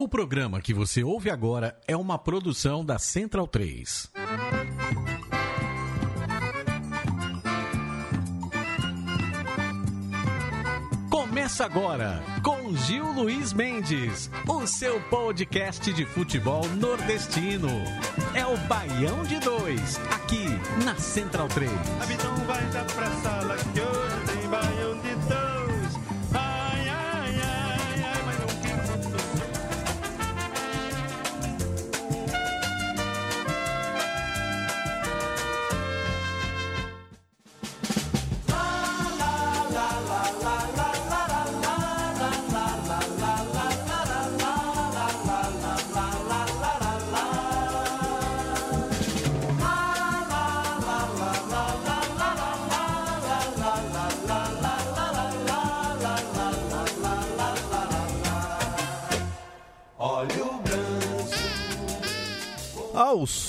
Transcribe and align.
O 0.00 0.06
programa 0.06 0.60
que 0.60 0.72
você 0.72 1.02
ouve 1.02 1.28
agora 1.28 1.76
é 1.84 1.96
uma 1.96 2.16
produção 2.16 2.84
da 2.84 3.00
Central 3.00 3.48
3. 3.48 4.12
Começa 11.10 11.64
agora 11.64 12.22
com 12.44 12.76
Gil 12.76 13.10
Luiz 13.10 13.52
Mendes, 13.52 14.30
o 14.46 14.68
seu 14.68 15.00
podcast 15.10 15.92
de 15.92 16.06
futebol 16.06 16.64
nordestino. 16.76 17.68
É 18.34 18.46
o 18.46 18.56
Baião 18.68 19.24
de 19.24 19.40
Dois, 19.40 19.98
aqui 20.14 20.44
na 20.84 20.94
Central 20.94 21.48
3. 21.48 21.68
Então 22.08 22.36
vai 22.46 22.64
dar 22.66 22.84
pra 22.84 23.10
sala 23.16 23.56
que 23.56 23.80
hoje 23.80 24.07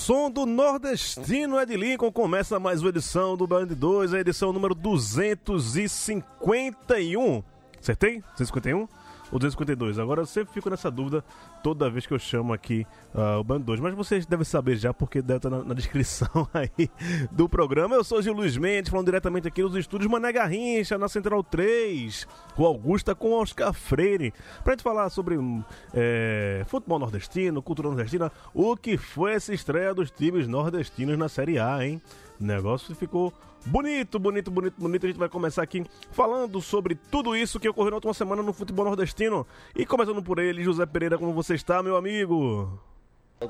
som 0.10 0.32
do 0.32 0.44
nordestino 0.44 1.60
Ed 1.60 1.78
Lincoln, 1.78 2.12
começa 2.12 2.60
mais 2.60 2.82
uma 2.82 2.90
edição 2.90 3.38
do 3.38 3.46
Band 3.46 3.68
2, 3.68 4.16
a 4.16 4.20
edição 4.20 4.52
número 4.52 4.74
251. 4.74 7.44
Acertei? 7.80 8.24
251? 8.36 8.88
Ou 9.32 9.40
252? 9.40 10.00
Agora 10.00 10.22
eu 10.22 10.26
sempre 10.26 10.54
fico 10.54 10.70
nessa 10.70 10.90
dúvida 10.90 11.24
toda 11.64 11.90
vez 11.90 12.06
que 12.06 12.14
eu 12.14 12.20
chamo 12.20 12.54
aqui 12.54 12.86
ah, 13.14 13.40
o 13.40 13.44
Band 13.44 13.62
2. 13.62 13.80
Mas 13.80 13.94
vocês 13.94 14.26
devem 14.26 14.46
saber 14.46 14.76
já, 14.78 14.94
porque 14.94 15.22
deve 15.22 15.38
estar 15.38 15.50
na, 15.50 15.64
na 15.64 15.74
descrição 15.74 16.48
aí 16.54 16.90
do 17.32 17.48
programa. 17.48 17.96
Eu 17.96 18.04
sou 18.04 18.22
Gil 18.22 18.34
Luiz 18.34 18.58
Mendes, 18.58 18.90
falando 18.90 19.06
diretamente 19.06 19.48
aqui 19.48 19.62
nos 19.62 19.76
estúdios 19.76 20.10
Mané 20.10 20.32
Garrincha, 20.32 20.98
na 20.98 21.08
Central 21.08 21.44
3, 21.44 22.28
Rua 22.56 22.68
Augusta 22.70 23.14
com 23.14 23.34
Oscar 23.34 23.74
Freire. 23.74 24.34
Pra 24.64 24.74
gente 24.74 24.84
falar 24.84 25.10
sobre 25.10 25.38
hum, 25.38 25.64
é, 25.94 26.64
futebol 26.68 27.00
nordestino, 27.00 27.62
cultura 27.62 27.90
nordestina, 27.90 28.32
o 28.54 28.76
que 28.76 28.98
foi 28.98 29.34
essa 29.34 29.54
estreia 29.54 29.94
dos 29.94 30.12
times 30.12 30.48
nordestinos 30.48 31.18
na 31.18 31.30
Série 31.30 31.60
A, 31.60 31.86
hein? 31.86 32.02
O 32.40 32.44
negócio 32.44 32.96
ficou 32.96 33.34
bonito, 33.66 34.20
bonito, 34.20 34.50
bonito, 34.52 34.74
bonito. 34.80 35.06
A 35.06 35.10
gente 35.10 35.20
vai 35.20 35.30
começar 35.30 35.62
aqui 35.64 35.86
falando 36.12 36.62
sobre 36.62 36.96
tudo 36.96 37.36
isso 37.36 37.60
que 37.60 37.70
ocorreu 37.70 37.92
na 37.92 37.98
última 37.98 38.14
semana 38.14 38.42
no 38.42 38.54
futebol 38.54 38.86
nordestino. 38.86 39.46
E 39.76 39.86
começando 39.86 40.22
por 40.24 40.40
ele, 40.40 40.64
José 40.64 40.86
Pereira, 40.86 41.18
como 41.18 41.34
você 41.34 41.56
está, 41.56 41.82
meu 41.84 41.96
amigo? 41.98 42.80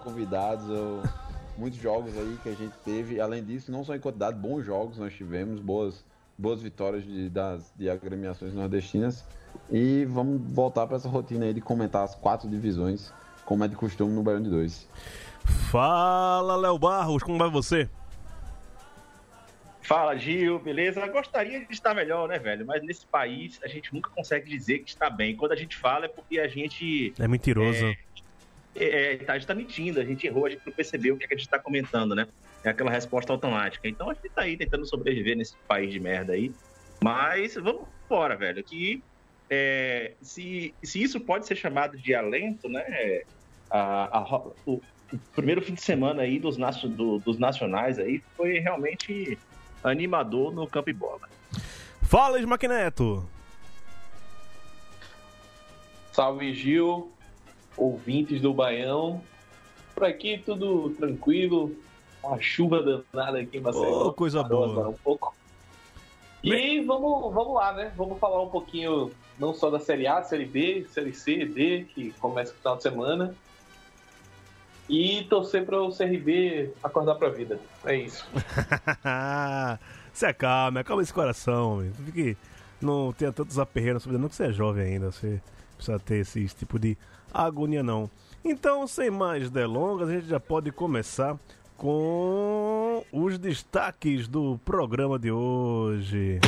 convidados, 0.04 0.70
eu- 0.70 1.02
muitos 1.58 1.80
jogos 1.80 2.16
aí 2.16 2.38
que 2.44 2.50
a 2.50 2.54
gente 2.54 2.74
teve. 2.86 3.20
Além 3.20 3.44
disso, 3.44 3.72
não 3.72 3.84
só 3.84 3.96
em 3.96 4.00
quantidade, 4.00 4.38
bons 4.38 4.64
jogos 4.64 4.98
nós 5.00 5.14
tivemos, 5.14 5.60
boas, 5.60 6.06
boas 6.38 6.62
vitórias 6.62 7.04
de, 7.04 7.28
das, 7.30 7.74
de 7.76 7.90
agremiações 7.90 8.54
nordestinas. 8.54 9.26
E 9.72 10.06
vamos 10.06 10.40
voltar 10.54 10.86
para 10.86 10.98
essa 10.98 11.10
rotina 11.10 11.46
aí 11.46 11.54
de 11.56 11.60
comentar 11.62 12.04
as 12.04 12.14
quatro 12.14 12.48
divisões, 12.48 13.12
como 13.46 13.64
é 13.64 13.68
de 13.68 13.76
costume 13.76 14.14
no 14.14 14.22
Baião 14.22 14.42
de 14.44 14.50
Dois. 14.52 14.88
Fala, 15.72 16.56
Léo 16.56 16.78
Barros, 16.78 17.24
como 17.24 17.38
vai 17.40 17.50
você? 17.50 17.90
Fala, 19.90 20.16
Gil, 20.16 20.60
beleza? 20.60 21.04
Gostaria 21.08 21.66
de 21.66 21.74
estar 21.74 21.96
melhor, 21.96 22.30
né, 22.30 22.38
velho? 22.38 22.64
Mas 22.64 22.84
nesse 22.84 23.08
país 23.08 23.58
a 23.64 23.68
gente 23.68 23.92
nunca 23.92 24.12
consegue 24.12 24.48
dizer 24.48 24.78
que 24.84 24.90
está 24.92 25.10
bem. 25.10 25.36
Quando 25.36 25.54
a 25.54 25.56
gente 25.56 25.76
fala 25.76 26.06
é 26.06 26.08
porque 26.08 26.40
a 26.40 26.48
gente 26.48 27.12
É 27.20 27.28
mentiroso. 27.28 27.88
é, 28.76 29.14
é, 29.14 29.18
tá, 29.18 29.34
a 29.34 29.40
gente 29.40 29.48
tá 29.48 29.56
mentindo, 29.56 30.00
a 30.00 30.06
gente 30.06 30.28
errou, 30.28 30.46
a 30.46 30.52
gente 30.52 30.62
não 30.64 30.74
percebeu 30.74 31.16
o 31.16 31.18
que, 31.18 31.26
é 31.26 31.28
que 31.28 31.34
a 31.34 31.38
gente 31.38 31.50
tá 31.50 31.58
comentando, 31.58 32.14
né? 32.14 32.28
É 32.64 32.70
aquela 32.70 32.92
resposta 32.92 33.34
automática. 33.34 33.88
Então 33.90 34.12
a 34.12 34.14
gente 34.14 34.30
tá 34.30 34.44
aí 34.44 34.56
tentando 34.56 34.86
sobreviver 34.86 35.36
nesse 35.36 35.56
país 35.68 35.92
de 35.92 36.00
merda 36.00 36.34
aí. 36.34 36.52
Mas 37.04 37.56
vamos 37.56 37.88
embora, 38.06 38.38
velho. 38.38 38.64
Que 38.64 39.02
é, 39.50 40.16
se, 40.22 40.76
se 40.84 41.02
isso 41.02 41.20
pode 41.20 41.48
ser 41.48 41.56
chamado 41.56 41.98
de 41.98 42.14
alento, 42.14 42.70
né? 42.70 42.84
A- 43.72 44.20
a 44.20 44.20
ro- 44.20 44.56
o, 44.68 44.74
o 45.12 45.20
primeiro 45.36 45.64
fim 45.64 45.74
de 45.74 45.82
semana 45.82 46.22
aí 46.22 46.38
dos, 46.40 46.58
do- 46.58 47.18
dos 47.18 47.40
nacionais 47.40 47.98
aí 47.98 48.22
foi 48.38 48.60
realmente 48.60 49.36
animador 49.84 50.54
no 50.54 50.68
campo 50.68 50.90
e 50.90 50.94
bola. 50.94 51.30
Fala, 52.02 52.40
Smackneto! 52.40 53.28
Salve 56.12 56.54
Gil, 56.54 57.12
ouvintes 57.78 58.42
do 58.42 58.54
Baião. 58.54 59.22
Por 59.96 60.04
aqui 60.06 60.42
tudo 60.46 60.90
tranquilo. 60.92 61.76
Uma 62.22 62.42
chuva 62.42 63.04
danada 63.14 63.40
aqui 63.40 63.58
em 63.58 63.62
Maceió. 63.62 64.08
Ô, 64.08 64.14
coisa 64.14 64.44
boa. 64.44 64.70
agora 64.70 64.90
Um 64.90 64.94
pouco. 64.94 65.34
E 66.44 66.82
vamos, 66.82 67.34
vamos 67.34 67.54
lá, 67.54 67.74
né? 67.74 67.92
Vamos 67.96 68.20
falar 68.20 68.42
um 68.42 68.50
pouquinho 68.50 69.12
não 69.38 69.54
só 69.54 69.70
da 69.70 69.80
Série 69.80 70.08
A, 70.08 70.22
Série 70.22 70.46
B, 70.46 70.86
Série 70.90 71.14
C, 71.14 71.46
D, 71.46 71.86
que 71.94 72.12
começa 72.20 72.52
no 72.52 72.58
final 72.58 72.78
de 72.78 72.84
semana. 72.84 73.36
E 74.90 75.24
torcer 75.30 75.66
para 75.66 75.80
o 75.80 75.96
CRB 75.96 76.72
acordar 76.84 77.16
para 77.16 77.28
a 77.28 77.32
vida. 77.32 77.60
É 77.86 77.96
isso. 77.96 78.28
Se 80.12 80.26
acalme, 80.26 80.80
acalma 80.80 81.04
esse 81.04 81.14
coração, 81.14 81.74
homem. 81.74 81.92
Fique, 82.06 82.36
não 82.82 83.14
tenha 83.14 83.32
tantos 83.32 83.60
vida, 84.10 84.20
não 84.20 84.28
que 84.28 84.36
você 84.36 84.46
é 84.48 84.52
jovem 84.52 84.94
ainda, 84.94 85.12
você 85.12 85.40
precisa 85.76 86.00
ter 86.00 86.18
esse 86.18 86.46
tipo 86.48 86.80
de 86.80 86.98
agonia 87.34 87.84
não. 87.84 88.10
Então, 88.44 88.88
sem 88.88 89.12
mais 89.12 89.50
delongas, 89.50 90.10
a 90.10 90.14
gente 90.14 90.28
já 90.28 90.40
pode 90.40 90.72
começar 90.72 91.38
com 91.78 93.04
os 93.12 93.38
destaques 93.38 94.28
do 94.28 94.60
programa 94.66 95.20
de 95.20 95.32
hoje. 95.32 96.40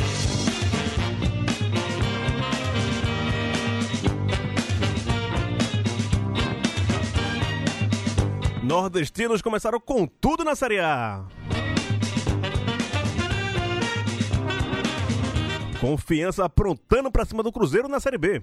Nordestinos 8.71 9.41
começaram 9.41 9.81
com 9.81 10.07
tudo 10.07 10.45
na 10.45 10.55
Série 10.55 10.79
A. 10.79 11.25
Confiança 15.81 16.45
aprontando 16.45 17.11
pra 17.11 17.25
cima 17.25 17.43
do 17.43 17.51
Cruzeiro 17.51 17.89
na 17.89 17.99
Série 17.99 18.17
B. 18.17 18.41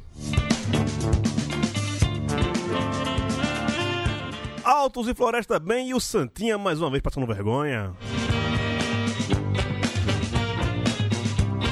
Altos 4.62 5.08
e 5.08 5.14
Floresta 5.14 5.58
bem 5.58 5.88
e 5.88 5.94
o 5.94 6.00
Santinha 6.00 6.58
mais 6.58 6.78
uma 6.78 6.90
vez 6.90 7.02
passando 7.02 7.26
vergonha. 7.26 7.94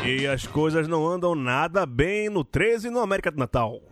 E 0.03 0.27
as 0.27 0.47
coisas 0.47 0.89
não 0.89 1.07
andam 1.07 1.35
nada 1.35 1.85
bem 1.85 2.31
no 2.31 2.43
13 2.43 2.89
no 2.89 3.01
América 3.01 3.31
do 3.31 3.39
Natal. 3.39 3.83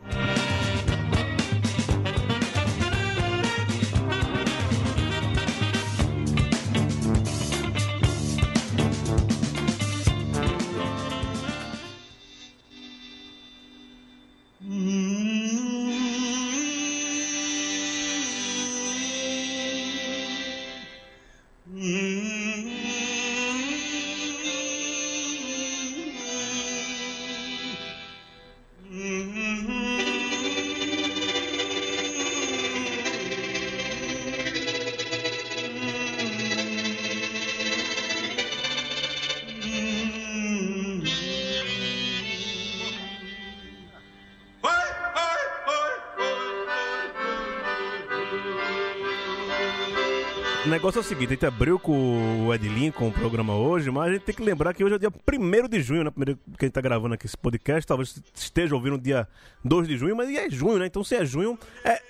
Negócio 50.84 50.98
é 50.98 51.00
o 51.00 51.04
seguinte, 51.04 51.28
a 51.28 51.32
gente 51.32 51.46
abriu 51.46 51.78
com 51.78 52.46
o 52.46 52.54
Ed 52.54 52.68
Lincoln 52.68 53.08
o 53.08 53.12
programa 53.12 53.56
hoje, 53.56 53.90
mas 53.90 54.10
a 54.10 54.12
gente 54.12 54.22
tem 54.22 54.34
que 54.34 54.42
lembrar 54.42 54.74
que 54.74 54.84
hoje 54.84 54.96
é 54.96 54.98
dia 54.98 55.08
1 55.10 55.66
de 55.66 55.80
junho, 55.80 56.04
né? 56.04 56.10
Primeiro 56.10 56.38
que 56.58 56.64
a 56.64 56.66
gente 56.66 56.74
tá 56.74 56.82
gravando 56.82 57.14
aqui 57.14 57.24
esse 57.24 57.38
podcast, 57.38 57.86
talvez 57.86 58.22
esteja 58.34 58.74
ouvindo 58.74 58.98
dia 58.98 59.26
2 59.64 59.88
de 59.88 59.96
junho, 59.96 60.14
mas 60.14 60.28
é 60.28 60.50
junho, 60.50 60.78
né? 60.78 60.84
Então 60.84 61.02
se 61.02 61.16
é 61.16 61.24
junho, 61.24 61.58
é 61.82 62.02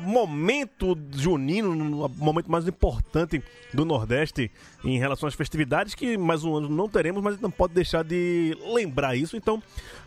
momento 0.00 0.98
junino, 1.12 1.74
no 1.74 2.08
momento 2.08 2.50
mais 2.50 2.66
importante 2.66 3.42
do 3.72 3.84
Nordeste 3.84 4.50
em 4.84 4.98
relação 4.98 5.28
às 5.28 5.34
festividades, 5.34 5.94
que 5.94 6.16
mais 6.16 6.42
um 6.44 6.56
ano 6.56 6.68
não 6.68 6.88
teremos, 6.88 7.22
mas 7.22 7.40
não 7.40 7.50
pode 7.50 7.74
deixar 7.74 8.02
de 8.02 8.56
lembrar 8.72 9.14
isso. 9.14 9.36
Então, 9.36 9.62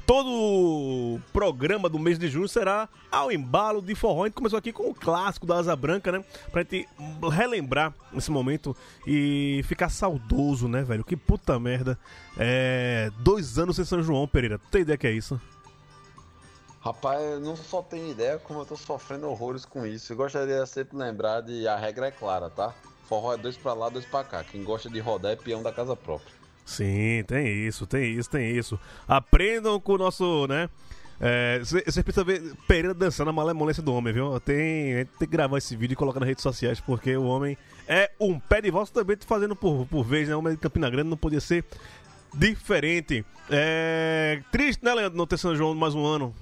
todo 0.06 0.28
o 0.30 1.22
programa 1.32 1.88
do 1.88 2.00
mês 2.00 2.20
de 2.20 2.28
junho 2.28 2.48
será 2.48 2.90
ao 3.12 3.32
embalo 3.32 3.82
de 3.82 3.96
forró. 3.96 4.24
A 4.24 4.26
gente 4.28 4.36
começou 4.36 4.60
aqui 4.60 4.72
com 4.72 4.90
o 4.90 4.96
clássico 4.96 5.46
da 5.46 5.58
Asa 5.58 5.76
Branca, 5.76 6.12
né? 6.12 6.24
Pra 6.52 6.64
gente 6.64 6.88
relembrar 7.32 7.94
esse 8.16 8.32
momento 8.32 8.76
e 9.08 9.62
ficar 9.66 9.90
saudoso, 9.90 10.68
né, 10.68 10.84
velho? 10.84 11.04
Que 11.04 11.16
puta 11.16 11.60
merda. 11.60 11.98
É. 12.38 13.12
Dois 13.20 13.58
anos 13.58 13.76
sem 13.76 13.86
São 13.86 14.04
João, 14.04 14.28
Pereira. 14.28 14.60
Tem 14.72 14.82
ideia 14.82 14.98
que 14.98 15.08
é 15.08 15.12
isso? 15.12 15.40
Rapaz, 16.84 17.22
eu 17.24 17.40
não 17.40 17.56
só 17.56 17.82
tenho 17.82 18.12
ideia 18.12 18.38
como 18.38 18.60
eu 18.60 18.66
tô 18.66 18.76
sofrendo 18.76 19.30
horrores 19.30 19.64
com 19.64 19.86
isso. 19.86 20.12
Eu 20.12 20.18
gostaria 20.18 20.62
de 20.62 20.70
sempre 20.70 20.98
lembrar 20.98 21.40
de 21.40 21.66
a 21.66 21.78
regra 21.78 22.08
é 22.08 22.12
clara, 22.12 22.50
tá? 22.50 22.74
Forró 23.08 23.34
é 23.34 23.38
dois 23.38 23.56
pra 23.56 23.74
lá, 23.74 23.88
dois 23.88 24.04
pra 24.04 24.22
cá. 24.24 24.44
Quem 24.44 24.66
gosta 24.66 24.90
de 24.90 25.00
rodar 25.00 25.32
é 25.32 25.36
peão 25.38 25.64
da 25.64 25.72
casa 25.72 25.96
própria. 25.96 26.34
Sim, 26.66 27.24
tem 27.26 27.48
isso, 27.66 27.88
tem 27.88 28.14
isso, 28.14 28.30
tem 28.30 28.52
isso. 28.52 28.78
Aprendam 29.08 29.80
com 29.80 29.94
o 29.94 29.98
nosso, 29.98 30.46
né? 30.48 30.70
É, 31.22 31.60
você 31.60 32.04
precisa 32.04 32.26
ver 32.26 32.54
Pereira 32.68 32.94
dançando 32.94 33.30
a 33.30 33.34
malemolência 33.34 33.82
do 33.82 33.94
homem, 33.94 34.12
viu? 34.12 34.38
Tem, 34.42 35.06
tem 35.06 35.08
que 35.20 35.28
gravar 35.28 35.58
esse 35.60 35.78
vídeo 35.78 35.94
e 35.94 35.96
colocar 35.96 36.20
nas 36.20 36.28
redes 36.28 36.44
sociais, 36.44 36.82
porque 36.82 37.16
o 37.16 37.24
homem 37.24 37.58
é 37.88 38.12
um 38.20 38.38
pé 38.38 38.62
de 38.62 38.70
volta 38.70 38.92
também 38.92 39.16
fazendo 39.26 39.56
por, 39.56 39.86
por 39.86 40.04
vez, 40.04 40.28
né? 40.28 40.36
O 40.36 40.40
homem 40.40 40.54
de 40.54 40.60
Campina 40.60 40.90
Grande 40.90 41.10
não 41.10 41.16
podia 41.16 41.40
ser 41.40 41.64
diferente. 42.34 43.26
É, 43.50 44.42
triste, 44.52 44.84
né, 44.84 44.94
Leandro, 44.94 45.18
não 45.18 45.26
ter 45.26 45.38
São 45.38 45.56
João 45.56 45.74
mais 45.74 45.96
um 45.96 46.06
ano. 46.06 46.36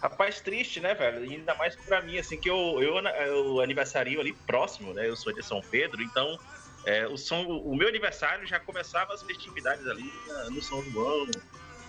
Rapaz, 0.00 0.40
triste, 0.40 0.80
né, 0.80 0.94
velho? 0.94 1.18
Ainda 1.18 1.54
mais 1.54 1.74
pra 1.74 2.00
mim, 2.00 2.18
assim, 2.18 2.38
que 2.38 2.48
eu, 2.48 2.80
eu, 2.80 2.98
eu 2.98 3.60
aniversario 3.60 4.20
ali 4.20 4.32
próximo, 4.46 4.94
né? 4.94 5.08
Eu 5.08 5.16
sou 5.16 5.32
de 5.32 5.42
São 5.42 5.60
Pedro, 5.60 6.02
então 6.02 6.38
é, 6.84 7.06
o, 7.06 7.16
São, 7.16 7.46
o 7.48 7.74
meu 7.74 7.88
aniversário 7.88 8.46
já 8.46 8.60
começava 8.60 9.12
as 9.12 9.22
festividades 9.22 9.86
ali 9.86 10.10
no 10.50 10.62
São 10.62 10.82
João 10.84 11.26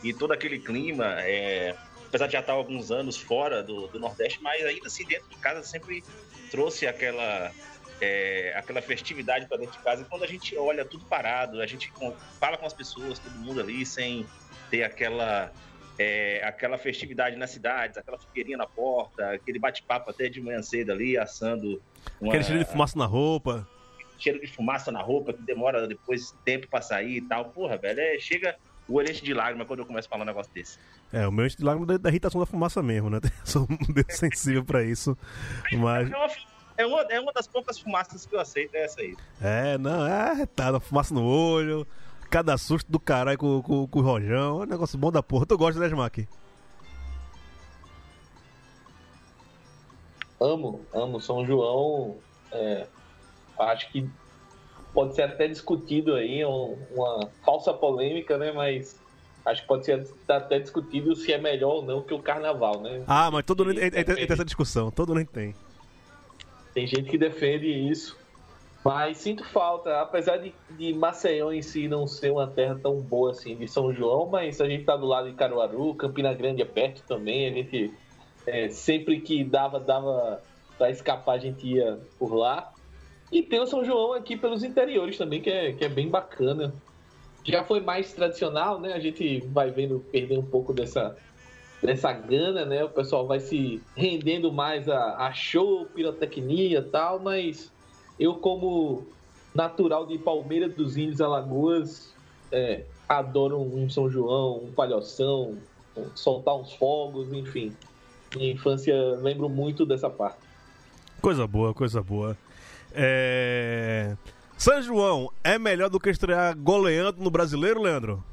e 0.03 0.13
todo 0.13 0.31
aquele 0.31 0.59
clima. 0.59 1.21
É, 1.21 1.75
apesar 2.07 2.25
de 2.25 2.33
já 2.33 2.39
estar 2.39 2.53
alguns 2.53 2.89
anos 2.89 3.15
fora 3.15 3.61
do, 3.61 3.87
do 3.87 3.99
Nordeste, 3.99 4.41
mas 4.41 4.65
ainda 4.65 4.87
assim 4.87 5.05
dentro 5.05 5.29
de 5.29 5.37
casa 5.37 5.61
sempre 5.63 6.03
trouxe 6.49 6.87
aquela 6.87 7.51
é, 8.01 8.53
aquela 8.55 8.81
festividade 8.81 9.47
para 9.47 9.57
dentro 9.57 9.77
de 9.77 9.83
casa. 9.83 10.01
E 10.01 10.05
quando 10.05 10.23
a 10.23 10.27
gente 10.27 10.57
olha 10.57 10.83
tudo 10.83 11.05
parado, 11.05 11.61
a 11.61 11.67
gente 11.67 11.91
fala 12.39 12.57
com 12.57 12.65
as 12.65 12.73
pessoas, 12.73 13.19
todo 13.19 13.33
mundo 13.33 13.59
ali, 13.59 13.85
sem 13.85 14.25
ter 14.69 14.83
aquela 14.83 15.51
é, 15.99 16.41
aquela 16.45 16.77
festividade 16.77 17.35
nas 17.35 17.51
cidades, 17.51 17.97
aquela 17.97 18.17
fogueirinha 18.17 18.57
na 18.57 18.65
porta, 18.65 19.33
aquele 19.33 19.59
bate-papo 19.59 20.09
até 20.09 20.29
de 20.29 20.39
manhã 20.39 20.61
cedo 20.61 20.93
ali, 20.93 21.17
assando. 21.17 21.81
Uma... 22.21 22.29
Aquele 22.29 22.43
cheiro 22.45 22.63
de 22.63 22.71
fumaça 22.71 22.97
na 22.97 23.05
roupa. 23.05 23.67
Cheiro 24.17 24.39
de 24.39 24.47
fumaça 24.47 24.91
na 24.93 25.01
roupa, 25.01 25.33
que 25.33 25.41
demora 25.41 25.85
depois 25.85 26.33
tempo 26.45 26.69
pra 26.69 26.81
sair 26.81 27.17
e 27.17 27.21
tal. 27.21 27.45
Porra, 27.49 27.77
velho, 27.77 27.99
é, 27.99 28.17
chega 28.17 28.55
o 28.87 28.95
olho 28.95 29.13
de 29.13 29.33
lágrima 29.33 29.65
quando 29.65 29.79
eu 29.79 29.85
começo 29.85 30.07
a 30.07 30.09
falar 30.09 30.23
um 30.23 30.27
negócio 30.27 30.51
desse. 30.53 30.79
É, 31.11 31.27
o 31.27 31.31
meu 31.33 31.45
enche 31.45 31.57
de 31.57 31.63
lágrima 31.65 31.93
é 31.93 31.97
da 31.97 32.09
irritação 32.09 32.39
da 32.39 32.47
fumaça 32.47 32.81
mesmo, 32.81 33.09
né? 33.09 33.19
Sou 33.43 33.67
meio 33.69 34.05
sensível 34.09 34.63
pra 34.63 34.81
isso. 34.81 35.17
Mas... 35.73 36.09
É 36.09 36.15
uma, 36.15 36.27
é, 36.77 36.85
uma, 36.85 37.01
é 37.01 37.19
uma 37.19 37.33
das 37.33 37.45
poucas 37.45 37.77
fumaças 37.77 38.25
que 38.25 38.33
eu 38.33 38.39
aceito, 38.39 38.73
é 38.73 38.85
essa 38.85 39.01
aí. 39.01 39.17
É, 39.41 39.77
não, 39.77 40.07
é 40.07 40.33
retada, 40.33 40.79
fumaça 40.79 41.13
no 41.13 41.25
olho, 41.25 41.85
cada 42.29 42.57
susto 42.57 42.91
do 42.91 42.99
caralho 42.99 43.37
com, 43.37 43.61
com, 43.61 43.87
com 43.87 43.99
o 43.99 44.01
Rojão. 44.01 44.61
É 44.61 44.65
um 44.65 44.67
negócio 44.67 44.97
bom 44.97 45.11
da 45.11 45.23
porra. 45.23 45.45
Tu 45.45 45.57
gosta, 45.57 45.79
né, 45.79 45.87
Smack? 45.87 46.27
Amo, 50.39 50.81
amo. 50.93 51.19
São 51.19 51.45
João, 51.45 52.17
é, 52.51 52.87
acho 53.57 53.91
que 53.91 54.09
pode 54.93 55.15
ser 55.15 55.23
até 55.23 55.47
discutido 55.47 56.15
aí, 56.15 56.43
uma 56.45 57.29
falsa 57.43 57.73
polêmica, 57.73 58.37
né? 58.37 58.51
Mas 58.51 58.99
acho 59.45 59.61
que 59.61 59.67
pode 59.67 59.85
ser 59.85 60.07
até 60.27 60.59
discutido 60.59 61.15
se 61.15 61.33
é 61.33 61.37
melhor 61.37 61.75
ou 61.75 61.81
não 61.81 62.01
que 62.01 62.13
o 62.13 62.19
carnaval, 62.19 62.81
né? 62.81 63.03
Ah, 63.07 63.29
mas 63.31 63.43
todo 63.45 63.65
mundo 63.65 63.79
tem 63.79 63.91
essa 64.29 64.45
discussão, 64.45 64.91
todo 64.91 65.13
mundo 65.13 65.27
tem. 65.27 65.55
Tem 66.73 66.87
gente 66.87 67.09
que 67.09 67.17
defende 67.17 67.67
isso. 67.67 68.18
Mas 68.83 69.17
sinto 69.17 69.43
falta, 69.43 70.01
apesar 70.01 70.37
de, 70.37 70.53
de 70.71 70.93
Maceió 70.93 71.51
em 71.51 71.61
si 71.61 71.87
não 71.87 72.07
ser 72.07 72.31
uma 72.31 72.47
terra 72.47 72.79
tão 72.81 73.01
boa 73.01 73.31
assim 73.31 73.55
de 73.55 73.67
São 73.67 73.93
João, 73.93 74.27
mas 74.27 74.61
a 74.61 74.69
gente 74.69 74.85
tá 74.85 74.95
do 74.95 75.05
lado 75.05 75.29
de 75.29 75.35
Caruaru, 75.35 75.93
Campina 75.95 76.33
Grande 76.33 76.61
é 76.61 76.65
perto 76.65 77.03
também, 77.05 77.47
a 77.47 77.51
gente 77.51 77.93
é, 78.47 78.69
sempre 78.69 79.19
que 79.19 79.43
dava, 79.43 79.79
dava 79.79 80.41
para 80.77 80.89
escapar, 80.89 81.33
a 81.33 81.39
gente 81.39 81.67
ia 81.67 81.99
por 82.17 82.33
lá. 82.33 82.71
E 83.31 83.43
tem 83.43 83.59
o 83.59 83.67
São 83.67 83.83
João 83.83 84.13
aqui 84.13 84.37
pelos 84.37 84.63
interiores 84.63 85.17
também, 85.17 85.41
que 85.41 85.49
é, 85.49 85.73
que 85.73 85.83
é 85.83 85.89
bem 85.89 86.07
bacana. 86.07 86.73
Já 87.43 87.63
foi 87.63 87.79
mais 87.81 88.13
tradicional, 88.13 88.79
né? 88.79 88.93
A 88.93 88.99
gente 88.99 89.41
vai 89.47 89.69
vendo 89.69 89.99
perder 90.11 90.39
um 90.39 90.45
pouco 90.45 90.73
dessa, 90.73 91.15
dessa 91.83 92.11
gana, 92.11 92.65
né? 92.65 92.83
O 92.83 92.89
pessoal 92.89 93.27
vai 93.27 93.39
se 93.39 93.81
rendendo 93.95 94.51
mais 94.51 94.89
a, 94.89 95.27
a 95.27 95.33
show, 95.33 95.85
pirotecnia 95.85 96.79
e 96.79 96.83
tal, 96.83 97.19
mas 97.19 97.71
eu, 98.19 98.35
como 98.35 99.05
natural 99.53 100.05
de 100.05 100.17
Palmeira 100.17 100.67
dos 100.67 100.97
Índios, 100.97 101.21
Alagoas, 101.21 102.13
é, 102.51 102.83
adoro 103.07 103.59
um 103.59 103.89
São 103.89 104.09
João, 104.09 104.63
um 104.65 104.71
palhoção, 104.71 105.57
soltar 106.15 106.55
uns 106.55 106.73
fogos, 106.73 107.31
enfim. 107.31 107.75
Minha 108.35 108.53
infância 108.53 108.95
lembro 109.21 109.49
muito 109.49 109.85
dessa 109.85 110.09
parte. 110.09 110.37
Coisa 111.21 111.47
boa, 111.47 111.73
coisa 111.73 112.01
boa. 112.01 112.37
É... 112.93 114.15
São 114.57 114.81
João 114.81 115.31
é 115.43 115.57
melhor 115.57 115.89
do 115.89 115.99
que 115.99 116.09
estrear 116.09 116.55
goleando 116.57 117.21
no 117.21 117.31
brasileiro, 117.31 117.81
Leandro? 117.81 118.23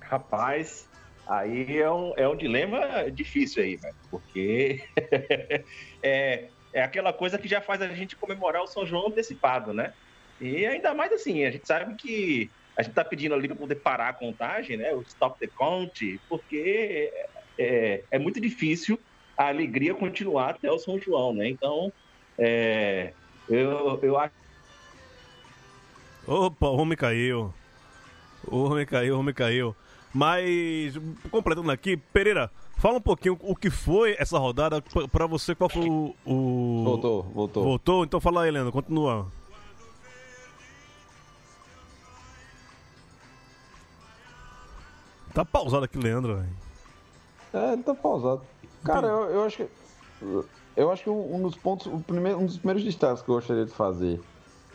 Rapaz, 0.00 0.87
aí 1.28 1.78
é 1.78 1.90
um, 1.90 2.12
é 2.16 2.26
um 2.26 2.34
dilema 2.34 3.10
difícil 3.10 3.62
aí, 3.62 3.76
velho, 3.76 3.94
porque 4.10 4.82
é, 6.02 6.48
é 6.72 6.82
aquela 6.82 7.12
coisa 7.12 7.38
que 7.38 7.46
já 7.46 7.60
faz 7.60 7.82
a 7.82 7.88
gente 7.88 8.16
comemorar 8.16 8.62
o 8.62 8.66
São 8.66 8.86
João 8.86 9.08
antecipado, 9.08 9.74
né? 9.74 9.92
E 10.40 10.64
ainda 10.64 10.94
mais 10.94 11.12
assim, 11.12 11.44
a 11.44 11.50
gente 11.50 11.66
sabe 11.66 11.94
que 11.96 12.50
a 12.76 12.82
gente 12.82 12.94
tá 12.94 13.04
pedindo 13.04 13.34
ali 13.34 13.48
para 13.48 13.56
poder 13.56 13.74
parar 13.74 14.08
a 14.08 14.12
contagem, 14.12 14.76
né? 14.76 14.94
O 14.94 15.02
stop 15.02 15.38
the 15.38 15.48
count, 15.48 16.20
porque 16.28 17.12
é, 17.58 18.04
é 18.10 18.18
muito 18.18 18.40
difícil 18.40 18.98
a 19.36 19.48
alegria 19.48 19.94
continuar 19.94 20.50
até 20.50 20.70
o 20.70 20.78
São 20.78 20.98
João, 20.98 21.34
né? 21.34 21.48
Então, 21.48 21.92
é, 22.38 23.12
eu, 23.48 23.98
eu 24.02 24.18
acho. 24.18 24.34
Opa, 26.26 26.68
o 26.68 26.76
homem 26.76 26.96
caiu. 26.96 27.52
O 28.46 28.64
homem 28.64 28.86
caiu, 28.86 29.16
o 29.16 29.20
homem 29.20 29.34
caiu. 29.34 29.76
Mas, 30.12 30.94
completando 31.30 31.70
aqui, 31.70 31.96
Pereira, 31.96 32.50
fala 32.78 32.96
um 32.96 33.00
pouquinho 33.00 33.36
o 33.40 33.54
que 33.54 33.70
foi 33.70 34.16
essa 34.18 34.38
rodada 34.38 34.82
para 35.12 35.26
você, 35.26 35.54
qual 35.54 35.68
foi 35.68 35.88
o, 35.88 36.14
o, 36.24 36.82
Voltou, 36.84 37.22
voltou. 37.22 37.64
Voltou? 37.64 38.04
Então 38.04 38.20
fala 38.20 38.42
aí, 38.42 38.50
Leandro, 38.50 38.72
continua. 38.72 39.26
Tá 45.34 45.44
pausado 45.44 45.84
aqui, 45.84 45.98
Leandro. 45.98 46.44
É, 47.52 47.76
tá 47.76 47.94
pausado. 47.94 48.42
Cara, 48.84 49.06
eu, 49.06 49.30
eu 49.30 49.44
acho 49.44 49.58
que. 49.58 49.68
Eu 50.76 50.90
acho 50.90 51.04
que 51.04 51.10
um 51.10 51.42
dos 51.42 51.56
pontos, 51.56 51.86
o 51.86 52.00
primeiro, 52.00 52.38
um 52.38 52.46
dos 52.46 52.56
primeiros 52.56 52.84
destaques 52.84 53.22
que 53.22 53.28
eu 53.28 53.34
gostaria 53.34 53.64
de 53.64 53.72
fazer 53.72 54.20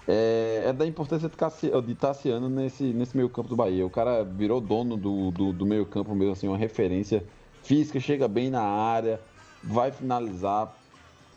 é, 0.07 0.63
é 0.67 0.74
da 0.74 0.86
importância 0.86 1.29
de, 1.29 1.36
Cassi, 1.36 1.72
de 1.86 1.95
Tassiano 1.95 2.50
nesse, 2.50 2.83
nesse 2.83 3.15
meio 3.15 3.29
campo 3.29 3.50
do 3.50 3.55
Bahia. 3.55 3.86
O 3.86 3.89
cara 3.89 4.24
virou 4.24 4.60
dono 4.60 4.98
do, 4.98 5.31
do, 5.31 5.53
do 5.53 5.65
meio 5.65 5.86
campo 5.86 6.13
mesmo, 6.13 6.33
assim, 6.33 6.48
uma 6.48 6.57
referência 6.57 7.24
física, 7.63 8.00
chega 8.00 8.27
bem 8.27 8.50
na 8.50 8.62
área, 8.62 9.19
vai 9.63 9.91
finalizar. 9.91 10.75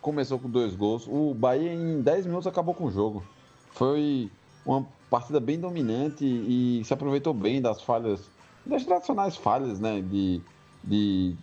Começou 0.01 0.37
com 0.39 0.49
dois 0.49 0.75
gols. 0.75 1.07
O 1.07 1.33
Bahia 1.33 1.73
em 1.73 2.01
10 2.01 2.25
minutos 2.25 2.47
acabou 2.47 2.73
com 2.73 2.85
o 2.85 2.91
jogo. 2.91 3.23
Foi 3.71 4.29
uma 4.65 4.85
partida 5.09 5.39
bem 5.39 5.59
dominante 5.59 6.25
e 6.25 6.81
se 6.83 6.93
aproveitou 6.93 7.33
bem 7.33 7.61
das 7.61 7.81
falhas, 7.81 8.29
das 8.65 8.83
tradicionais 8.83 9.37
falhas, 9.37 9.79
né, 9.79 10.01
de, 10.01 10.41
de, 10.83 11.35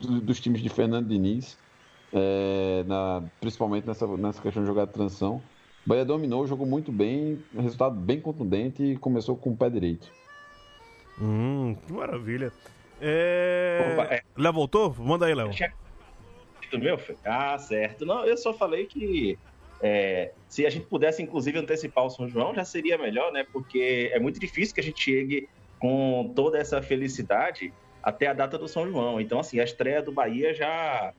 dos 0.00 0.40
times 0.40 0.60
de 0.60 0.68
Fernando 0.68 1.08
Diniz, 1.08 1.56
é, 2.12 2.84
na, 2.86 3.22
principalmente 3.40 3.86
nessa, 3.86 4.06
nessa 4.16 4.42
questão 4.42 4.62
de 4.62 4.66
jogar 4.66 4.86
de 4.86 4.92
transição. 4.92 5.40
O 5.84 5.88
Bahia 5.88 6.04
dominou, 6.04 6.46
jogou 6.46 6.66
muito 6.66 6.92
bem, 6.92 7.42
resultado 7.54 7.94
bem 7.94 8.20
contundente 8.20 8.82
e 8.82 8.96
começou 8.96 9.36
com 9.36 9.50
o 9.50 9.56
pé 9.56 9.68
direito. 9.68 10.10
Hum, 11.20 11.76
que 11.86 11.92
maravilha. 11.92 12.52
É... 13.00 13.92
Opa, 13.92 14.14
é... 14.14 14.22
Léo 14.36 14.52
voltou? 14.52 14.94
Manda 14.98 15.26
aí, 15.26 15.34
Léo. 15.34 15.50
Meu, 16.78 16.98
ah, 17.24 17.58
certo. 17.58 18.06
Não, 18.06 18.24
eu 18.24 18.36
só 18.36 18.54
falei 18.54 18.86
que 18.86 19.38
é, 19.82 20.30
se 20.48 20.64
a 20.64 20.70
gente 20.70 20.86
pudesse, 20.86 21.20
inclusive, 21.22 21.58
antecipar 21.58 22.04
o 22.04 22.10
São 22.10 22.28
João, 22.28 22.54
já 22.54 22.64
seria 22.64 22.96
melhor, 22.96 23.32
né? 23.32 23.44
Porque 23.52 24.10
é 24.12 24.20
muito 24.20 24.38
difícil 24.38 24.74
que 24.74 24.80
a 24.80 24.84
gente 24.84 25.02
chegue 25.02 25.48
com 25.80 26.32
toda 26.36 26.56
essa 26.56 26.80
felicidade 26.80 27.74
até 28.00 28.28
a 28.28 28.32
data 28.32 28.56
do 28.56 28.68
São 28.68 28.88
João. 28.88 29.20
Então, 29.20 29.40
assim, 29.40 29.58
a 29.58 29.64
estreia 29.64 30.00
do 30.00 30.12
Bahia 30.12 30.54
já, 30.54 31.12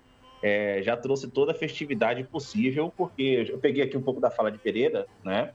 é, 0.44 0.82
já 0.84 0.98
trouxe 0.98 1.30
toda 1.30 1.54
a 1.54 1.56
festividade 1.56 2.22
possível, 2.26 2.94
porque 2.98 3.48
eu 3.50 3.58
peguei 3.60 3.82
aqui 3.82 3.96
um 3.96 4.02
pouco 4.02 4.20
da 4.20 4.30
fala 4.30 4.52
de 4.52 4.58
Pereira, 4.58 5.08
né? 5.24 5.52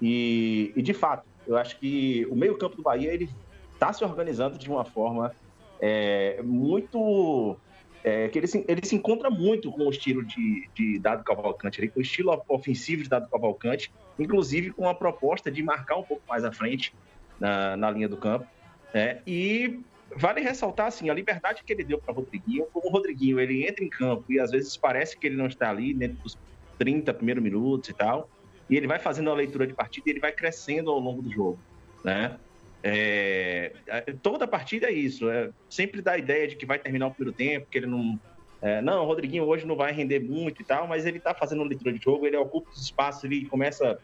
E, 0.00 0.72
e 0.74 0.80
de 0.80 0.94
fato, 0.94 1.26
eu 1.46 1.58
acho 1.58 1.78
que 1.78 2.26
o 2.30 2.34
meio-campo 2.34 2.74
do 2.74 2.82
Bahia 2.82 3.12
ele 3.12 3.28
está 3.74 3.92
se 3.92 4.02
organizando 4.02 4.56
de 4.56 4.70
uma 4.70 4.82
forma 4.82 5.34
é, 5.78 6.40
muito. 6.42 7.54
É, 8.02 8.28
que 8.28 8.38
ele 8.38 8.46
se, 8.46 8.64
ele 8.66 8.80
se 8.82 8.96
encontra 8.96 9.28
muito 9.28 9.70
com 9.70 9.82
o 9.86 9.90
estilo 9.90 10.24
de, 10.24 10.66
de 10.74 10.98
Dado 10.98 11.22
Cavalcante, 11.22 11.86
com 11.88 12.00
o 12.00 12.02
estilo 12.02 12.42
ofensivo 12.48 13.02
de 13.02 13.10
Dado 13.10 13.28
Cavalcante, 13.28 13.92
inclusive 14.18 14.70
com 14.70 14.88
a 14.88 14.94
proposta 14.94 15.50
de 15.50 15.62
marcar 15.62 15.96
um 15.96 16.02
pouco 16.02 16.22
mais 16.26 16.42
à 16.46 16.50
frente 16.50 16.94
na, 17.38 17.76
na 17.76 17.90
linha 17.90 18.08
do 18.08 18.16
campo. 18.16 18.46
Né? 18.94 19.20
E 19.26 19.80
vale 20.16 20.40
ressaltar 20.40 20.86
assim, 20.86 21.08
a 21.10 21.14
liberdade 21.14 21.62
que 21.64 21.72
ele 21.72 21.84
deu 21.84 21.98
para 21.98 22.12
o 22.12 22.16
Rodriguinho, 22.16 22.66
como 22.72 22.88
o 22.88 22.90
Rodriguinho 22.90 23.38
ele 23.38 23.66
entra 23.66 23.84
em 23.84 23.88
campo 23.88 24.24
e 24.30 24.38
às 24.38 24.50
vezes 24.50 24.76
parece 24.76 25.18
que 25.18 25.26
ele 25.26 25.36
não 25.36 25.46
está 25.46 25.70
ali 25.70 25.94
dentro 25.94 26.18
dos 26.22 26.38
30 26.78 27.12
primeiros 27.14 27.42
minutos 27.42 27.88
e 27.90 27.94
tal, 27.94 28.28
e 28.68 28.76
ele 28.76 28.86
vai 28.86 28.98
fazendo 28.98 29.30
a 29.30 29.34
leitura 29.34 29.66
de 29.66 29.74
partida 29.74 30.08
e 30.08 30.12
ele 30.12 30.20
vai 30.20 30.32
crescendo 30.32 30.90
ao 30.90 30.98
longo 30.98 31.22
do 31.22 31.30
jogo, 31.30 31.58
né? 32.04 32.38
É, 32.82 33.72
toda 34.22 34.48
partida 34.48 34.86
é 34.86 34.92
isso, 34.92 35.28
é, 35.28 35.50
sempre 35.68 36.00
dá 36.00 36.12
a 36.12 36.18
ideia 36.18 36.48
de 36.48 36.56
que 36.56 36.64
vai 36.64 36.78
terminar 36.78 37.08
o 37.08 37.10
primeiro 37.10 37.36
tempo, 37.36 37.66
que 37.70 37.78
ele 37.78 37.86
não. 37.86 38.18
É, 38.62 38.82
não, 38.82 39.04
o 39.04 39.06
Rodriguinho 39.06 39.44
hoje 39.44 39.66
não 39.66 39.74
vai 39.74 39.90
render 39.90 40.20
muito 40.20 40.60
e 40.60 40.64
tal, 40.64 40.86
mas 40.86 41.06
ele 41.06 41.18
tá 41.18 41.34
fazendo 41.34 41.62
leitura 41.64 41.92
de 41.92 42.02
jogo, 42.02 42.26
ele 42.26 42.36
ocupa 42.36 42.70
os 42.70 42.82
espaços, 42.82 43.24
ele 43.24 43.46
começa 43.46 43.98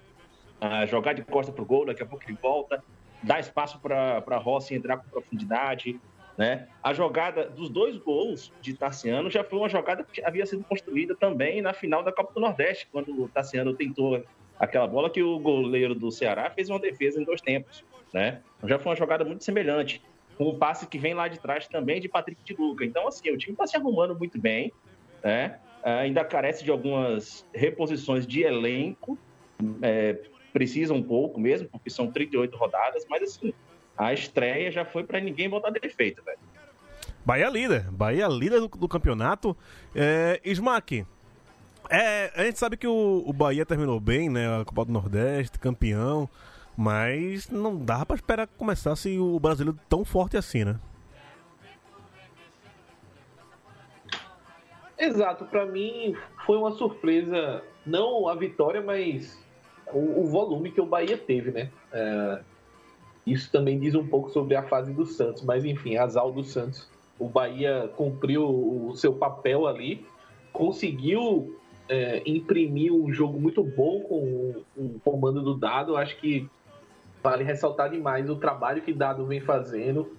a 0.61 0.87
jogar 0.87 1.13
de 1.13 1.23
costa 1.23 1.53
pro 1.53 1.65
gol, 1.65 1.85
daqui 1.85 2.03
a 2.03 2.07
pouco 2.07 2.25
ele 2.27 2.39
volta, 2.41 2.83
dá 3.23 3.41
espaço 3.41 3.79
para 3.81 4.37
Rossi 4.37 4.75
entrar 4.75 4.99
com 4.99 5.09
profundidade. 5.09 5.99
Né? 6.37 6.69
A 6.83 6.93
jogada 6.93 7.49
dos 7.49 7.71
dois 7.71 7.97
gols 7.97 8.53
de 8.61 8.75
Tassiano 8.75 9.31
já 9.31 9.43
foi 9.43 9.59
uma 9.59 9.69
jogada 9.69 10.05
que 10.05 10.23
havia 10.23 10.45
sido 10.45 10.63
construída 10.65 11.15
também 11.15 11.63
na 11.63 11.73
final 11.73 12.03
da 12.03 12.13
Copa 12.13 12.35
do 12.35 12.41
Nordeste, 12.41 12.89
quando 12.93 13.23
o 13.23 13.29
Tassiano 13.29 13.75
tentou 13.75 14.23
aquela 14.59 14.87
bola 14.87 15.09
que 15.09 15.23
o 15.23 15.39
goleiro 15.39 15.95
do 15.95 16.11
Ceará 16.11 16.51
fez 16.51 16.69
uma 16.69 16.79
defesa 16.79 17.21
em 17.21 17.25
dois 17.25 17.41
tempos 17.41 17.85
né? 18.13 18.41
Então 18.57 18.69
já 18.69 18.79
foi 18.79 18.91
uma 18.91 18.97
jogada 18.97 19.25
muito 19.25 19.45
semelhante, 19.45 20.03
com 20.39 20.45
o 20.45 20.57
passe 20.57 20.87
que 20.87 20.99
vem 20.99 21.15
lá 21.15 21.29
de 21.29 21.39
trás 21.39 21.67
também 21.69 22.01
de 22.01 22.09
Patrick 22.09 22.43
de 22.43 22.55
Luca. 22.55 22.85
Então, 22.85 23.07
assim, 23.07 23.31
o 23.31 23.37
time 23.37 23.53
está 23.53 23.67
se 23.67 23.77
arrumando 23.77 24.17
muito 24.17 24.41
bem, 24.41 24.73
né? 25.23 25.59
ainda 25.83 26.25
carece 26.25 26.65
de 26.65 26.71
algumas 26.71 27.47
reposições 27.55 28.27
de 28.27 28.43
elenco, 28.43 29.17
é, 29.83 30.19
precisa 30.57 30.95
um 30.95 31.03
pouco 31.03 31.39
mesmo, 31.39 31.69
porque 31.69 31.91
são 31.91 32.11
38 32.11 32.57
rodadas, 32.57 33.05
mas 33.11 33.23
assim, 33.25 33.53
a 33.95 34.15
estreia 34.15 34.71
já 34.71 34.87
foi 34.87 35.05
para 35.05 35.21
ninguém 35.21 35.51
botar 35.51 35.69
defeito, 35.69 36.25
velho. 36.25 36.39
Bahia 37.27 37.51
líder, 37.51 37.91
Bahia 37.91 38.27
líder 38.27 38.61
do, 38.61 38.69
do 38.69 38.89
campeonato. 38.89 39.55
É, 39.95 40.41
Smack, 40.47 41.05
é, 41.91 42.33
a 42.35 42.45
gente 42.45 42.59
sabe 42.59 42.79
que 42.79 42.87
o, 42.87 43.23
o 43.27 43.35
Bahia 43.35 43.67
terminou 43.67 44.01
bem, 44.01 44.31
né? 44.31 44.61
A 44.63 44.65
Copa 44.65 44.87
do 44.87 44.93
Nordeste, 44.93 45.59
campeão. 45.59 46.27
Mas 46.75 47.51
não 47.51 47.77
dá 47.77 48.07
para 48.07 48.17
esperar 48.17 48.47
que 48.47 48.55
começasse 48.55 49.19
o 49.19 49.39
brasileiro 49.39 49.79
tão 49.91 50.07
forte 50.07 50.39
assim, 50.39 50.65
né? 50.65 50.81
Exato, 54.99 55.45
para 55.45 55.67
mim 55.67 56.17
foi 56.47 56.57
uma 56.57 56.71
surpresa, 56.73 57.63
não 57.85 58.27
a 58.27 58.35
vitória, 58.35 58.81
mas 58.81 59.39
o, 59.93 60.23
o 60.23 60.27
volume 60.27 60.71
que 60.71 60.81
o 60.81 60.87
Bahia 60.87 61.17
teve, 61.17 61.51
né? 61.51 61.71
É, 61.93 62.41
isso 63.27 63.51
também 63.51 63.79
diz 63.79 63.95
um 63.95 64.07
pouco 64.07 64.31
sobre 64.31 64.55
a 64.55 64.63
fase 64.63 64.93
do 64.93 65.05
Santos, 65.05 65.43
mas 65.43 65.65
enfim, 65.65 65.97
azar 65.97 66.31
do 66.31 66.45
Santos. 66.45 66.89
O 67.19 67.29
Bahia 67.29 67.91
cumpriu 67.97 68.45
o 68.45 68.95
seu 68.95 69.13
papel 69.15 69.67
ali, 69.67 70.07
conseguiu 70.53 71.59
é, 71.89 72.23
imprimir 72.27 72.93
um 72.93 73.11
jogo 73.13 73.41
muito 73.41 73.65
bom 73.65 74.01
com 74.01 74.63
o, 74.77 75.01
comando 75.03 75.43
do 75.43 75.55
Dado. 75.55 75.97
Acho 75.97 76.17
que 76.19 76.49
Vale 77.27 77.43
ressaltar 77.43 77.91
demais 77.91 78.31
o 78.31 78.37
trabalho 78.37 78.83
que 78.83 78.93
Dado 78.93 79.27
vem 79.27 79.41
fazendo. 79.41 80.17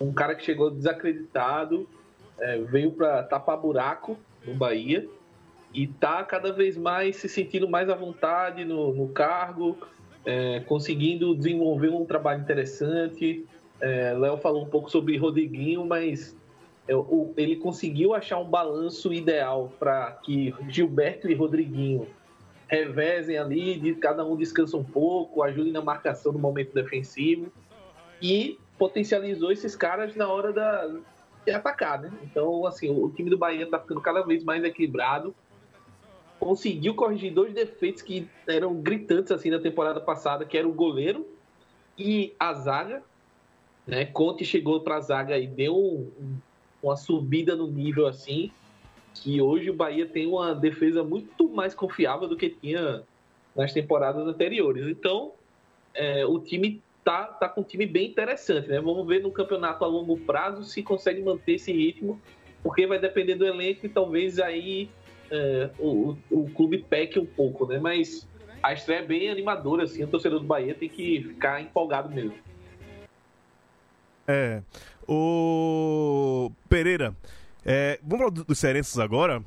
Um 0.00 0.12
cara 0.12 0.34
que 0.34 0.44
chegou 0.44 0.72
desacreditado, 0.72 1.88
é, 2.36 2.58
veio 2.58 2.90
para 2.90 3.22
tapar 3.22 3.56
buraco 3.56 4.16
no 4.44 4.54
Bahia 4.54 5.08
e 5.72 5.86
tá 5.86 6.24
cada 6.24 6.52
vez 6.52 6.76
mais 6.76 7.16
se 7.16 7.28
sentindo 7.28 7.68
mais 7.68 7.88
à 7.88 7.94
vontade 7.94 8.64
no, 8.64 8.92
no 8.94 9.08
cargo, 9.08 9.76
é, 10.24 10.60
conseguindo 10.60 11.34
desenvolver 11.34 11.90
um 11.90 12.04
trabalho 12.04 12.40
interessante. 12.40 13.46
É, 13.80 14.12
Léo 14.14 14.36
falou 14.38 14.64
um 14.64 14.68
pouco 14.68 14.90
sobre 14.90 15.16
Rodriguinho, 15.16 15.86
mas 15.86 16.36
é, 16.86 16.96
o, 16.96 17.32
ele 17.36 17.56
conseguiu 17.56 18.14
achar 18.14 18.38
um 18.38 18.48
balanço 18.48 19.12
ideal 19.12 19.72
para 19.78 20.12
que 20.22 20.54
Gilberto 20.68 21.30
e 21.30 21.34
Rodriguinho 21.34 22.06
revezem 22.66 23.38
ali, 23.38 23.78
de, 23.78 23.94
cada 23.94 24.24
um 24.24 24.36
descansa 24.36 24.76
um 24.76 24.84
pouco, 24.84 25.42
ajudem 25.42 25.72
na 25.72 25.80
marcação 25.80 26.32
no 26.32 26.38
momento 26.38 26.74
defensivo 26.74 27.50
e 28.20 28.58
potencializou 28.78 29.50
esses 29.50 29.74
caras 29.74 30.14
na 30.14 30.28
hora 30.28 30.52
da, 30.52 30.86
de 31.44 31.52
atacar, 31.52 32.00
né? 32.00 32.12
Então, 32.22 32.66
assim, 32.66 32.90
o, 32.90 33.10
time 33.10 33.30
do 33.30 33.38
Bahia 33.38 33.66
tá 33.68 33.78
ficando 33.78 34.00
cada 34.00 34.22
vez 34.22 34.44
mais 34.44 34.62
equilibrado, 34.62 35.34
conseguiu 36.38 36.94
corrigir 36.94 37.32
dois 37.32 37.52
defeitos 37.52 38.02
que 38.02 38.28
eram 38.46 38.74
gritantes 38.74 39.32
assim 39.32 39.50
na 39.50 39.58
temporada 39.58 40.00
passada, 40.00 40.44
que 40.44 40.56
era 40.56 40.68
o 40.68 40.72
goleiro 40.72 41.26
e 41.98 42.32
a 42.38 42.54
zaga, 42.54 43.02
né? 43.86 44.04
Conte 44.06 44.44
chegou 44.44 44.80
para 44.80 44.96
a 44.96 45.00
zaga 45.00 45.38
e 45.38 45.46
deu 45.46 45.76
um, 45.76 46.38
uma 46.82 46.96
subida 46.96 47.56
no 47.56 47.66
nível 47.66 48.06
assim 48.06 48.50
que 49.14 49.40
hoje 49.40 49.70
o 49.70 49.74
Bahia 49.74 50.06
tem 50.06 50.26
uma 50.26 50.54
defesa 50.54 51.02
muito 51.02 51.48
mais 51.48 51.74
confiável 51.74 52.28
do 52.28 52.36
que 52.36 52.50
tinha 52.50 53.02
nas 53.54 53.72
temporadas 53.72 54.26
anteriores. 54.26 54.86
Então, 54.86 55.32
é, 55.92 56.24
o 56.24 56.38
time 56.38 56.80
tá, 57.04 57.24
tá 57.24 57.48
com 57.48 57.62
um 57.62 57.64
time 57.64 57.86
bem 57.86 58.08
interessante, 58.08 58.68
né? 58.68 58.80
Vamos 58.80 59.06
ver 59.06 59.22
no 59.22 59.32
campeonato 59.32 59.84
a 59.84 59.88
longo 59.88 60.16
prazo 60.18 60.62
se 60.62 60.82
consegue 60.82 61.20
manter 61.20 61.54
esse 61.54 61.72
ritmo, 61.72 62.20
porque 62.62 62.86
vai 62.86 62.98
depender 62.98 63.34
do 63.34 63.44
elenco 63.44 63.86
e 63.86 63.88
talvez 63.88 64.38
aí 64.38 64.88
é, 65.30 65.70
o, 65.78 66.16
o 66.30 66.50
clube 66.50 66.78
peque 66.78 67.18
um 67.18 67.26
pouco, 67.26 67.66
né? 67.66 67.78
Mas 67.78 68.26
a 68.62 68.72
estreia 68.72 69.00
é 69.00 69.06
bem 69.06 69.30
animadora, 69.30 69.84
assim, 69.84 70.02
o 70.02 70.08
torcedor 70.08 70.40
do 70.40 70.46
Bahia 70.46 70.74
tem 70.74 70.88
que 70.88 71.22
ficar 71.22 71.60
empolgado 71.60 72.10
mesmo. 72.10 72.34
É. 74.26 74.62
O 75.06 76.50
Pereira, 76.68 77.14
é, 77.64 77.98
vamos 78.02 78.18
falar 78.18 78.44
dos 78.44 78.58
cearenses 78.58 78.98
agora. 78.98 79.42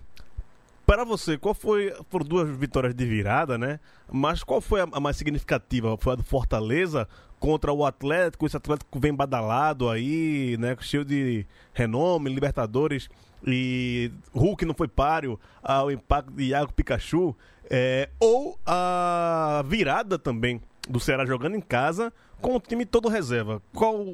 Para 0.86 1.04
você, 1.06 1.38
qual 1.38 1.54
foi. 1.54 1.94
Foram 2.10 2.26
duas 2.26 2.50
vitórias 2.58 2.94
de 2.94 3.06
virada, 3.06 3.58
né? 3.58 3.80
Mas 4.12 4.44
qual 4.44 4.60
foi 4.60 4.82
a, 4.82 5.00
mais 5.00 5.16
significativa? 5.16 5.96
Foi 5.98 6.14
a 6.14 6.16
do 6.16 6.24
Fortaleza 6.24 7.08
contra 7.40 7.72
o 7.72 7.86
Atlético? 7.86 8.46
Esse 8.46 8.58
Atlético 8.58 9.00
vem 9.00 9.14
badalado 9.14 9.90
aí, 9.90 10.58
né? 10.60 10.76
Cheio 10.82 11.06
de 11.06 11.46
renome, 11.74 12.30
Libertadores. 12.30 13.08
E 13.46 14.12
Hulk 14.34 14.66
não 14.66 14.74
foi 14.74 14.88
páreo 14.88 15.40
ao 15.64 15.92
impacto 15.92 16.32
de 16.32 16.44
Iago 16.46 16.74
Pikachu. 16.74 17.36
É, 17.70 18.10
ou 18.20 18.60
a 18.66 19.64
virada 19.66 20.20
também 20.20 20.62
do 20.90 21.00
Ceará 21.00 21.26
jogando 21.26 21.56
em 21.56 21.62
casa 21.62 22.12
com 22.42 22.56
o 22.56 22.60
time 22.60 22.86
todo 22.86 23.08
reserva. 23.08 23.62
Qual 23.74 24.06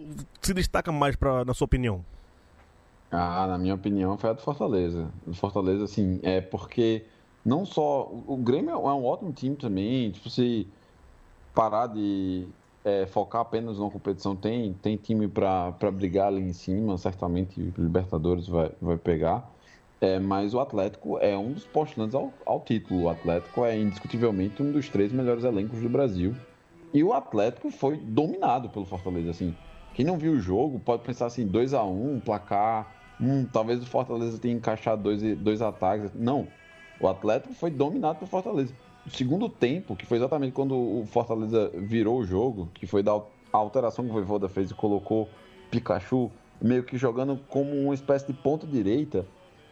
se 0.41 0.53
destaca 0.53 0.91
mais, 0.91 1.15
pra, 1.15 1.43
na 1.43 1.53
sua 1.53 1.65
opinião? 1.65 2.05
Ah, 3.09 3.47
na 3.47 3.57
minha 3.57 3.73
opinião, 3.73 4.17
foi 4.17 4.29
a 4.29 4.33
do 4.33 4.41
Fortaleza. 4.41 5.09
Do 5.25 5.33
Fortaleza, 5.33 5.85
assim, 5.85 6.19
é 6.21 6.41
porque 6.41 7.05
não 7.43 7.65
só. 7.65 8.11
O 8.27 8.37
Grêmio 8.37 8.71
é 8.71 8.75
um 8.75 9.05
ótimo 9.05 9.31
time 9.31 9.55
também. 9.55 10.11
Tipo, 10.11 10.29
se 10.29 10.67
parar 11.55 11.87
de 11.87 12.47
é, 12.87 13.05
focar 13.05 13.41
apenas 13.41 13.77
numa 13.77 13.91
competição, 13.91 14.33
tem, 14.33 14.71
tem 14.71 14.95
time 14.95 15.27
para 15.27 15.91
brigar 15.91 16.27
ali 16.27 16.41
em 16.41 16.53
cima, 16.53 16.97
certamente 16.97 17.73
Libertadores 17.77 18.47
vai, 18.47 18.71
vai 18.81 18.97
pegar. 18.97 19.51
É, 19.99 20.17
mas 20.19 20.53
o 20.53 20.59
Atlético 20.61 21.17
é 21.17 21.37
um 21.37 21.51
dos 21.51 21.65
postulantes 21.65 22.15
ao, 22.15 22.31
ao 22.45 22.61
título. 22.61 23.03
O 23.03 23.09
Atlético 23.09 23.65
é 23.65 23.77
indiscutivelmente 23.77 24.63
um 24.63 24.71
dos 24.71 24.87
três 24.87 25.11
melhores 25.11 25.43
elencos 25.43 25.81
do 25.81 25.89
Brasil. 25.89 26.33
E 26.93 27.03
o 27.03 27.11
Atlético 27.11 27.69
foi 27.69 27.97
dominado 27.97 28.69
pelo 28.69 28.85
Fortaleza. 28.85 29.31
Assim, 29.31 29.53
quem 29.93 30.05
não 30.05 30.17
viu 30.17 30.31
o 30.31 30.39
jogo 30.39 30.79
pode 30.79 31.03
pensar 31.03 31.25
assim: 31.25 31.45
2 31.45 31.73
a 31.73 31.83
1 31.83 32.15
um, 32.15 32.19
placar 32.21 32.95
hum, 33.19 33.45
talvez 33.51 33.83
o 33.83 33.85
Fortaleza 33.85 34.37
tenha 34.37 34.55
encaixado 34.55 35.03
dois, 35.03 35.21
dois 35.39 35.61
ataques. 35.61 36.11
Não. 36.15 36.47
O 37.01 37.07
Atlético 37.07 37.53
foi 37.53 37.69
dominado 37.69 38.19
por 38.19 38.29
Fortaleza. 38.29 38.73
Segundo 39.09 39.47
tempo, 39.47 39.95
que 39.95 40.05
foi 40.05 40.17
exatamente 40.17 40.53
quando 40.53 40.75
o 40.75 41.05
Fortaleza 41.05 41.71
virou 41.73 42.19
o 42.19 42.25
jogo, 42.25 42.69
que 42.73 42.85
foi 42.85 43.01
da 43.01 43.19
alteração 43.51 44.03
que 44.03 44.11
o 44.11 44.13
Voivoda 44.13 44.49
fez 44.49 44.71
e 44.71 44.73
colocou 44.73 45.29
Pikachu 45.71 46.31
meio 46.61 46.83
que 46.83 46.97
jogando 46.97 47.39
como 47.47 47.73
uma 47.73 47.93
espécie 47.93 48.27
de 48.27 48.33
ponta 48.33 48.65
direita 48.65 49.25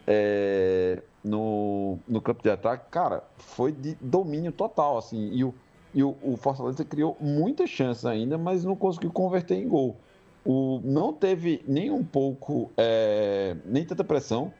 é, 0.06 1.02
no, 1.22 1.98
no 2.06 2.20
campo 2.20 2.42
de 2.42 2.50
ataque, 2.50 2.88
cara, 2.90 3.24
foi 3.36 3.72
de 3.72 3.96
domínio 4.00 4.52
total, 4.52 4.98
assim, 4.98 5.30
e 5.32 5.42
o, 5.44 5.54
e 5.92 6.02
o, 6.02 6.16
o 6.22 6.36
Fortaleza 6.36 6.84
criou 6.84 7.16
muitas 7.20 7.68
chances 7.68 8.06
ainda, 8.06 8.38
mas 8.38 8.64
não 8.64 8.76
conseguiu 8.76 9.10
converter 9.10 9.56
em 9.56 9.68
gol. 9.68 9.96
o, 10.44 10.80
não 10.84 11.12
teve 11.12 11.62
nem 11.66 11.90
um 11.90 12.04
pouco, 12.04 12.70
é, 12.76 13.56
nem 13.64 13.84
tanta 13.84 14.04
pressão. 14.04 14.52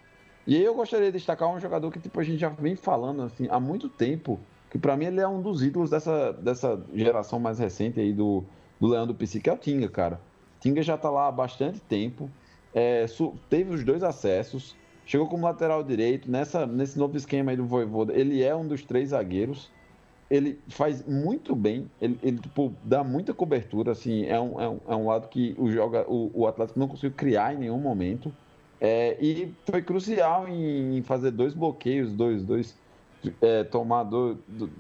E 0.46 0.56
aí 0.56 0.64
eu 0.64 0.74
gostaria 0.74 1.06
de 1.06 1.18
destacar 1.18 1.48
um 1.48 1.60
jogador 1.60 1.90
que 1.90 2.00
tipo, 2.00 2.18
a 2.20 2.24
gente 2.24 2.38
já 2.38 2.48
vem 2.48 2.76
falando 2.76 3.22
assim, 3.22 3.46
há 3.50 3.58
muito 3.60 3.88
tempo, 3.88 4.38
que 4.70 4.78
para 4.78 4.96
mim 4.96 5.06
ele 5.06 5.20
é 5.20 5.28
um 5.28 5.40
dos 5.40 5.62
ídolos 5.62 5.90
dessa, 5.90 6.32
dessa 6.32 6.80
geração 6.94 7.38
mais 7.38 7.58
recente 7.58 8.00
aí 8.00 8.12
do, 8.12 8.44
do 8.80 8.88
Leandro 8.88 9.14
Pissi, 9.14 9.40
que 9.40 9.48
é 9.48 9.52
o 9.52 9.56
Tinga, 9.56 9.88
cara. 9.88 10.20
Tinga 10.60 10.82
já 10.82 10.96
tá 10.96 11.10
lá 11.10 11.28
há 11.28 11.32
bastante 11.32 11.80
tempo, 11.80 12.30
é, 12.74 13.06
teve 13.48 13.74
os 13.74 13.84
dois 13.84 14.02
acessos, 14.02 14.74
chegou 15.04 15.28
como 15.28 15.46
lateral 15.46 15.82
direito, 15.82 16.30
nessa, 16.30 16.66
nesse 16.66 16.98
novo 16.98 17.16
esquema 17.16 17.52
aí 17.52 17.56
do 17.56 17.64
Voivoda, 17.64 18.12
ele 18.12 18.42
é 18.42 18.54
um 18.54 18.66
dos 18.66 18.82
três 18.82 19.10
zagueiros, 19.10 19.70
ele 20.28 20.58
faz 20.68 21.06
muito 21.06 21.54
bem, 21.54 21.88
ele, 22.00 22.18
ele 22.22 22.38
tipo, 22.38 22.72
dá 22.82 23.04
muita 23.04 23.32
cobertura, 23.32 23.92
assim, 23.92 24.26
é 24.26 24.40
um, 24.40 24.60
é 24.60 24.68
um, 24.68 24.80
é 24.88 24.96
um 24.96 25.06
lado 25.06 25.28
que 25.28 25.54
o, 25.56 25.70
joga, 25.70 26.04
o, 26.10 26.30
o 26.34 26.46
Atlético 26.46 26.78
não 26.78 26.88
conseguiu 26.88 27.12
criar 27.16 27.54
em 27.54 27.58
nenhum 27.58 27.78
momento, 27.78 28.32
é, 28.80 29.16
e 29.20 29.54
foi 29.64 29.80
crucial 29.80 30.48
em, 30.48 31.00
fazer 31.02 31.30
dois 31.30 31.54
bloqueios, 31.54 32.12
dois, 32.12 32.44
dois 32.44 32.76
é, 33.40 33.64
tomar 33.64 34.04
do, 34.04 34.34
do, 34.46 34.70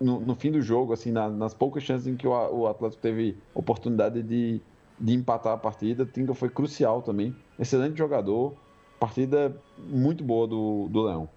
no, 0.00 0.20
no, 0.20 0.34
fim 0.34 0.50
do 0.50 0.60
jogo, 0.60 0.92
assim, 0.92 1.10
na, 1.10 1.28
nas 1.28 1.54
poucas 1.54 1.82
chances 1.82 2.06
em 2.06 2.16
que 2.16 2.26
o, 2.26 2.30
o 2.30 2.66
Atlético 2.66 3.02
teve 3.02 3.36
oportunidade 3.54 4.22
de, 4.22 4.60
de 4.98 5.14
empatar 5.14 5.54
a 5.54 5.56
partida, 5.56 6.06
Tinga 6.06 6.34
foi 6.34 6.48
crucial 6.48 7.02
também, 7.02 7.34
excelente 7.58 7.96
jogador, 7.96 8.54
partida 8.98 9.56
muito 9.78 10.24
boa 10.24 10.46
do, 10.46 10.88
do 10.88 11.02
Leão. 11.02 11.28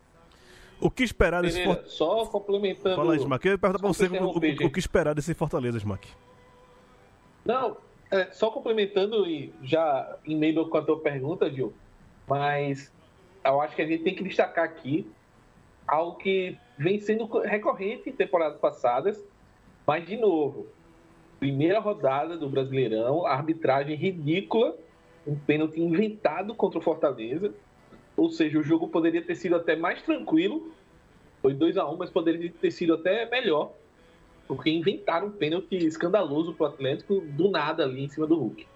O 0.80 0.90
que 0.90 1.04
esperar 1.04 1.44
desse 1.44 1.64
Fortaleza? 1.64 1.92
Só 1.92 2.26
complementando. 2.26 2.96
Fala 2.96 3.14
aí, 3.14 3.20
Smack. 3.20 3.46
Eu 3.46 3.52
ia 3.52 3.58
perguntar 3.58 3.80
pra 3.80 3.88
você 3.88 4.08
o, 4.08 4.26
o, 4.26 4.66
o, 4.68 4.72
que 4.72 4.80
esperar 4.80 5.14
desse 5.14 5.36
Fortaleza, 5.36 5.78
Smack. 5.78 6.10
Não, 7.46 7.78
é, 8.10 8.32
só 8.32 8.50
complementando 8.50 9.28
e 9.28 9.54
já 9.62 10.18
em 10.26 10.36
meio 10.36 10.68
com 10.68 10.78
a 10.78 10.82
tua 10.82 11.00
pergunta, 11.00 11.50
Gil, 11.52 11.72
mas 12.28 12.92
eu 13.46 13.62
acho 13.62 13.76
que 13.76 13.82
a 13.82 13.86
gente 13.86 14.04
tem 14.04 14.16
que 14.16 14.24
destacar 14.24 14.66
aqui 14.66 15.08
algo 15.88 16.18
que 16.18 16.58
vem 16.78 17.00
sendo 17.00 17.26
recorrente 17.40 18.10
em 18.10 18.14
temporadas 18.14 18.60
passadas, 18.60 19.24
mas 19.86 20.06
de 20.06 20.18
novo, 20.18 20.68
primeira 21.40 21.80
rodada 21.80 22.38
do 22.38 22.50
Brasileirão, 22.50 23.26
arbitragem 23.26 23.96
ridícula, 23.96 24.76
um 25.26 25.36
pênalti 25.36 25.80
inventado 25.80 26.56
contra 26.56 26.80
o 26.80 26.82
Fortaleza 26.82 27.54
ou 28.16 28.30
seja, 28.30 28.60
o 28.60 28.64
jogo 28.64 28.88
poderia 28.88 29.22
ter 29.22 29.36
sido 29.36 29.56
até 29.56 29.76
mais 29.76 30.02
tranquilo. 30.02 30.72
Foi 31.42 31.54
2 31.54 31.78
a 31.78 31.90
1 31.90 31.94
um, 31.94 31.98
mas 31.98 32.10
poderia 32.10 32.52
ter 32.62 32.72
sido 32.72 32.94
até 32.94 33.28
melhor. 33.30 33.74
Porque 34.48 34.70
inventaram 34.70 35.28
um 35.28 35.32
pênalti 35.32 35.76
escandaloso 35.76 36.54
para 36.54 36.66
o 36.66 36.68
Atlético 36.68 37.22
do 37.22 37.50
nada 37.50 37.84
ali 37.84 38.04
em 38.04 38.10
cima 38.10 38.28
do 38.28 38.38
Hulk. 38.38 38.68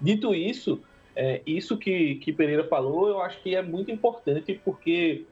Dito 0.00 0.34
isso, 0.34 0.80
é, 1.14 1.42
isso 1.46 1.76
que, 1.76 2.16
que 2.16 2.32
Pereira 2.32 2.64
falou, 2.64 3.08
eu 3.08 3.20
acho 3.20 3.40
que 3.42 3.54
é 3.54 3.62
muito 3.62 3.90
importante 3.90 4.60
porque 4.64 5.24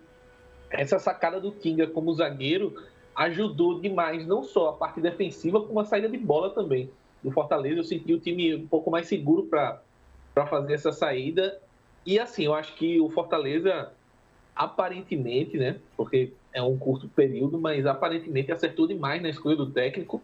essa 0.70 0.98
sacada 0.98 1.40
do 1.40 1.50
Tinga 1.50 1.86
como 1.86 2.14
zagueiro 2.14 2.74
ajudou 3.14 3.80
demais, 3.80 4.26
não 4.26 4.42
só 4.42 4.70
a 4.70 4.72
parte 4.72 5.00
defensiva, 5.00 5.60
como 5.60 5.80
a 5.80 5.84
saída 5.84 6.08
de 6.08 6.18
bola 6.18 6.50
também 6.50 6.90
do 7.22 7.30
Fortaleza. 7.30 7.80
Eu 7.80 7.84
senti 7.84 8.12
o 8.12 8.20
time 8.20 8.54
um 8.54 8.66
pouco 8.66 8.90
mais 8.90 9.08
seguro 9.08 9.44
para 9.44 10.46
fazer 10.46 10.74
essa 10.74 10.92
saída 10.92 11.60
e 12.08 12.18
assim, 12.18 12.44
eu 12.44 12.54
acho 12.54 12.74
que 12.74 12.98
o 12.98 13.10
Fortaleza, 13.10 13.92
aparentemente, 14.56 15.58
né? 15.58 15.76
Porque 15.94 16.32
é 16.54 16.62
um 16.62 16.78
curto 16.78 17.06
período, 17.06 17.58
mas 17.58 17.84
aparentemente 17.84 18.50
acertou 18.50 18.86
demais 18.86 19.20
na 19.20 19.28
escolha 19.28 19.56
do 19.56 19.70
técnico. 19.70 20.22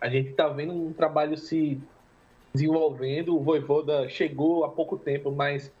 A 0.00 0.08
gente 0.08 0.30
está 0.30 0.48
vendo 0.48 0.72
um 0.72 0.92
trabalho 0.92 1.36
se 1.36 1.80
desenvolvendo. 2.52 3.36
O 3.36 3.40
Voivoda 3.40 4.08
chegou 4.08 4.64
há 4.64 4.68
pouco 4.68 4.96
tempo, 4.96 5.30
mas 5.30 5.72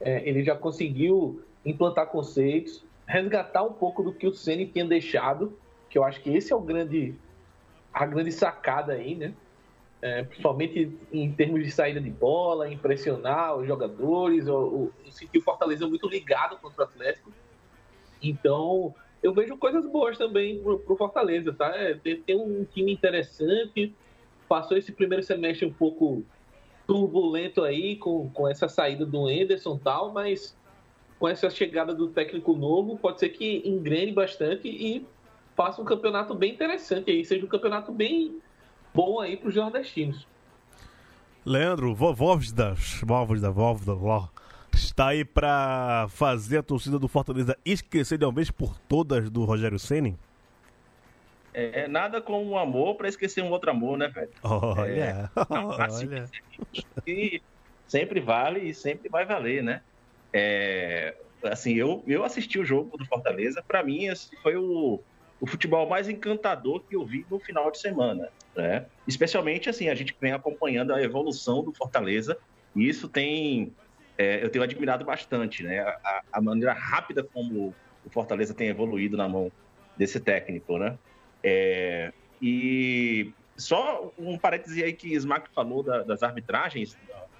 é, 0.00 0.28
ele 0.28 0.42
já 0.42 0.56
conseguiu 0.56 1.40
implantar 1.64 2.08
conceitos, 2.08 2.82
resgatar 3.06 3.62
um 3.62 3.72
pouco 3.72 4.02
do 4.02 4.12
que 4.12 4.26
o 4.26 4.32
Ceni 4.32 4.66
tinha 4.66 4.84
deixado, 4.84 5.58
que 5.88 5.98
eu 5.98 6.04
acho 6.04 6.20
que 6.20 6.30
esse 6.30 6.52
é 6.52 6.56
o 6.56 6.60
grande 6.60 7.14
a 7.92 8.06
grande 8.06 8.32
sacada 8.32 8.94
aí, 8.94 9.14
né? 9.14 9.34
é, 10.02 10.24
principalmente 10.24 10.98
em 11.12 11.32
termos 11.32 11.62
de 11.62 11.70
saída 11.70 12.00
de 12.00 12.10
bola, 12.10 12.68
impressionar 12.70 13.56
os 13.56 13.68
jogadores. 13.68 14.48
Eu, 14.48 14.92
eu 15.04 15.12
senti 15.12 15.38
o 15.38 15.42
Fortaleza 15.42 15.86
muito 15.86 16.08
ligado 16.08 16.58
contra 16.58 16.82
o 16.82 16.84
Atlético. 16.84 17.32
Então, 18.20 18.92
eu 19.22 19.32
vejo 19.32 19.56
coisas 19.56 19.86
boas 19.86 20.18
também 20.18 20.60
pro, 20.60 20.80
pro 20.80 20.96
Fortaleza, 20.96 21.52
tá? 21.52 21.68
É, 21.76 21.94
tem, 21.94 22.20
tem, 22.20 22.36
um 22.36 22.64
time 22.64 22.92
interessante, 22.92 23.94
passou 24.48 24.76
esse 24.76 24.90
primeiro 24.90 25.22
semestre 25.22 25.64
um 25.64 25.72
pouco 25.72 26.24
turbulento 26.84 27.62
aí 27.62 27.94
com, 27.94 28.28
com 28.30 28.48
essa 28.48 28.68
saída 28.68 29.06
do 29.06 29.30
Enderson 29.30 29.76
e 29.76 29.84
tal, 29.84 30.12
mas 30.12 30.56
com 31.22 31.28
essa 31.28 31.48
chegada 31.48 31.94
do 31.94 32.08
técnico 32.08 32.52
novo, 32.52 32.98
pode 32.98 33.20
ser 33.20 33.28
que 33.28 33.62
engrene 33.64 34.10
bastante 34.10 34.66
e 34.66 35.06
faça 35.54 35.80
um 35.80 35.84
campeonato 35.84 36.34
bem 36.34 36.52
interessante 36.52 37.12
aí, 37.12 37.24
seja 37.24 37.46
um 37.46 37.48
campeonato 37.48 37.92
bem 37.92 38.40
bom 38.92 39.20
aí 39.20 39.36
para 39.36 39.48
os 39.48 39.54
nordestinos. 39.54 40.26
Leandro, 41.46 41.94
Vovóvida, 41.94 42.74
Vovóvida, 43.04 43.52
Vovóvida, 43.52 44.32
está 44.74 45.06
aí 45.10 45.24
para 45.24 46.08
fazer 46.08 46.58
a 46.58 46.62
torcida 46.64 46.98
do 46.98 47.06
Fortaleza 47.06 47.56
esquecer 47.64 48.18
de 48.18 48.24
uma 48.24 48.32
vez 48.32 48.50
por 48.50 48.76
todas 48.88 49.30
do 49.30 49.44
Rogério 49.44 49.78
Ceni? 49.78 50.18
É, 51.54 51.86
nada 51.86 52.20
como 52.20 52.50
um 52.50 52.58
amor 52.58 52.96
para 52.96 53.06
esquecer 53.06 53.44
um 53.44 53.50
outro 53.50 53.70
amor, 53.70 53.96
né, 53.96 54.08
velho? 54.08 54.30
Olha, 54.42 54.90
é, 54.90 55.30
assim, 55.84 56.08
olha. 56.08 56.30
E 57.06 57.40
sempre 57.86 58.18
vale 58.18 58.68
e 58.68 58.74
sempre 58.74 59.08
vai 59.08 59.24
valer, 59.24 59.62
né? 59.62 59.82
É, 60.32 61.14
assim, 61.44 61.74
eu, 61.74 62.02
eu 62.06 62.24
assisti 62.24 62.58
o 62.58 62.64
jogo 62.64 62.96
do 62.96 63.04
Fortaleza, 63.04 63.62
para 63.66 63.82
mim 63.82 64.06
esse 64.06 64.34
foi 64.42 64.56
o, 64.56 65.00
o 65.40 65.46
futebol 65.46 65.88
mais 65.88 66.08
encantador 66.08 66.80
que 66.88 66.96
eu 66.96 67.04
vi 67.04 67.26
no 67.30 67.38
final 67.38 67.70
de 67.70 67.78
semana. 67.78 68.28
Né? 68.54 68.86
Especialmente 69.06 69.68
assim, 69.68 69.88
a 69.88 69.94
gente 69.94 70.14
vem 70.20 70.32
acompanhando 70.32 70.92
a 70.92 71.02
evolução 71.02 71.62
do 71.62 71.72
Fortaleza 71.72 72.36
e 72.76 72.88
isso 72.88 73.08
tem, 73.08 73.72
é, 74.16 74.42
eu 74.42 74.50
tenho 74.50 74.62
admirado 74.62 75.04
bastante, 75.04 75.62
né? 75.62 75.80
A, 75.80 76.22
a, 76.32 76.40
maneira 76.40 76.72
rápida 76.72 77.22
como 77.22 77.74
o 78.04 78.10
Fortaleza 78.10 78.54
tem 78.54 78.68
evoluído 78.68 79.16
na 79.16 79.28
mão 79.28 79.52
desse 79.96 80.18
técnico, 80.20 80.78
né? 80.78 80.98
É, 81.42 82.12
e 82.40 83.32
só 83.56 84.12
um 84.18 84.38
parêntese 84.38 84.82
aí 84.82 84.92
que 84.92 85.14
Smack 85.14 85.50
falou 85.54 85.82
da, 85.82 86.02
das 86.02 86.22
arbitragens 86.22 86.96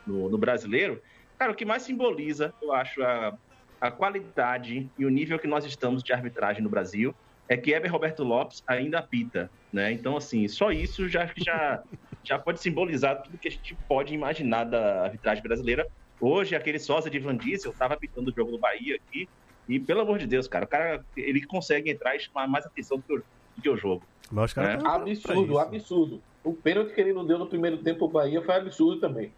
no, 0.07 0.28
no, 0.28 0.38
brasileiro, 0.38 1.00
cara, 1.42 1.52
o 1.52 1.57
que 1.57 1.64
mais 1.64 1.83
simboliza, 1.83 2.55
eu 2.62 2.72
acho, 2.72 3.02
a, 3.02 3.37
a 3.81 3.90
qualidade 3.90 4.88
e 4.96 5.05
o 5.05 5.09
nível 5.09 5.40
que 5.40 5.48
nós 5.48 5.64
estamos 5.64 6.00
de 6.00 6.12
arbitragem 6.12 6.62
no 6.62 6.68
Brasil 6.68 7.12
é 7.48 7.57
que 7.57 7.72
Eber 7.72 7.90
Roberto 7.90 8.22
Lopes 8.22 8.62
ainda 8.64 9.00
apita, 9.00 9.50
né? 9.72 9.90
Então, 9.90 10.16
assim, 10.16 10.46
só 10.46 10.70
isso 10.70 11.09
já, 11.09 11.28
já, 11.37 11.83
já 12.22 12.38
pode 12.38 12.61
simbolizar 12.61 13.22
tudo 13.22 13.38
que 13.38 13.48
a 13.48 13.50
gente 13.50 13.74
pode 13.88 14.14
imaginar 14.14 14.64
da 14.64 15.02
arbitragem 15.02 15.42
brasileira. 15.42 15.88
Hoje, 16.20 16.55
aquele 16.55 16.78
sósia 16.78 17.11
de 17.11 17.18
Van 17.18 17.37
Diesel 17.37 17.72
estava 17.72 17.94
apitando 17.94 18.28
o 18.28 18.33
jogo 18.33 18.52
do 18.52 18.59
Bahia 18.59 18.94
aqui, 18.94 19.28
e 19.68 19.81
pelo 19.81 20.02
amor 20.02 20.18
de 20.18 20.28
Deus, 20.28 20.46
cara, 20.46 20.64
o 20.64 20.68
cara 20.68 21.05
ele 21.16 21.44
consegue 21.44 21.90
entrar 21.90 22.14
e 22.14 22.20
chamar 22.20 22.46
mais 22.46 22.64
atenção 22.64 22.98
do 22.98 23.02
que 23.02 23.12
o, 23.14 23.16
do 23.18 23.62
que 23.62 23.68
o 23.68 23.76
jogo. 23.76 24.05
Mas, 24.31 24.52
cara, 24.52 24.74
é. 24.74 24.87
Absurdo, 24.87 25.59
absurdo. 25.59 26.22
O 26.44 26.52
pênalti 26.52 26.94
que 26.94 27.00
ele 27.00 27.12
não 27.12 27.26
deu 27.26 27.37
no 27.37 27.46
primeiro 27.46 27.78
tempo 27.78 28.05
o 28.05 28.09
Bahia 28.09 28.40
foi 28.42 28.55
absurdo 28.55 29.00
também. 29.00 29.33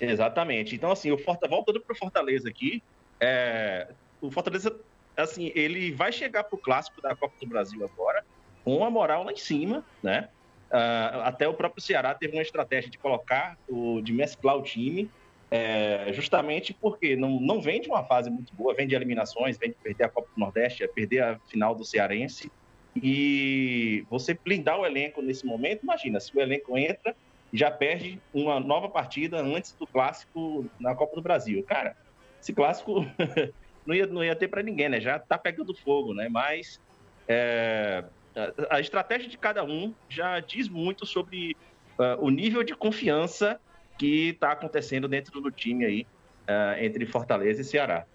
Exatamente. 0.00 0.74
Então, 0.74 0.90
assim, 0.90 1.10
o 1.10 1.18
Fortaleza, 1.18 1.56
voltando 1.56 1.80
para 1.80 1.92
o 1.92 1.96
Fortaleza 1.96 2.48
aqui, 2.48 2.82
é, 3.20 3.88
o 4.20 4.30
Fortaleza 4.30 4.74
assim, 5.16 5.52
ele 5.54 5.92
vai 5.92 6.12
chegar 6.12 6.44
para 6.44 6.56
o 6.56 6.58
clássico 6.58 7.00
da 7.00 7.14
Copa 7.14 7.34
do 7.40 7.46
Brasil 7.46 7.84
agora 7.84 8.24
com 8.64 8.76
uma 8.76 8.90
moral 8.90 9.24
lá 9.24 9.32
em 9.32 9.36
cima, 9.36 9.84
né? 10.02 10.28
Uh, 10.70 11.20
até 11.24 11.46
o 11.46 11.52
próprio 11.52 11.82
Ceará 11.82 12.14
teve 12.14 12.34
uma 12.34 12.42
estratégia 12.42 12.90
de 12.90 12.96
colocar, 12.96 13.58
o, 13.68 14.00
de 14.00 14.12
mesclar 14.12 14.56
o 14.56 14.62
time, 14.62 15.10
é, 15.50 16.10
justamente 16.14 16.72
porque 16.72 17.14
não, 17.14 17.38
não 17.38 17.60
vem 17.60 17.78
de 17.78 17.88
uma 17.88 18.02
fase 18.04 18.30
muito 18.30 18.54
boa, 18.54 18.72
vem 18.72 18.86
de 18.86 18.94
eliminações, 18.94 19.58
vem 19.58 19.68
de 19.70 19.76
perder 19.76 20.04
a 20.04 20.08
Copa 20.08 20.28
do 20.34 20.40
Nordeste, 20.40 20.88
perder 20.88 21.22
a 21.22 21.38
final 21.40 21.74
do 21.74 21.84
Cearense. 21.84 22.50
E 22.96 24.06
você 24.08 24.32
blindar 24.32 24.80
o 24.80 24.86
elenco 24.86 25.20
nesse 25.20 25.44
momento, 25.44 25.82
imagina, 25.82 26.18
se 26.20 26.34
o 26.34 26.40
elenco 26.40 26.78
entra 26.78 27.14
já 27.52 27.70
perde 27.70 28.20
uma 28.32 28.58
nova 28.58 28.88
partida 28.88 29.40
antes 29.40 29.72
do 29.72 29.86
clássico 29.86 30.66
na 30.80 30.94
Copa 30.94 31.16
do 31.16 31.22
Brasil. 31.22 31.62
Cara, 31.64 31.96
esse 32.40 32.52
clássico 32.52 33.06
não 33.84 33.94
ia, 33.94 34.06
não 34.06 34.24
ia 34.24 34.34
ter 34.34 34.48
para 34.48 34.62
ninguém, 34.62 34.88
né? 34.88 35.00
Já 35.00 35.16
está 35.16 35.36
pegando 35.36 35.74
fogo, 35.74 36.14
né? 36.14 36.28
Mas 36.30 36.80
é, 37.28 38.04
a, 38.34 38.76
a, 38.76 38.80
estratégia 38.80 39.28
de 39.28 39.36
cada 39.36 39.64
um 39.64 39.94
já 40.08 40.40
diz 40.40 40.68
muito 40.68 41.04
sobre 41.04 41.56
uh, 41.98 42.24
o 42.24 42.30
nível 42.30 42.62
de 42.62 42.74
confiança 42.74 43.60
que 43.98 44.30
está 44.30 44.52
acontecendo 44.52 45.06
dentro 45.06 45.40
do 45.40 45.50
time 45.50 45.84
aí, 45.84 46.06
uh, 46.48 46.82
entre 46.82 47.04
Fortaleza 47.04 47.60
e 47.60 47.64
Ceará. 47.64 48.06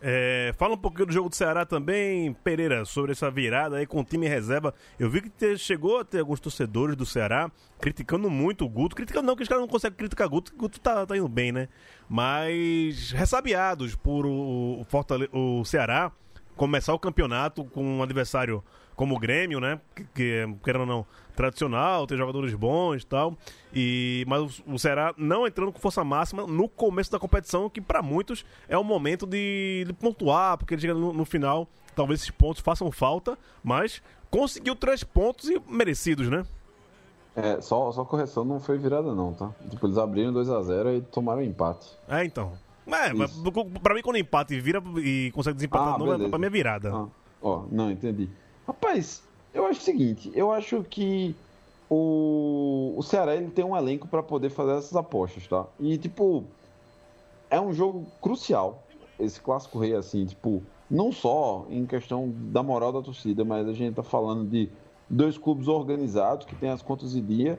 É, 0.00 0.54
fala 0.56 0.74
um 0.74 0.78
pouquinho 0.78 1.06
do 1.06 1.12
jogo 1.12 1.28
do 1.28 1.34
Ceará 1.34 1.66
também, 1.66 2.32
Pereira, 2.44 2.84
sobre 2.84 3.12
essa 3.12 3.30
virada 3.30 3.76
aí 3.76 3.86
com 3.86 4.00
o 4.00 4.04
time 4.04 4.28
reserva. 4.28 4.72
Eu 4.98 5.10
vi 5.10 5.22
que 5.22 5.28
te, 5.28 5.58
chegou 5.58 5.98
a 5.98 6.04
ter 6.04 6.20
alguns 6.20 6.38
torcedores 6.38 6.94
do 6.94 7.04
Ceará 7.04 7.50
criticando 7.80 8.30
muito 8.30 8.64
o 8.64 8.68
Guto. 8.68 8.94
Criticando 8.94 9.26
não, 9.26 9.34
que 9.34 9.42
os 9.42 9.48
caras 9.48 9.62
não 9.62 9.68
conseguem 9.68 9.96
criticar 9.96 10.28
o 10.28 10.30
Guto, 10.30 10.52
o 10.54 10.56
Guto 10.56 10.78
tá, 10.78 11.04
tá 11.04 11.16
indo 11.16 11.28
bem, 11.28 11.50
né? 11.50 11.68
Mas 12.08 13.10
ressabiados 13.10 13.96
por 13.96 14.24
o, 14.24 14.84
o, 15.32 15.60
o 15.60 15.64
Ceará 15.64 16.12
começar 16.56 16.94
o 16.94 16.98
campeonato 16.98 17.64
com 17.64 17.84
um 17.84 18.02
adversário 18.02 18.62
como 18.98 19.14
o 19.14 19.18
Grêmio, 19.18 19.60
né? 19.60 19.80
Que, 19.94 20.04
que 20.12 20.54
querendo 20.64 20.80
ou 20.80 20.86
não, 20.86 21.06
tradicional, 21.36 22.04
tem 22.04 22.18
jogadores 22.18 22.52
bons 22.52 23.02
e 23.02 23.06
tal. 23.06 23.36
E, 23.72 24.24
mas 24.26 24.58
o, 24.58 24.74
o 24.74 24.78
Ceará 24.78 25.14
não 25.16 25.46
entrando 25.46 25.72
com 25.72 25.78
força 25.78 26.02
máxima 26.02 26.44
no 26.48 26.68
começo 26.68 27.10
da 27.12 27.18
competição, 27.18 27.70
que 27.70 27.80
para 27.80 28.02
muitos 28.02 28.44
é 28.68 28.76
o 28.76 28.82
momento 28.82 29.24
de, 29.24 29.84
de 29.86 29.92
pontuar, 29.92 30.58
porque 30.58 30.74
ele 30.74 30.80
chega 30.80 30.94
no, 30.94 31.12
no, 31.12 31.24
final, 31.24 31.68
talvez 31.94 32.20
esses 32.20 32.32
pontos 32.32 32.60
façam 32.60 32.90
falta, 32.90 33.38
mas 33.62 34.02
conseguiu 34.32 34.74
três 34.74 35.04
pontos 35.04 35.48
e 35.48 35.62
merecidos, 35.68 36.28
né? 36.28 36.44
É, 37.36 37.60
só, 37.60 37.92
só 37.92 38.04
correção, 38.04 38.44
não 38.44 38.58
foi 38.58 38.78
virada 38.78 39.14
não, 39.14 39.32
tá? 39.32 39.52
Tipo, 39.70 39.86
eles 39.86 39.96
abriram 39.96 40.32
2 40.32 40.50
a 40.50 40.60
0 40.60 40.96
e 40.96 41.02
tomaram 41.02 41.40
empate. 41.40 41.88
É, 42.08 42.24
então. 42.24 42.52
É, 42.84 43.12
mas 43.12 43.30
pra 43.80 43.94
mim 43.94 44.02
quando 44.02 44.16
empate 44.16 44.58
vira 44.58 44.82
e 44.96 45.30
consegue 45.32 45.54
desempatar, 45.54 45.94
ah, 45.94 45.98
não, 45.98 46.12
é, 46.14 46.28
pra 46.28 46.38
mim 46.38 46.46
é 46.46 46.50
virada. 46.50 46.92
Ah, 46.92 47.06
ó, 47.40 47.62
não, 47.70 47.92
entendi. 47.92 48.28
Rapaz, 48.68 49.22
eu 49.54 49.64
acho 49.64 49.80
o 49.80 49.82
seguinte, 49.82 50.30
eu 50.34 50.52
acho 50.52 50.84
que 50.84 51.34
o, 51.88 52.92
o 52.98 53.02
Ceará 53.02 53.34
ele 53.34 53.50
tem 53.50 53.64
um 53.64 53.74
elenco 53.74 54.06
para 54.06 54.22
poder 54.22 54.50
fazer 54.50 54.72
essas 54.72 54.94
apostas, 54.94 55.46
tá? 55.46 55.66
E 55.80 55.96
tipo, 55.96 56.44
é 57.50 57.58
um 57.58 57.72
jogo 57.72 58.06
crucial 58.20 58.84
esse 59.18 59.40
clássico 59.40 59.78
rei 59.78 59.94
assim, 59.94 60.24
tipo, 60.26 60.62
não 60.90 61.10
só 61.10 61.66
em 61.70 61.84
questão 61.86 62.32
da 62.52 62.62
moral 62.62 62.92
da 62.92 63.02
torcida, 63.02 63.44
mas 63.44 63.66
a 63.66 63.72
gente 63.72 63.94
tá 63.94 64.02
falando 64.02 64.48
de 64.48 64.68
dois 65.08 65.36
clubes 65.36 65.66
organizados 65.66 66.46
que 66.46 66.54
têm 66.54 66.68
as 66.68 66.82
contas 66.82 67.16
em 67.16 67.24
dia, 67.24 67.58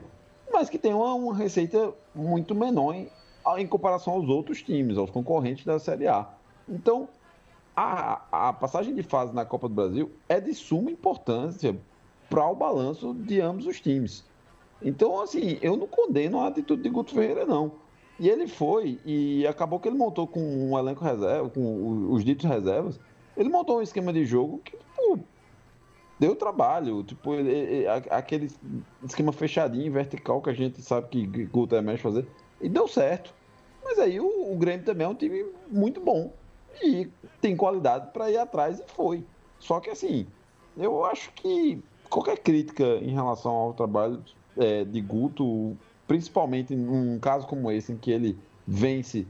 mas 0.52 0.70
que 0.70 0.78
tem 0.78 0.94
uma, 0.94 1.12
uma 1.14 1.34
receita 1.34 1.92
muito 2.14 2.54
menor 2.54 2.94
em, 2.94 3.08
em 3.58 3.66
comparação 3.66 4.14
aos 4.14 4.28
outros 4.28 4.62
times, 4.62 4.96
aos 4.96 5.10
concorrentes 5.10 5.64
da 5.64 5.78
Série 5.78 6.06
A. 6.06 6.28
Então, 6.68 7.08
a, 7.76 8.48
a 8.48 8.52
passagem 8.52 8.94
de 8.94 9.02
fase 9.02 9.34
na 9.34 9.44
Copa 9.44 9.68
do 9.68 9.74
Brasil 9.74 10.10
é 10.28 10.40
de 10.40 10.54
suma 10.54 10.90
importância 10.90 11.76
para 12.28 12.46
o 12.48 12.54
balanço 12.54 13.14
de 13.14 13.40
ambos 13.40 13.66
os 13.66 13.80
times. 13.80 14.24
Então, 14.82 15.20
assim, 15.20 15.58
eu 15.60 15.76
não 15.76 15.86
condeno 15.86 16.40
a 16.40 16.48
atitude 16.48 16.82
de 16.82 16.88
Guto 16.88 17.14
Ferreira, 17.14 17.44
não. 17.44 17.72
E 18.18 18.28
ele 18.28 18.46
foi, 18.46 18.98
e 19.04 19.46
acabou 19.46 19.80
que 19.80 19.88
ele 19.88 19.96
montou 19.96 20.26
com 20.26 20.40
um 20.40 20.78
elenco 20.78 21.04
reserva, 21.04 21.48
com 21.48 22.10
os 22.10 22.24
ditos 22.24 22.48
reservas, 22.48 23.00
ele 23.36 23.48
montou 23.48 23.78
um 23.78 23.82
esquema 23.82 24.12
de 24.12 24.24
jogo 24.24 24.60
que, 24.64 24.76
tipo, 24.76 25.20
deu 26.18 26.36
trabalho. 26.36 27.02
Tipo, 27.02 27.34
ele, 27.34 27.50
ele, 27.50 27.88
aquele 27.88 28.50
esquema 29.04 29.32
fechadinho, 29.32 29.90
vertical, 29.90 30.42
que 30.42 30.50
a 30.50 30.54
gente 30.54 30.82
sabe 30.82 31.08
que 31.08 31.46
Guto 31.46 31.74
é 31.74 31.80
mais 31.80 32.00
fazer, 32.00 32.26
e 32.60 32.68
deu 32.68 32.86
certo. 32.86 33.34
Mas 33.82 33.98
aí 33.98 34.20
o, 34.20 34.52
o 34.52 34.56
Grêmio 34.56 34.84
também 34.84 35.06
é 35.06 35.10
um 35.10 35.14
time 35.14 35.44
muito 35.70 36.00
bom 36.00 36.30
e 36.82 37.08
tem 37.40 37.56
qualidade 37.56 38.12
para 38.12 38.30
ir 38.30 38.38
atrás 38.38 38.80
e 38.80 38.84
foi. 38.94 39.24
Só 39.58 39.80
que 39.80 39.90
assim, 39.90 40.26
eu 40.76 41.04
acho 41.04 41.32
que 41.32 41.82
qualquer 42.08 42.38
crítica 42.38 42.84
em 42.96 43.12
relação 43.12 43.52
ao 43.52 43.72
trabalho 43.72 44.22
é, 44.56 44.84
de 44.84 45.00
Guto, 45.00 45.76
principalmente 46.06 46.74
num 46.74 47.18
caso 47.18 47.46
como 47.46 47.70
esse, 47.70 47.92
em 47.92 47.96
que 47.96 48.10
ele 48.10 48.38
vence, 48.66 49.26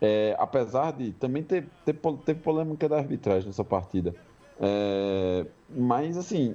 é, 0.00 0.36
apesar 0.38 0.92
de 0.92 1.12
também 1.12 1.42
ter, 1.42 1.66
ter, 1.84 1.94
ter 2.24 2.34
polêmica 2.34 2.88
da 2.88 2.98
arbitragem 2.98 3.46
nessa 3.46 3.64
partida. 3.64 4.14
É, 4.60 5.46
mas 5.70 6.16
assim, 6.16 6.54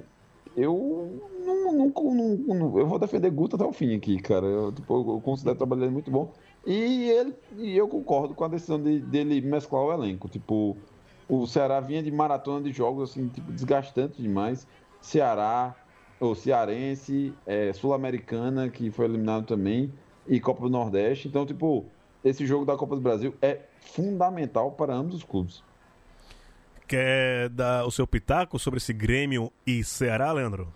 eu 0.56 1.20
não, 1.44 1.72
não, 1.72 2.14
não, 2.54 2.78
eu 2.78 2.86
vou 2.86 2.98
defender 2.98 3.30
Guto 3.30 3.56
até 3.56 3.64
o 3.64 3.72
fim 3.72 3.94
aqui, 3.94 4.18
cara. 4.18 4.46
Eu, 4.46 4.72
tipo, 4.72 4.94
eu 4.94 5.20
considero 5.20 5.54
o 5.54 5.58
trabalho 5.58 5.80
dele 5.80 5.92
muito 5.92 6.10
bom. 6.10 6.32
E, 6.66 7.10
ele, 7.10 7.34
e 7.58 7.76
eu 7.76 7.86
concordo 7.86 8.34
com 8.34 8.44
a 8.44 8.48
decisão 8.48 8.82
de, 8.82 8.98
dele 8.98 9.40
mesclar 9.40 9.82
o 9.82 9.92
elenco. 9.92 10.28
Tipo, 10.28 10.76
o 11.28 11.46
Ceará 11.46 11.80
vinha 11.80 12.02
de 12.02 12.10
maratona 12.10 12.62
de 12.62 12.72
jogos 12.72 13.10
assim, 13.10 13.28
tipo, 13.28 13.52
desgastante 13.52 14.20
demais. 14.20 14.66
Ceará, 15.00 15.74
o 16.18 16.34
Cearense, 16.34 17.34
é, 17.46 17.72
Sul-Americana, 17.72 18.68
que 18.68 18.90
foi 18.90 19.04
eliminado 19.04 19.46
também, 19.46 19.92
e 20.26 20.40
Copa 20.40 20.62
do 20.62 20.70
Nordeste. 20.70 21.28
Então, 21.28 21.44
tipo, 21.44 21.84
esse 22.24 22.46
jogo 22.46 22.64
da 22.64 22.76
Copa 22.76 22.94
do 22.94 23.02
Brasil 23.02 23.34
é 23.42 23.60
fundamental 23.80 24.72
para 24.72 24.94
ambos 24.94 25.16
os 25.16 25.22
clubes. 25.22 25.62
Quer 26.86 27.48
dar 27.50 27.86
o 27.86 27.90
seu 27.90 28.06
pitaco 28.06 28.58
sobre 28.58 28.78
esse 28.78 28.92
Grêmio 28.92 29.52
e 29.66 29.82
Ceará, 29.84 30.32
Leandro? 30.32 30.72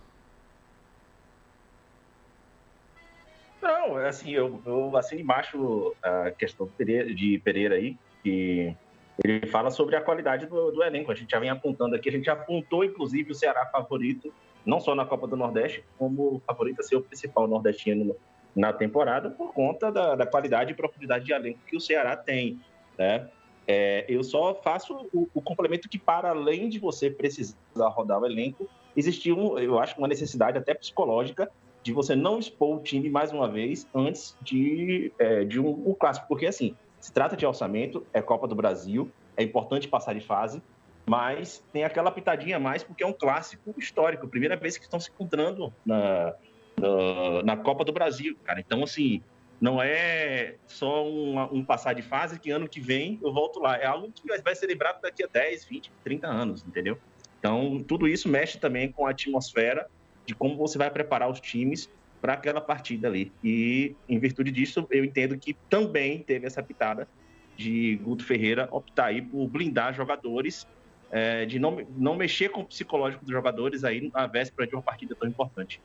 Não, 3.88 3.98
é 3.98 4.08
assim, 4.08 4.30
eu, 4.30 4.60
eu 4.66 4.94
assino 4.98 5.22
embaixo 5.22 5.94
a 6.02 6.30
questão 6.30 6.68
de 6.78 7.40
Pereira, 7.42 7.76
aí, 7.76 7.96
que 8.22 8.76
ele 9.24 9.46
fala 9.46 9.70
sobre 9.70 9.96
a 9.96 10.00
qualidade 10.00 10.44
do, 10.44 10.70
do, 10.70 10.82
elenco. 10.82 11.10
A 11.10 11.14
gente 11.14 11.30
já 11.30 11.38
vem 11.38 11.48
apontando 11.48 11.96
aqui, 11.96 12.10
a 12.10 12.12
gente 12.12 12.26
já 12.26 12.34
apontou, 12.34 12.84
inclusive, 12.84 13.32
o 13.32 13.34
Ceará 13.34 13.64
favorito, 13.66 14.32
não 14.64 14.78
só 14.78 14.94
na 14.94 15.06
Copa 15.06 15.26
do 15.26 15.36
Nordeste, 15.36 15.82
como 15.98 16.42
favorito 16.46 16.80
a 16.80 16.82
ser 16.82 16.96
o 16.96 17.00
principal 17.00 17.48
nordestino 17.48 18.14
na 18.54 18.74
temporada, 18.74 19.30
por 19.30 19.54
conta 19.54 19.90
da, 19.90 20.14
da 20.14 20.26
qualidade 20.26 20.72
e 20.72 20.74
profundidade 20.74 21.24
de 21.24 21.32
elenco 21.32 21.60
que 21.66 21.76
o 21.76 21.80
Ceará 21.80 22.14
tem. 22.14 22.60
Né? 22.98 23.26
É, 23.66 24.04
eu 24.06 24.22
só 24.22 24.54
faço 24.54 25.08
o, 25.14 25.28
o, 25.32 25.40
complemento 25.40 25.88
que, 25.88 25.98
para 25.98 26.30
além 26.30 26.68
de 26.68 26.78
você 26.78 27.10
precisar 27.10 27.88
rodar 27.88 28.20
o 28.20 28.26
elenco, 28.26 28.68
existiu, 28.94 29.58
eu 29.58 29.78
acho, 29.78 29.96
uma 29.96 30.08
necessidade 30.08 30.58
até 30.58 30.74
psicológica 30.74 31.50
de 31.88 31.92
você 31.94 32.14
não 32.14 32.38
expor 32.38 32.76
o 32.76 32.82
time 32.82 33.08
mais 33.08 33.32
uma 33.32 33.48
vez 33.48 33.88
antes 33.94 34.36
de, 34.42 35.10
é, 35.18 35.42
de 35.42 35.58
um, 35.58 35.70
um, 35.88 35.94
clássico. 35.94 36.28
Porque, 36.28 36.44
assim, 36.44 36.76
se 37.00 37.10
trata 37.10 37.34
de 37.34 37.46
orçamento, 37.46 38.06
é 38.12 38.20
Copa 38.20 38.46
do 38.46 38.54
Brasil, 38.54 39.10
é 39.38 39.42
importante 39.42 39.88
passar 39.88 40.12
de 40.12 40.20
fase, 40.20 40.62
mas 41.06 41.64
tem 41.72 41.84
aquela 41.84 42.10
pitadinha 42.10 42.58
a 42.58 42.60
mais 42.60 42.82
porque 42.82 43.02
é 43.02 43.06
um 43.06 43.12
clássico 43.12 43.74
histórico, 43.78 44.28
primeira 44.28 44.54
vez 44.54 44.76
que 44.76 44.84
estão 44.84 45.00
se 45.00 45.08
encontrando 45.08 45.72
na, 45.86 46.34
na, 46.78 47.42
na 47.42 47.56
Copa 47.56 47.86
do 47.86 47.92
Brasil, 47.92 48.36
cara. 48.44 48.60
Então, 48.60 48.84
assim, 48.84 49.22
não 49.58 49.80
é 49.82 50.56
só 50.66 51.08
um, 51.08 51.40
um, 51.54 51.64
passar 51.64 51.94
de 51.94 52.02
fase 52.02 52.38
que 52.38 52.50
ano 52.50 52.68
que 52.68 52.80
vem 52.80 53.18
eu 53.22 53.32
volto 53.32 53.60
lá. 53.60 53.78
É 53.78 53.86
algo 53.86 54.12
que 54.12 54.42
vai 54.42 54.54
ser 54.54 54.66
lembrado 54.66 55.00
daqui 55.00 55.24
a 55.24 55.26
10, 55.26 55.64
20, 55.64 55.90
30 56.04 56.26
anos, 56.26 56.62
entendeu? 56.66 56.98
Então, 57.38 57.82
tudo 57.82 58.06
isso 58.06 58.28
mexe 58.28 58.58
também 58.58 58.92
com 58.92 59.06
a 59.06 59.10
atmosfera 59.10 59.88
de 60.28 60.34
como 60.34 60.58
você 60.58 60.76
vai 60.76 60.90
preparar 60.90 61.30
os 61.30 61.40
times 61.40 61.88
para 62.20 62.34
aquela 62.34 62.60
partida 62.60 63.08
ali. 63.08 63.32
E, 63.42 63.96
em 64.06 64.18
virtude 64.18 64.50
disso, 64.52 64.86
eu 64.90 65.02
entendo 65.02 65.38
que 65.38 65.54
também 65.70 66.22
teve 66.22 66.46
essa 66.46 66.62
pitada 66.62 67.08
de 67.56 67.96
Guto 68.04 68.22
Ferreira 68.22 68.68
optar 68.70 69.06
aí 69.06 69.22
por 69.22 69.48
blindar 69.48 69.94
jogadores, 69.94 70.66
é, 71.10 71.46
de 71.46 71.58
não, 71.58 71.78
não 71.96 72.14
mexer 72.14 72.50
com 72.50 72.60
o 72.60 72.64
psicológico 72.66 73.24
dos 73.24 73.32
jogadores 73.32 73.84
aí 73.84 74.10
na 74.12 74.26
véspera 74.26 74.68
de 74.68 74.74
uma 74.74 74.82
partida 74.82 75.14
tão 75.14 75.26
importante. 75.26 75.80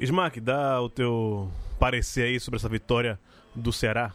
Smack, 0.00 0.40
dá 0.40 0.82
o 0.82 0.88
teu 0.88 1.48
parecer 1.78 2.22
aí 2.22 2.40
sobre 2.40 2.58
essa 2.58 2.68
vitória 2.68 3.20
do 3.54 3.72
Ceará. 3.72 4.12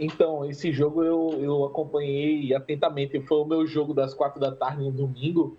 Então, 0.00 0.44
esse 0.50 0.72
jogo 0.72 1.04
eu, 1.04 1.38
eu 1.40 1.64
acompanhei 1.64 2.52
atentamente. 2.52 3.20
Foi 3.20 3.38
o 3.38 3.44
meu 3.44 3.64
jogo 3.68 3.94
das 3.94 4.12
quatro 4.12 4.40
da 4.40 4.50
tarde 4.50 4.82
no 4.82 4.90
domingo. 4.90 5.56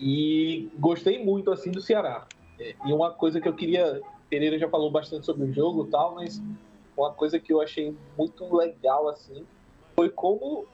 E 0.00 0.70
gostei 0.78 1.22
muito 1.22 1.50
assim 1.50 1.70
do 1.70 1.80
Ceará. 1.80 2.26
É, 2.58 2.74
e 2.86 2.92
uma 2.92 3.12
coisa 3.12 3.40
que 3.40 3.48
eu 3.48 3.54
queria. 3.54 4.00
Pereira 4.30 4.58
já 4.58 4.68
falou 4.68 4.90
bastante 4.90 5.26
sobre 5.26 5.44
o 5.44 5.52
jogo 5.52 5.86
tal, 5.86 6.14
mas 6.14 6.40
uma 6.96 7.12
coisa 7.12 7.38
que 7.38 7.52
eu 7.52 7.60
achei 7.60 7.94
muito 8.16 8.54
legal 8.54 9.08
assim 9.08 9.44
foi 9.96 10.08
como 10.08 10.66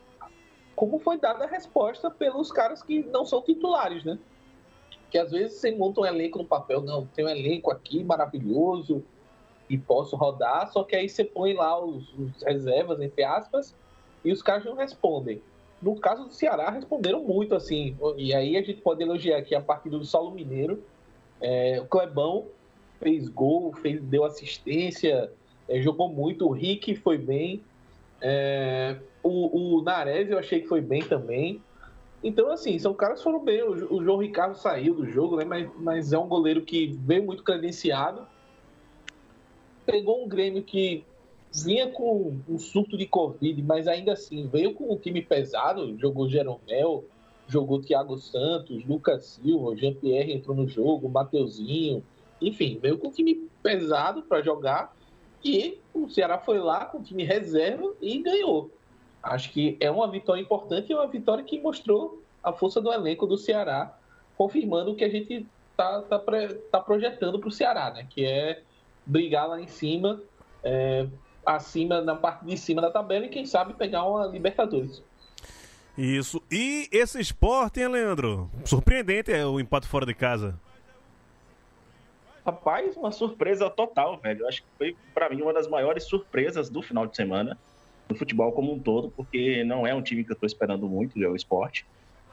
como 0.75 0.99
foi 0.99 1.19
dada 1.19 1.45
a 1.45 1.49
resposta 1.49 2.11
pelos 2.11 2.53
caras 2.53 2.83
que 2.83 3.03
não 3.05 3.25
são 3.25 3.41
titulares, 3.41 4.05
né? 4.05 4.19
Que 5.11 5.17
às 5.17 5.31
vezes 5.31 5.59
você 5.59 5.75
monta 5.75 6.03
um 6.03 6.07
elenco 6.07 6.39
no 6.39 6.45
papel, 6.45 6.83
não, 6.83 7.07
tem 7.07 7.25
um 7.25 7.29
elenco 7.29 7.71
aqui 7.71 8.05
maravilhoso 8.05 9.03
e 9.71 9.79
posso 9.79 10.17
rodar, 10.17 10.71
só 10.71 10.85
que 10.85 10.95
aí 10.95 11.09
você 11.09 11.25
põe 11.25 11.55
lá 11.55 11.83
os, 11.83 12.13
os 12.19 12.43
reservas, 12.43 13.01
entre 13.01 13.25
aspas, 13.25 13.75
e 14.23 14.31
os 14.31 14.43
caras 14.43 14.67
não 14.67 14.75
respondem. 14.75 15.43
No 15.81 15.97
caso 15.97 16.25
do 16.25 16.33
Ceará, 16.33 16.71
responderam 16.71 17.23
muito, 17.23 17.55
assim. 17.55 17.97
E 18.17 18.35
aí 18.35 18.57
a 18.57 18.63
gente 18.63 18.81
pode 18.81 19.03
elogiar 19.03 19.39
aqui 19.39 19.55
a 19.55 19.61
partida 19.61 19.99
do 19.99 20.05
Saulo 20.05 20.31
Mineiro. 20.31 20.83
É, 21.41 21.81
o 21.81 21.87
Clebão 21.87 22.47
fez 22.99 23.29
gol, 23.29 23.73
fez, 23.75 24.01
deu 24.03 24.25
assistência, 24.25 25.31
é, 25.69 25.81
jogou 25.81 26.09
muito. 26.09 26.47
O 26.47 26.53
Rick 26.53 26.97
foi 26.97 27.19
bem. 27.19 27.63
É, 28.21 28.97
o, 29.23 29.77
o 29.77 29.83
Nares 29.83 30.31
eu 30.31 30.39
achei 30.39 30.61
que 30.61 30.69
foi 30.69 30.81
bem 30.81 31.03
também. 31.03 31.63
Então, 32.25 32.51
assim, 32.51 32.79
são 32.79 32.95
caras 32.95 33.19
que 33.19 33.25
foram 33.25 33.45
bem. 33.45 33.63
O, 33.63 33.97
o, 33.97 34.03
João 34.03 34.19
Ricardo 34.19 34.57
saiu 34.57 34.95
do 34.95 35.07
jogo, 35.07 35.37
né? 35.37 35.45
Mas, 35.45 35.71
mas 35.79 36.13
é 36.13 36.19
um 36.19 36.27
goleiro 36.27 36.63
que 36.63 36.97
veio 37.01 37.25
muito 37.25 37.43
credenciado. 37.43 38.27
Pegou 39.85 40.25
um 40.25 40.29
Grêmio 40.29 40.63
que 40.63 41.05
vinha 41.63 41.91
com 41.91 42.39
um 42.49 42.59
surto 42.59 42.97
de 42.97 43.07
Covid, 43.07 43.63
mas 43.63 43.89
ainda 43.89 44.13
assim 44.13 44.47
veio 44.47 44.75
com 44.75 44.93
um 44.93 44.97
time 44.97 45.23
pesado, 45.23 45.97
jogou 45.99 46.29
Jeromel, 46.29 47.05
jogou 47.49 47.81
Thiago 47.81 48.19
Santos, 48.19 48.85
Lucas 48.85 49.25
Silva, 49.27 49.77
Jean-Pierre 49.77 50.33
entrou 50.33 50.57
no 50.57 50.69
jogo, 50.69 51.09
Mateuzinho, 51.09 52.03
enfim, 52.41 52.79
veio 52.81 52.99
com 52.99 53.09
um 53.09 53.13
time 53.13 53.49
pesado 53.63 54.23
para 54.23 54.43
jogar 54.43 54.95
e 55.45 55.79
o 55.95 56.09
Ceará 56.09 56.39
foi 56.39 56.59
lá 56.59 56.85
com 56.85 56.99
o 56.99 57.03
time 57.03 57.25
reserva 57.25 57.95
e 58.01 58.19
ganhou. 58.19 58.71
Acho 59.23 59.51
que 59.51 59.77
é 59.81 59.91
uma 59.91 60.09
vitória 60.09 60.41
importante 60.41 60.91
e 60.91 60.93
é 60.93 60.97
uma 60.97 61.07
vitória 61.07 61.43
que 61.43 61.61
mostrou 61.61 62.23
a 62.43 62.53
força 62.53 62.81
do 62.81 62.93
elenco 62.93 63.27
do 63.27 63.37
Ceará, 63.37 63.97
confirmando 64.37 64.93
o 64.93 64.95
que 64.95 65.05
a 65.05 65.09
gente 65.09 65.47
tá, 65.77 66.03
tá, 66.03 66.19
tá 66.71 66.81
projetando 66.81 67.39
para 67.39 67.49
o 67.49 67.53
Ceará, 67.53 67.91
né? 67.91 68.07
Que 68.09 68.25
é 68.25 68.63
brigar 69.05 69.49
lá 69.49 69.61
em 69.61 69.67
cima, 69.67 70.21
é, 70.63 71.07
acima, 71.47 72.01
na 72.01 72.17
parte 72.17 72.45
de 72.45 72.57
cima 72.59 72.83
da 72.83 72.91
tabela 72.91 73.27
e 73.27 73.29
quem 73.29 73.47
sabe 73.47 73.73
pegar 73.73 74.05
uma 74.05 74.27
Libertadores. 74.27 75.03
Isso. 75.97 76.43
E 76.51 76.89
esse 76.93 77.19
esporte, 77.19 77.81
hein, 77.81 77.89
Leandro? 77.89 78.51
Surpreendente 78.65 79.33
é 79.33 79.47
o 79.47 79.59
empate 79.59 79.87
fora 79.87 80.05
de 80.05 80.13
casa. 80.13 80.59
Rapaz, 82.45 82.97
uma 82.97 83.11
surpresa 83.11 83.71
total, 83.71 84.19
velho. 84.19 84.43
Eu 84.43 84.49
acho 84.49 84.63
que 84.63 84.69
foi, 84.77 84.97
para 85.15 85.31
mim, 85.31 85.41
uma 85.41 85.55
das 85.55 85.67
maiores 85.67 86.05
surpresas 86.05 86.69
do 86.69 86.83
final 86.83 87.07
de 87.07 87.17
semana, 87.17 87.59
do 88.07 88.15
futebol 88.15 88.53
como 88.53 88.73
um 88.73 88.79
todo, 88.79 89.11
porque 89.11 89.65
não 89.65 89.87
é 89.87 89.95
um 89.95 90.03
time 90.03 90.23
que 90.23 90.31
eu 90.33 90.37
tô 90.37 90.47
esperando 90.47 90.87
muito, 90.87 91.23
é 91.23 91.29
o 91.29 91.35
esporte. 91.35 91.87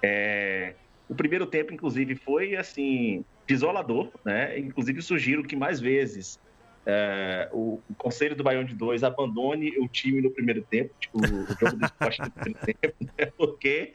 É... 0.04 0.76
O 1.08 1.16
primeiro 1.16 1.46
tempo, 1.46 1.74
inclusive, 1.74 2.16
foi, 2.16 2.56
assim, 2.56 3.24
desolador, 3.48 4.10
né? 4.26 4.58
Inclusive, 4.60 5.02
sugiro 5.02 5.44
que 5.44 5.56
mais 5.56 5.80
vezes 5.80 6.40
é, 6.86 7.50
o, 7.52 7.80
o, 7.90 7.96
Conselho 7.98 8.36
do 8.36 8.44
Baião 8.44 8.64
de 8.64 8.76
Dois 8.76 9.04
abandone 9.04 9.78
o 9.80 9.88
time 9.88 10.22
no 10.22 10.30
primeiro 10.30 10.62
tempo, 10.62 10.94
tipo, 11.00 11.18
o 11.18 11.26
jogo 11.26 11.78
do 11.78 11.86
esporte 11.86 12.22
no 12.22 12.32
primeiro 12.32 12.60
tempo, 12.60 12.96
né? 13.18 13.32
porque 13.38 13.94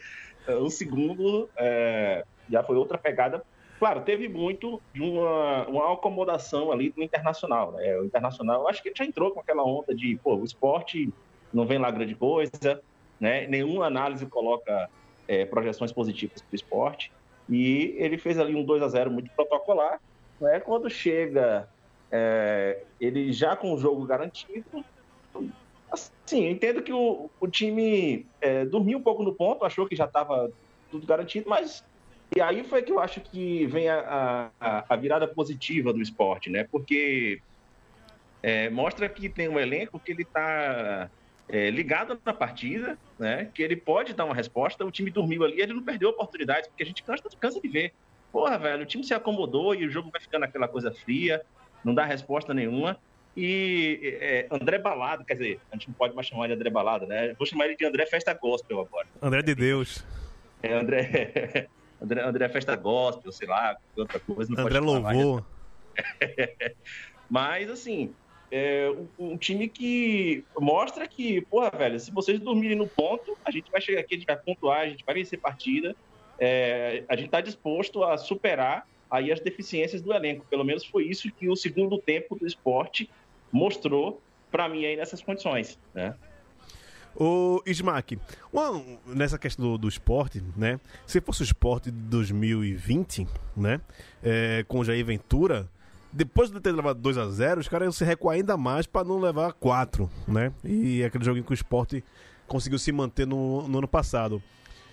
uh, 0.48 0.52
o 0.62 0.70
segundo 0.70 1.50
é, 1.56 2.24
já 2.48 2.62
foi 2.62 2.76
outra 2.76 2.96
pegada. 2.96 3.42
Claro, 3.78 4.00
teve 4.00 4.28
muito 4.28 4.80
de 4.92 5.02
uma, 5.02 5.68
uma 5.68 5.92
acomodação 5.92 6.72
ali 6.72 6.90
do 6.90 7.02
Internacional. 7.02 7.72
Né? 7.72 7.96
O 7.98 8.04
Internacional, 8.04 8.66
acho 8.68 8.82
que 8.82 8.88
ele 8.88 8.96
já 8.96 9.04
entrou 9.04 9.30
com 9.30 9.40
aquela 9.40 9.62
onda 9.62 9.94
de, 9.94 10.16
pô, 10.16 10.34
o 10.34 10.44
esporte 10.44 11.12
não 11.52 11.66
vem 11.66 11.78
lá 11.78 11.90
grande 11.90 12.14
coisa, 12.14 12.82
né? 13.20 13.46
nenhuma 13.46 13.86
análise 13.86 14.26
coloca 14.26 14.88
é, 15.28 15.44
projeções 15.44 15.92
positivas 15.92 16.40
para 16.40 16.52
o 16.52 16.56
esporte. 16.56 17.12
E 17.48 17.94
ele 17.98 18.18
fez 18.18 18.38
ali 18.38 18.54
um 18.54 18.64
2 18.64 18.82
a 18.82 18.88
0 18.88 19.10
muito 19.10 19.30
protocolar. 19.30 20.00
Né? 20.40 20.58
Quando 20.60 20.90
chega 20.90 21.68
é, 22.10 22.82
ele 23.00 23.32
já 23.32 23.54
com 23.56 23.72
o 23.72 23.78
jogo 23.78 24.04
garantido. 24.04 24.84
Assim, 25.90 26.44
eu 26.44 26.50
entendo 26.50 26.82
que 26.82 26.92
o, 26.92 27.30
o 27.40 27.48
time 27.48 28.26
é, 28.40 28.64
dormiu 28.64 28.98
um 28.98 29.02
pouco 29.02 29.22
no 29.22 29.34
ponto, 29.34 29.64
achou 29.64 29.86
que 29.86 29.96
já 29.96 30.04
estava 30.04 30.50
tudo 30.90 31.06
garantido, 31.06 31.48
mas. 31.48 31.84
E 32.36 32.42
aí 32.42 32.62
foi 32.62 32.82
que 32.82 32.92
eu 32.92 33.00
acho 33.00 33.22
que 33.22 33.66
vem 33.66 33.88
a, 33.88 34.50
a, 34.60 34.84
a 34.86 34.96
virada 34.96 35.26
positiva 35.26 35.94
do 35.94 36.02
esporte, 36.02 36.50
né? 36.50 36.64
Porque 36.70 37.40
é, 38.42 38.68
mostra 38.68 39.08
que 39.08 39.30
tem 39.30 39.48
um 39.48 39.58
elenco 39.58 39.98
que 39.98 40.12
ele 40.12 40.22
está 40.22 41.08
é, 41.48 41.70
ligado 41.70 42.20
na 42.22 42.34
partida, 42.34 42.98
né? 43.18 43.50
Que 43.54 43.62
ele 43.62 43.76
pode 43.76 44.12
dar 44.12 44.26
uma 44.26 44.34
resposta. 44.34 44.84
O 44.84 44.90
time 44.90 45.10
dormiu 45.10 45.42
ali, 45.42 45.58
ele 45.58 45.72
não 45.72 45.82
perdeu 45.82 46.10
oportunidades, 46.10 46.68
porque 46.68 46.82
a 46.82 46.86
gente 46.86 47.02
cansa, 47.02 47.22
cansa 47.40 47.60
de 47.62 47.68
ver. 47.68 47.94
Porra, 48.30 48.58
velho, 48.58 48.82
o 48.82 48.86
time 48.86 49.02
se 49.02 49.14
acomodou 49.14 49.74
e 49.74 49.86
o 49.86 49.90
jogo 49.90 50.10
vai 50.10 50.20
ficando 50.20 50.44
aquela 50.44 50.68
coisa 50.68 50.92
fria 50.92 51.42
não 51.84 51.94
dá 51.94 52.04
resposta 52.04 52.52
nenhuma. 52.52 52.98
E 53.36 54.18
é, 54.20 54.46
André 54.50 54.78
Balado, 54.78 55.24
quer 55.24 55.34
dizer, 55.34 55.60
a 55.70 55.76
gente 55.76 55.88
não 55.88 55.94
pode 55.94 56.14
mais 56.14 56.26
chamar 56.26 56.48
de 56.48 56.54
André 56.54 56.70
Balado, 56.70 57.06
né? 57.06 57.34
Vou 57.38 57.46
chamar 57.46 57.66
ele 57.66 57.76
de 57.76 57.84
André 57.84 58.04
Festa 58.06 58.34
Gospel 58.34 58.80
agora. 58.80 59.06
André 59.22 59.42
de 59.42 59.54
Deus. 59.54 60.04
É, 60.62 60.74
André, 60.74 61.68
André, 62.02 62.22
André 62.22 62.48
Festa 62.48 62.74
Gospel, 62.74 63.30
sei 63.30 63.46
lá, 63.46 63.76
outra 63.96 64.18
coisa. 64.18 64.52
André 64.60 64.80
Louvor. 64.80 65.44
Mas, 67.30 67.70
assim, 67.70 68.12
é 68.50 68.90
um, 69.18 69.32
um, 69.32 69.36
time 69.36 69.68
que 69.68 70.44
mostra 70.58 71.06
que, 71.06 71.42
porra, 71.42 71.70
velho, 71.70 72.00
se 72.00 72.10
vocês 72.10 72.40
dormirem 72.40 72.76
no 72.76 72.88
ponto, 72.88 73.36
a 73.44 73.50
gente 73.50 73.70
vai 73.70 73.80
chegar 73.80 74.00
aqui, 74.00 74.14
a 74.14 74.18
gente 74.18 74.26
vai 74.26 74.36
pontuar, 74.36 74.80
a 74.80 74.88
gente 74.88 75.04
vai 75.04 75.14
vencer 75.14 75.38
partida. 75.38 75.94
É, 76.38 77.04
a 77.08 77.14
gente 77.14 77.26
está 77.26 77.40
disposto 77.40 78.02
a 78.02 78.16
superar 78.16 78.86
aí 79.10 79.32
as 79.32 79.40
deficiências 79.40 80.02
do 80.02 80.12
elenco. 80.12 80.44
Pelo 80.48 80.64
menos 80.64 80.84
foi 80.84 81.04
isso 81.04 81.30
que 81.32 81.48
o 81.48 81.56
segundo 81.56 81.98
tempo 81.98 82.36
do 82.36 82.46
esporte 82.46 83.10
mostrou 83.50 84.20
para 84.50 84.68
mim 84.68 84.84
aí 84.84 84.96
nessas 84.96 85.22
condições, 85.22 85.78
né? 85.94 86.14
O 87.20 87.60
Smack, 87.66 88.18
nessa 89.06 89.38
questão 89.38 89.72
do, 89.72 89.78
do, 89.78 89.88
esporte, 89.88 90.42
né? 90.56 90.78
Se 91.04 91.20
fosse 91.20 91.42
o 91.42 91.44
esporte 91.44 91.90
de 91.90 91.98
2020, 92.02 93.26
né? 93.56 93.80
É, 94.22 94.64
com 94.68 94.84
Jair 94.84 95.04
Ventura, 95.04 95.68
depois 96.12 96.50
de 96.50 96.60
ter 96.60 96.70
levado 96.70 97.00
2 97.00 97.18
a 97.18 97.28
0 97.28 97.60
os 97.60 97.68
caras 97.68 97.86
iam 97.86 97.92
se 97.92 98.04
recuar 98.04 98.36
ainda 98.36 98.56
mais 98.56 98.86
para 98.86 99.06
não 99.06 99.18
levar 99.18 99.52
4, 99.52 100.08
né? 100.28 100.52
E 100.62 101.02
aquele 101.02 101.24
joguinho 101.24 101.44
que 101.44 101.50
o 101.50 101.54
esporte 101.54 102.04
conseguiu 102.46 102.78
se 102.78 102.92
manter 102.92 103.26
no, 103.26 103.66
no 103.66 103.78
ano 103.78 103.88
passado. 103.88 104.40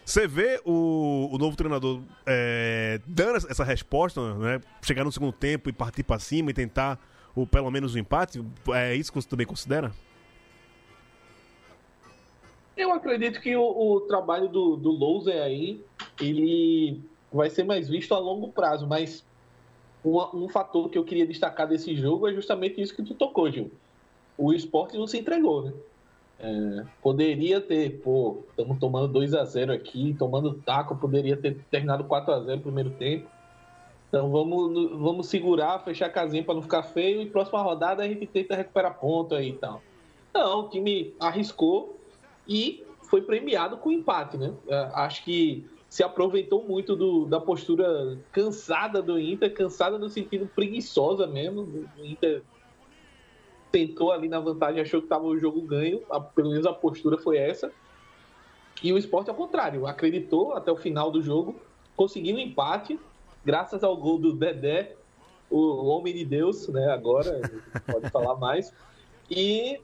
Você 0.06 0.28
vê 0.28 0.62
o, 0.64 1.30
o 1.32 1.38
novo 1.40 1.58
treinador 1.58 2.00
é, 2.28 3.02
dando 3.08 3.38
essa 3.38 3.64
resposta, 3.64 4.36
né? 4.36 4.62
Chegar 4.84 5.04
no 5.04 5.12
segundo 5.12 5.34
tempo 5.34 5.68
e 5.68 5.74
partir 5.74 6.04
para 6.04 6.20
cima 6.20 6.52
e 6.52 6.54
tentar 6.54 7.00
o, 7.36 7.48
pelo 7.48 7.72
menos 7.72 7.96
o 7.96 7.98
um 7.98 8.02
empate? 8.02 8.46
É 8.72 8.96
isso 8.96 9.12
que 9.12 9.20
você 9.20 9.28
também 9.28 9.48
considera? 9.48 9.92
Eu 12.78 12.94
acredito 12.94 13.42
que 13.42 13.56
o, 13.56 13.64
o 13.64 14.02
trabalho 14.02 14.48
do, 14.48 14.76
do 14.76 14.92
Louser 14.92 15.42
aí, 15.42 15.84
ele 16.22 17.02
vai 17.34 17.50
ser 17.50 17.64
mais 17.64 17.90
visto 17.90 18.14
a 18.14 18.20
longo 18.20 18.52
prazo, 18.52 18.86
mas 18.86 19.26
um, 20.04 20.20
um 20.44 20.50
fator 20.50 20.88
que 20.88 21.00
eu 21.00 21.04
queria 21.04 21.26
destacar 21.26 21.68
desse 21.68 21.96
jogo 21.96 22.28
é 22.28 22.34
justamente 22.34 22.80
isso 22.80 22.96
que 22.96 23.02
tu 23.02 23.16
tocou, 23.16 23.50
Gil. 23.50 23.72
O 24.38 24.54
esporte 24.54 24.98
não 24.98 25.08
se 25.08 25.18
entregou, 25.18 25.64
né? 25.64 25.74
É, 26.40 26.86
poderia 27.02 27.62
ter, 27.62 28.02
pô, 28.02 28.44
estamos 28.50 28.78
tomando 28.78 29.08
2 29.08 29.34
a 29.34 29.46
0 29.46 29.72
aqui, 29.72 30.16
tomando 30.18 30.54
taco, 30.54 30.96
poderia 30.96 31.38
ter 31.38 31.58
terminado 31.72 32.04
4 32.04 32.34
a 32.34 32.40
0 32.42 32.58
no 32.58 32.62
primeiro 32.62 32.90
tempo. 32.92 33.28
Então 34.08 34.30
vamos, 34.30 34.92
vamos 34.92 35.28
segurar, 35.28 35.80
fechar 35.80 36.08
a 36.08 36.10
casinha 36.10 36.44
para 36.44 36.54
não 36.54 36.62
ficar 36.62 36.84
feio 36.84 37.22
e 37.22 37.26
próxima 37.26 37.62
rodada 37.62 38.04
a 38.04 38.08
gente 38.08 38.26
tenta 38.28 38.56
recuperar 38.56 39.00
ponto 39.00 39.36
aí 39.36 39.50
e 39.50 39.54
tal. 39.54 39.82
Não, 40.34 40.62
o 40.62 40.70
time 40.70 41.14
arriscou 41.20 42.00
e 42.48 42.86
foi 43.04 43.22
premiado 43.22 43.78
com 43.78 43.92
empate, 43.92 44.38
né? 44.38 44.54
É, 44.68 44.90
acho 44.94 45.24
que 45.24 45.66
se 45.90 46.04
aproveitou 46.04 46.64
muito 46.64 46.96
do, 46.96 47.26
da 47.26 47.40
postura 47.40 48.18
cansada 48.32 49.02
do 49.02 49.20
Inter, 49.20 49.54
cansada 49.54 49.98
no 49.98 50.10
sentido 50.10 50.50
preguiçosa 50.54 51.26
mesmo. 51.26 51.88
O 51.98 52.06
Inter 52.06 52.44
tentou 53.76 54.14
ali 54.14 54.30
na 54.30 54.40
vantagem, 54.40 54.82
achou 54.82 55.02
que 55.02 55.06
estava 55.06 55.26
o 55.26 55.38
jogo 55.38 55.62
ganho, 55.62 56.02
a, 56.10 56.18
pelo 56.18 56.52
menos 56.52 56.66
a 56.66 56.72
postura 56.72 57.18
foi 57.18 57.36
essa. 57.38 57.74
E 58.82 58.94
o 58.94 58.98
esporte, 58.98 59.30
ao 59.30 59.36
contrário, 59.36 59.86
acreditou 59.86 60.54
até 60.54 60.72
o 60.72 60.78
final 60.78 61.12
do 61.12 61.22
jogo, 61.22 61.60
conseguiu 61.94 62.38
um 62.38 62.40
empate, 62.40 62.98
graças 63.44 63.84
ao 63.84 63.98
gol 63.98 64.18
do 64.18 64.32
Dedé, 64.32 64.96
o 65.50 65.88
homem 65.88 66.14
de 66.14 66.24
Deus, 66.24 66.70
né? 66.70 66.88
Agora, 66.88 67.42
pode 67.86 68.10
falar 68.12 68.36
mais. 68.36 68.74
E 69.30 69.78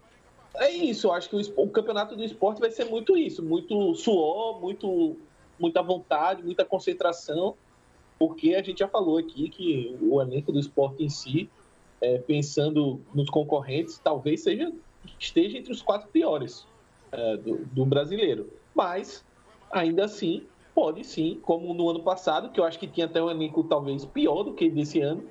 é 0.55 0.71
isso, 0.71 1.07
eu 1.07 1.11
acho 1.11 1.29
que 1.29 1.35
o, 1.35 1.41
o, 1.57 1.69
campeonato 1.69 2.15
do 2.15 2.23
esporte 2.23 2.61
vai 2.61 2.71
ser 2.71 2.85
muito 2.85 3.17
isso, 3.17 3.43
muito 3.43 3.93
suor, 3.95 4.61
muito, 4.61 5.17
muita 5.59 5.81
vontade, 5.81 6.41
muita 6.43 6.63
concentração, 6.63 7.57
porque 8.17 8.55
a 8.55 8.63
gente 8.63 8.79
já 8.79 8.87
falou 8.87 9.17
aqui 9.17 9.49
que 9.49 9.97
o 10.01 10.21
elenco 10.21 10.53
do 10.53 10.59
esporte 10.59 11.03
em 11.03 11.09
si 11.09 11.49
é, 12.01 12.17
pensando 12.17 13.01
nos 13.13 13.29
concorrentes, 13.29 13.99
talvez 13.99 14.41
seja 14.41 14.71
esteja 15.19 15.57
entre 15.57 15.71
os 15.71 15.81
quatro 15.81 16.09
piores 16.09 16.67
é, 17.11 17.37
do, 17.37 17.57
do, 17.65 17.85
brasileiro. 17.85 18.51
Mas, 18.73 19.25
ainda 19.71 20.05
assim, 20.05 20.45
pode 20.73 21.03
sim, 21.03 21.39
como 21.41 21.73
no 21.73 21.89
ano 21.89 22.01
passado, 22.01 22.49
que 22.49 22.59
eu 22.59 22.63
acho 22.63 22.79
que 22.79 22.87
tinha 22.87 23.05
até 23.05 23.21
um 23.21 23.29
elenco 23.29 23.63
talvez 23.63 24.05
pior 24.05 24.43
do 24.43 24.53
que 24.53 24.69
desse 24.69 25.01
ano, 25.01 25.23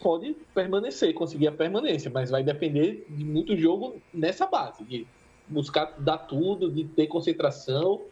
pode 0.00 0.36
permanecer, 0.54 1.14
conseguir 1.14 1.48
a 1.48 1.52
permanência, 1.52 2.10
mas 2.10 2.30
vai 2.30 2.42
depender 2.42 3.06
de 3.08 3.24
muito 3.24 3.56
jogo 3.56 4.00
nessa 4.12 4.46
base, 4.46 4.84
de 4.84 5.06
buscar 5.48 5.94
dar 5.98 6.18
tudo, 6.18 6.70
de 6.70 6.84
ter 6.84 7.06
concentração 7.06 8.02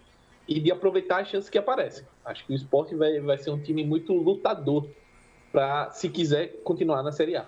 e 0.49 0.61
de 0.61 0.71
aproveitar 0.71 1.21
as 1.21 1.29
chances 1.29 1.51
que 1.51 1.59
aparecem. 1.59 2.07
Acho 2.25 2.47
que 2.47 2.53
o 2.53 2.57
esporte 2.57 2.95
vai, 2.95 3.21
vai 3.21 3.39
ser 3.39 3.51
um 3.51 3.61
time 3.61 3.85
muito 3.85 4.13
lutador 4.15 4.89
para 5.55 5.89
se 5.93 6.09
quiser 6.09 6.49
continuar 6.65 7.01
na 7.05 7.13
Série 7.13 7.37
A. 7.37 7.47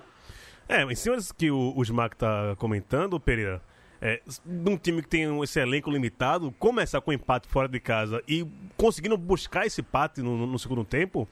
É, 0.68 0.84
em 0.84 0.94
cima 0.94 1.16
disso 1.16 1.34
que 1.34 1.50
o, 1.50 1.72
o 1.76 1.82
Smack 1.82 2.14
está 2.14 2.54
comentando, 2.56 3.18
Pereira, 3.18 3.60
é, 4.00 4.22
num 4.44 4.76
time 4.76 5.02
que 5.02 5.08
tem 5.08 5.42
esse 5.42 5.58
elenco 5.58 5.90
limitado, 5.90 6.52
começar 6.52 7.00
com 7.00 7.12
empate 7.12 7.48
fora 7.48 7.68
de 7.68 7.80
casa 7.80 8.22
e 8.28 8.46
conseguindo 8.76 9.16
buscar 9.18 9.66
esse 9.66 9.80
empate 9.80 10.22
no, 10.22 10.46
no 10.46 10.58
segundo 10.58 10.84
tempo, 10.84 11.26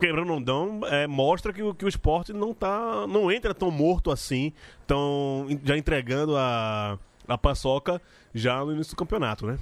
quebrando 0.00 0.32
ou 0.32 0.40
não, 0.40 0.80
é, 0.86 1.06
mostra 1.06 1.52
que, 1.52 1.62
o- 1.62 1.74
que 1.74 1.84
o 1.84 1.88
esporte 1.88 2.32
não 2.32 2.54
tá. 2.54 3.06
não 3.06 3.30
entra 3.30 3.52
tão 3.54 3.70
morto 3.70 4.10
assim, 4.10 4.50
tão 4.86 5.46
já 5.62 5.76
entregando 5.76 6.36
a, 6.38 6.98
a 7.28 7.36
paçoca 7.36 8.00
já 8.34 8.64
no 8.64 8.72
início 8.72 8.94
do 8.94 8.98
campeonato, 8.98 9.46
né? 9.46 9.58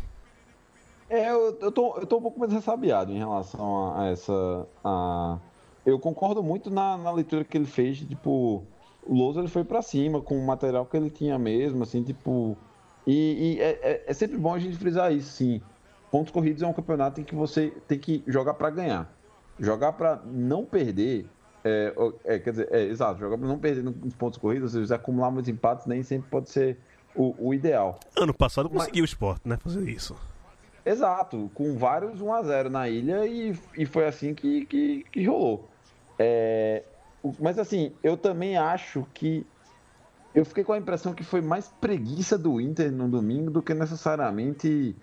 É, 1.10 1.28
eu, 1.30 1.58
eu, 1.60 1.72
tô, 1.72 1.96
eu 1.98 2.06
tô 2.06 2.18
um 2.18 2.22
pouco 2.22 2.38
mais 2.40 2.52
ressabiado 2.52 3.12
em 3.12 3.18
relação 3.18 3.92
a, 3.92 4.02
a 4.02 4.06
essa. 4.06 4.66
A... 4.84 5.38
Eu 5.84 5.98
concordo 5.98 6.42
muito 6.42 6.70
na, 6.70 6.96
na 6.96 7.10
leitura 7.10 7.44
que 7.44 7.56
ele 7.58 7.66
fez, 7.66 7.98
tipo, 7.98 8.62
o 9.04 9.14
Lousa 9.14 9.40
ele 9.40 9.48
foi 9.48 9.64
pra 9.64 9.82
cima 9.82 10.20
com 10.20 10.38
o 10.38 10.46
material 10.46 10.86
que 10.86 10.96
ele 10.96 11.10
tinha 11.10 11.38
mesmo, 11.38 11.82
assim, 11.82 12.02
tipo. 12.02 12.56
E, 13.06 13.56
e 13.56 13.60
é, 13.60 13.70
é- 13.82 14.04
é 14.06 14.12
sempre 14.14 14.38
bom 14.38 14.54
a 14.54 14.58
gente 14.58 14.76
frisar 14.76 15.12
isso, 15.12 15.32
sim. 15.32 15.60
Pontos 16.10 16.30
corridos 16.32 16.62
é 16.62 16.66
um 16.66 16.72
campeonato 16.72 17.20
em 17.20 17.24
que 17.24 17.34
você 17.34 17.72
tem 17.88 17.98
que 17.98 18.22
jogar 18.26 18.54
pra 18.54 18.70
ganhar. 18.70 19.12
Jogar 19.58 19.92
pra 19.92 20.20
não 20.24 20.64
perder. 20.64 21.26
É, 21.64 21.94
é, 22.24 22.38
quer 22.38 22.50
dizer, 22.50 22.68
é, 22.72 22.82
exato, 22.82 23.18
jogar 23.20 23.38
pra 23.38 23.46
não 23.46 23.58
perder 23.58 23.82
nos 23.84 24.14
pontos 24.14 24.38
corridos, 24.38 24.74
ou 24.74 24.80
seja, 24.82 24.96
acumular 24.96 25.30
muitos 25.30 25.48
empates 25.48 25.86
nem 25.86 26.02
sempre 26.02 26.28
pode 26.28 26.50
ser 26.50 26.76
o, 27.14 27.34
o 27.38 27.54
ideal. 27.54 27.98
Ano 28.16 28.34
passado 28.34 28.68
Mas- 28.72 28.82
conseguiu 28.84 29.02
o 29.02 29.04
esporte, 29.04 29.48
né? 29.48 29.56
Fazer 29.56 29.88
isso. 29.88 30.16
Exato, 30.84 31.48
com 31.54 31.76
vários 31.76 32.20
1x0 32.20 32.68
na 32.68 32.88
ilha 32.88 33.24
e, 33.26 33.56
e 33.78 33.86
foi 33.86 34.06
assim 34.06 34.34
que, 34.34 34.66
que, 34.66 35.04
que 35.12 35.24
rolou. 35.24 35.68
É, 36.18 36.82
mas 37.38 37.58
assim, 37.58 37.92
eu 38.02 38.16
também 38.16 38.56
acho 38.56 39.06
que. 39.14 39.46
Eu 40.34 40.46
fiquei 40.46 40.64
com 40.64 40.72
a 40.72 40.78
impressão 40.78 41.12
que 41.12 41.22
foi 41.22 41.42
mais 41.42 41.68
preguiça 41.68 42.38
do 42.38 42.58
Inter 42.60 42.90
no 42.90 43.06
domingo 43.06 43.50
do 43.50 43.60
que 43.62 43.74
necessariamente 43.74 44.96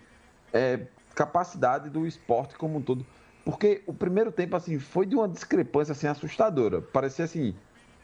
é, 0.52 0.86
capacidade 1.14 1.88
do 1.88 2.06
esporte 2.06 2.56
como 2.56 2.78
um 2.78 2.82
todo. 2.82 3.06
Porque 3.44 3.82
o 3.86 3.94
primeiro 3.94 4.32
tempo 4.32 4.56
assim 4.56 4.78
foi 4.78 5.06
de 5.06 5.14
uma 5.14 5.28
discrepância 5.28 5.92
assim, 5.92 6.08
assustadora. 6.08 6.82
Parecia 6.82 7.24
assim, 7.24 7.54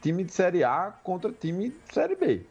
time 0.01 0.23
de 0.23 0.31
Série 0.31 0.63
A 0.63 0.93
contra 1.03 1.31
time 1.31 1.69
de 1.69 1.93
Série 1.93 2.15
B. 2.15 2.45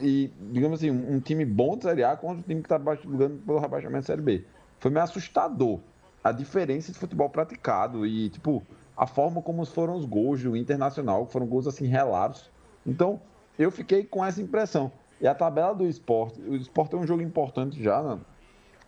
E, 0.00 0.30
digamos 0.52 0.78
assim, 0.78 0.90
um 0.90 1.20
time 1.20 1.44
bom 1.44 1.76
de 1.76 1.84
Série 1.84 2.04
A 2.04 2.16
contra 2.16 2.38
um 2.38 2.42
time 2.42 2.62
que 2.62 2.66
está 2.66 2.78
brigando 2.78 3.38
pelo 3.44 3.58
rebaixamento 3.58 4.00
de 4.00 4.06
Série 4.06 4.22
B. 4.22 4.44
Foi 4.80 4.90
meio 4.90 5.04
assustador 5.04 5.80
a 6.22 6.32
diferença 6.32 6.92
de 6.92 6.98
futebol 6.98 7.28
praticado 7.28 8.06
e, 8.06 8.28
tipo, 8.30 8.62
a 8.98 9.06
forma 9.06 9.40
como 9.40 9.64
foram 9.64 9.94
os 9.94 10.04
gols 10.04 10.42
do 10.42 10.56
Internacional, 10.56 11.24
que 11.24 11.32
foram 11.32 11.46
gols, 11.46 11.68
assim, 11.68 11.86
relatos. 11.86 12.50
Então, 12.84 13.20
eu 13.56 13.70
fiquei 13.70 14.02
com 14.02 14.24
essa 14.24 14.42
impressão. 14.42 14.90
E 15.20 15.26
a 15.28 15.34
tabela 15.34 15.72
do 15.72 15.86
esporte, 15.86 16.40
o 16.40 16.56
esporte 16.56 16.96
é 16.96 16.98
um 16.98 17.06
jogo 17.06 17.22
importante 17.22 17.80
já 17.80 18.02
na, 18.02 18.18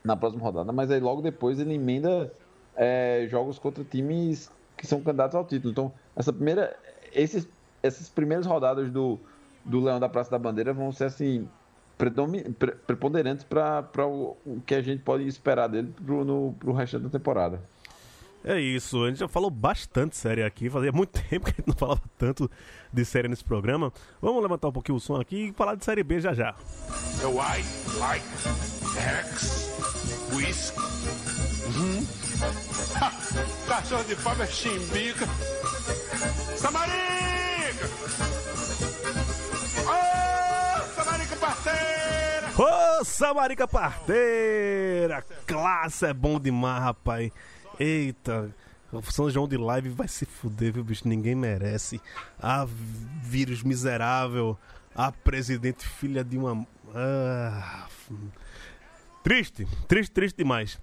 na 0.02 0.16
próxima 0.16 0.42
rodada, 0.42 0.72
mas 0.72 0.90
aí 0.90 0.98
logo 0.98 1.22
depois 1.22 1.60
ele 1.60 1.74
emenda 1.74 2.32
é, 2.76 3.26
jogos 3.30 3.58
contra 3.58 3.84
times 3.84 4.50
que 4.76 4.84
são 4.84 5.00
candidatos 5.00 5.36
ao 5.36 5.44
título. 5.44 5.70
Então, 5.70 5.92
essa 6.16 6.32
primeira, 6.32 6.76
esses, 7.12 7.48
essas 7.80 8.08
primeiras 8.08 8.46
rodadas 8.46 8.90
do, 8.90 9.18
do 9.64 9.80
Leão 9.80 10.00
da 10.00 10.08
Praça 10.08 10.30
da 10.30 10.38
Bandeira 10.38 10.72
vão 10.72 10.90
ser 10.90 11.04
assim 11.04 11.48
preponderantes 12.86 13.44
para 13.44 14.06
o, 14.06 14.36
o 14.46 14.60
que 14.64 14.74
a 14.74 14.82
gente 14.82 15.02
pode 15.02 15.26
esperar 15.26 15.68
dele 15.68 15.94
no, 16.00 16.54
pro 16.58 16.72
resto 16.72 16.98
da 16.98 17.10
temporada. 17.10 17.60
É 18.42 18.58
isso, 18.58 19.04
a 19.04 19.08
gente 19.08 19.18
já 19.18 19.28
falou 19.28 19.50
bastante 19.50 20.16
série 20.16 20.42
aqui, 20.42 20.70
fazia 20.70 20.90
muito 20.90 21.20
tempo 21.28 21.44
que 21.44 21.52
a 21.52 21.54
gente 21.56 21.68
não 21.68 21.76
falava 21.76 22.00
tanto 22.16 22.50
de 22.92 23.04
série 23.04 23.28
nesse 23.28 23.44
programa. 23.44 23.92
Vamos 24.20 24.42
levantar 24.42 24.68
um 24.68 24.72
pouquinho 24.72 24.96
o 24.96 25.00
som 25.00 25.20
aqui 25.20 25.48
e 25.48 25.52
falar 25.52 25.74
de 25.74 25.84
série 25.84 26.02
B 26.02 26.20
já 26.20 26.32
já. 26.32 26.54
É 27.22 27.26
white, 27.26 27.98
like, 27.98 28.24
Rex, 28.94 29.70
whisky. 30.32 30.80
Uhum. 31.76 32.06
Ha, 33.00 33.12
cachorro 33.68 34.04
de 34.04 34.16
fábrica 34.16 34.46
chimbica. 34.50 35.26
Samarica! 36.56 37.86
Ô, 39.86 40.94
Samarica 40.94 41.36
parceira! 41.36 42.50
Ô, 42.58 43.04
Samarica 43.04 43.68
Parteira! 43.68 45.24
Classe 45.46 46.06
é 46.06 46.14
bom 46.14 46.40
demais, 46.40 46.82
rapaz. 46.82 47.30
Eita, 47.80 48.54
o 48.92 49.00
São 49.10 49.30
João 49.30 49.48
de 49.48 49.56
Live 49.56 49.88
vai 49.88 50.06
se 50.06 50.26
fuder, 50.26 50.70
viu, 50.70 50.84
bicho? 50.84 51.08
Ninguém 51.08 51.34
merece. 51.34 51.98
Ah, 52.38 52.66
vírus 53.22 53.62
miserável. 53.62 54.58
Ah, 54.94 55.10
presidente 55.10 55.88
filha 55.88 56.22
de 56.22 56.36
uma. 56.36 56.66
Ah, 56.94 57.88
triste, 59.24 59.66
triste, 59.88 60.12
triste 60.12 60.36
demais. 60.36 60.78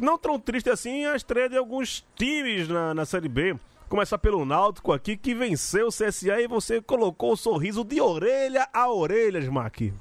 Não 0.00 0.16
tão 0.16 0.40
triste 0.40 0.70
assim 0.70 1.04
a 1.04 1.16
estreia 1.16 1.50
de 1.50 1.56
alguns 1.58 2.02
times 2.16 2.66
na, 2.66 2.94
na 2.94 3.04
Série 3.04 3.28
B. 3.28 3.54
Começar 3.86 4.16
pelo 4.16 4.44
Náutico 4.46 4.92
aqui, 4.92 5.18
que 5.18 5.34
venceu 5.34 5.88
o 5.88 5.92
CSA 5.92 6.40
e 6.40 6.48
você 6.48 6.80
colocou 6.80 7.32
o 7.32 7.36
sorriso 7.36 7.84
de 7.84 8.00
orelha 8.00 8.66
a 8.72 8.90
orelha, 8.90 9.38
Smack. 9.38 9.92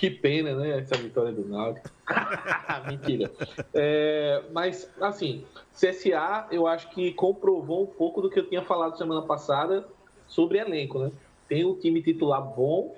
Que 0.00 0.08
pena, 0.08 0.54
né? 0.54 0.78
Essa 0.78 0.96
vitória 0.96 1.30
do 1.30 1.46
Náutico. 1.46 1.90
Mentira. 2.88 3.30
É, 3.74 4.42
mas, 4.50 4.90
assim, 4.98 5.44
CSA, 5.74 6.46
eu 6.50 6.66
acho 6.66 6.88
que 6.88 7.12
comprovou 7.12 7.82
um 7.82 7.86
pouco 7.86 8.22
do 8.22 8.30
que 8.30 8.40
eu 8.40 8.48
tinha 8.48 8.62
falado 8.62 8.96
semana 8.96 9.20
passada 9.20 9.86
sobre 10.26 10.56
elenco, 10.56 11.00
né? 11.00 11.12
Tem 11.46 11.66
um 11.66 11.74
time 11.74 12.00
titular 12.00 12.40
bom, 12.40 12.96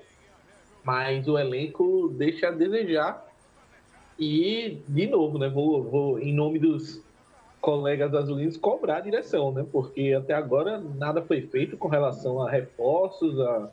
mas 0.81 1.27
o 1.27 1.37
elenco 1.37 2.07
deixa 2.15 2.47
a 2.47 2.51
desejar. 2.51 3.27
E, 4.17 4.81
de 4.87 5.05
novo, 5.05 5.37
né? 5.37 5.49
Vou, 5.49 5.83
vou 5.83 6.19
em 6.19 6.33
nome 6.33 6.57
dos 6.57 7.03
colegas 7.59 8.13
azulinos, 8.15 8.55
cobrar 8.55 8.99
a 8.99 9.01
direção, 9.01 9.51
né? 9.51 9.65
Porque 9.69 10.13
até 10.17 10.33
agora 10.33 10.79
nada 10.79 11.21
foi 11.21 11.41
feito 11.41 11.75
com 11.75 11.89
relação 11.89 12.41
a 12.41 12.49
reforços, 12.49 13.37
a 13.41 13.69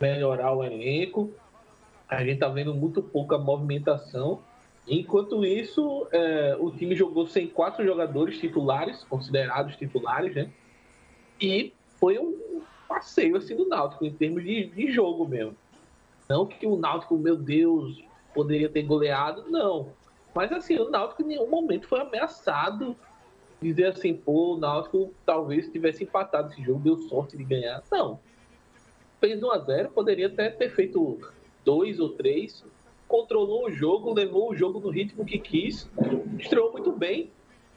melhorar 0.00 0.54
o 0.54 0.64
elenco. 0.64 1.30
A 2.10 2.24
gente 2.24 2.40
tá 2.40 2.48
vendo 2.48 2.74
muito 2.74 3.00
pouca 3.00 3.38
movimentação. 3.38 4.42
Enquanto 4.86 5.44
isso, 5.44 6.08
é, 6.10 6.56
o 6.58 6.72
time 6.72 6.96
jogou 6.96 7.24
sem 7.26 7.46
quatro 7.46 7.84
jogadores 7.84 8.38
titulares, 8.38 9.04
considerados 9.04 9.76
titulares, 9.76 10.34
né? 10.34 10.50
E 11.40 11.72
foi 12.00 12.18
um 12.18 12.62
passeio 12.88 13.36
assim 13.36 13.54
do 13.54 13.68
Náutico, 13.68 14.04
em 14.04 14.12
termos 14.12 14.42
de, 14.42 14.66
de 14.66 14.90
jogo 14.90 15.28
mesmo. 15.28 15.56
Não 16.28 16.44
que 16.44 16.66
o 16.66 16.76
Náutico, 16.76 17.16
meu 17.16 17.36
Deus, 17.36 18.02
poderia 18.34 18.68
ter 18.68 18.82
goleado, 18.82 19.48
não. 19.48 19.92
Mas 20.34 20.50
assim, 20.50 20.76
o 20.78 20.90
Náutico 20.90 21.22
em 21.22 21.26
nenhum 21.26 21.48
momento 21.48 21.86
foi 21.86 22.00
ameaçado. 22.00 22.96
Dizer 23.62 23.86
assim, 23.86 24.14
pô, 24.14 24.54
o 24.54 24.58
Náutico 24.58 25.12
talvez 25.24 25.70
tivesse 25.70 26.02
empatado 26.02 26.50
esse 26.50 26.62
jogo, 26.62 26.80
deu 26.80 26.96
sorte 26.96 27.36
de 27.36 27.44
ganhar. 27.44 27.82
Não. 27.92 28.18
Fez 29.20 29.40
1 29.40 29.52
a 29.52 29.58
0 29.58 29.90
poderia 29.90 30.26
até 30.26 30.48
ter 30.48 30.70
feito 30.70 31.20
dois 31.64 31.98
ou 32.00 32.10
três. 32.10 32.64
Controlou 33.08 33.66
o 33.66 33.70
jogo, 33.72 34.12
levou 34.14 34.50
o 34.50 34.54
jogo 34.54 34.78
no 34.78 34.88
ritmo 34.88 35.24
que 35.24 35.38
quis, 35.38 35.90
estreou 36.38 36.70
muito 36.72 36.92
bem. 36.92 37.30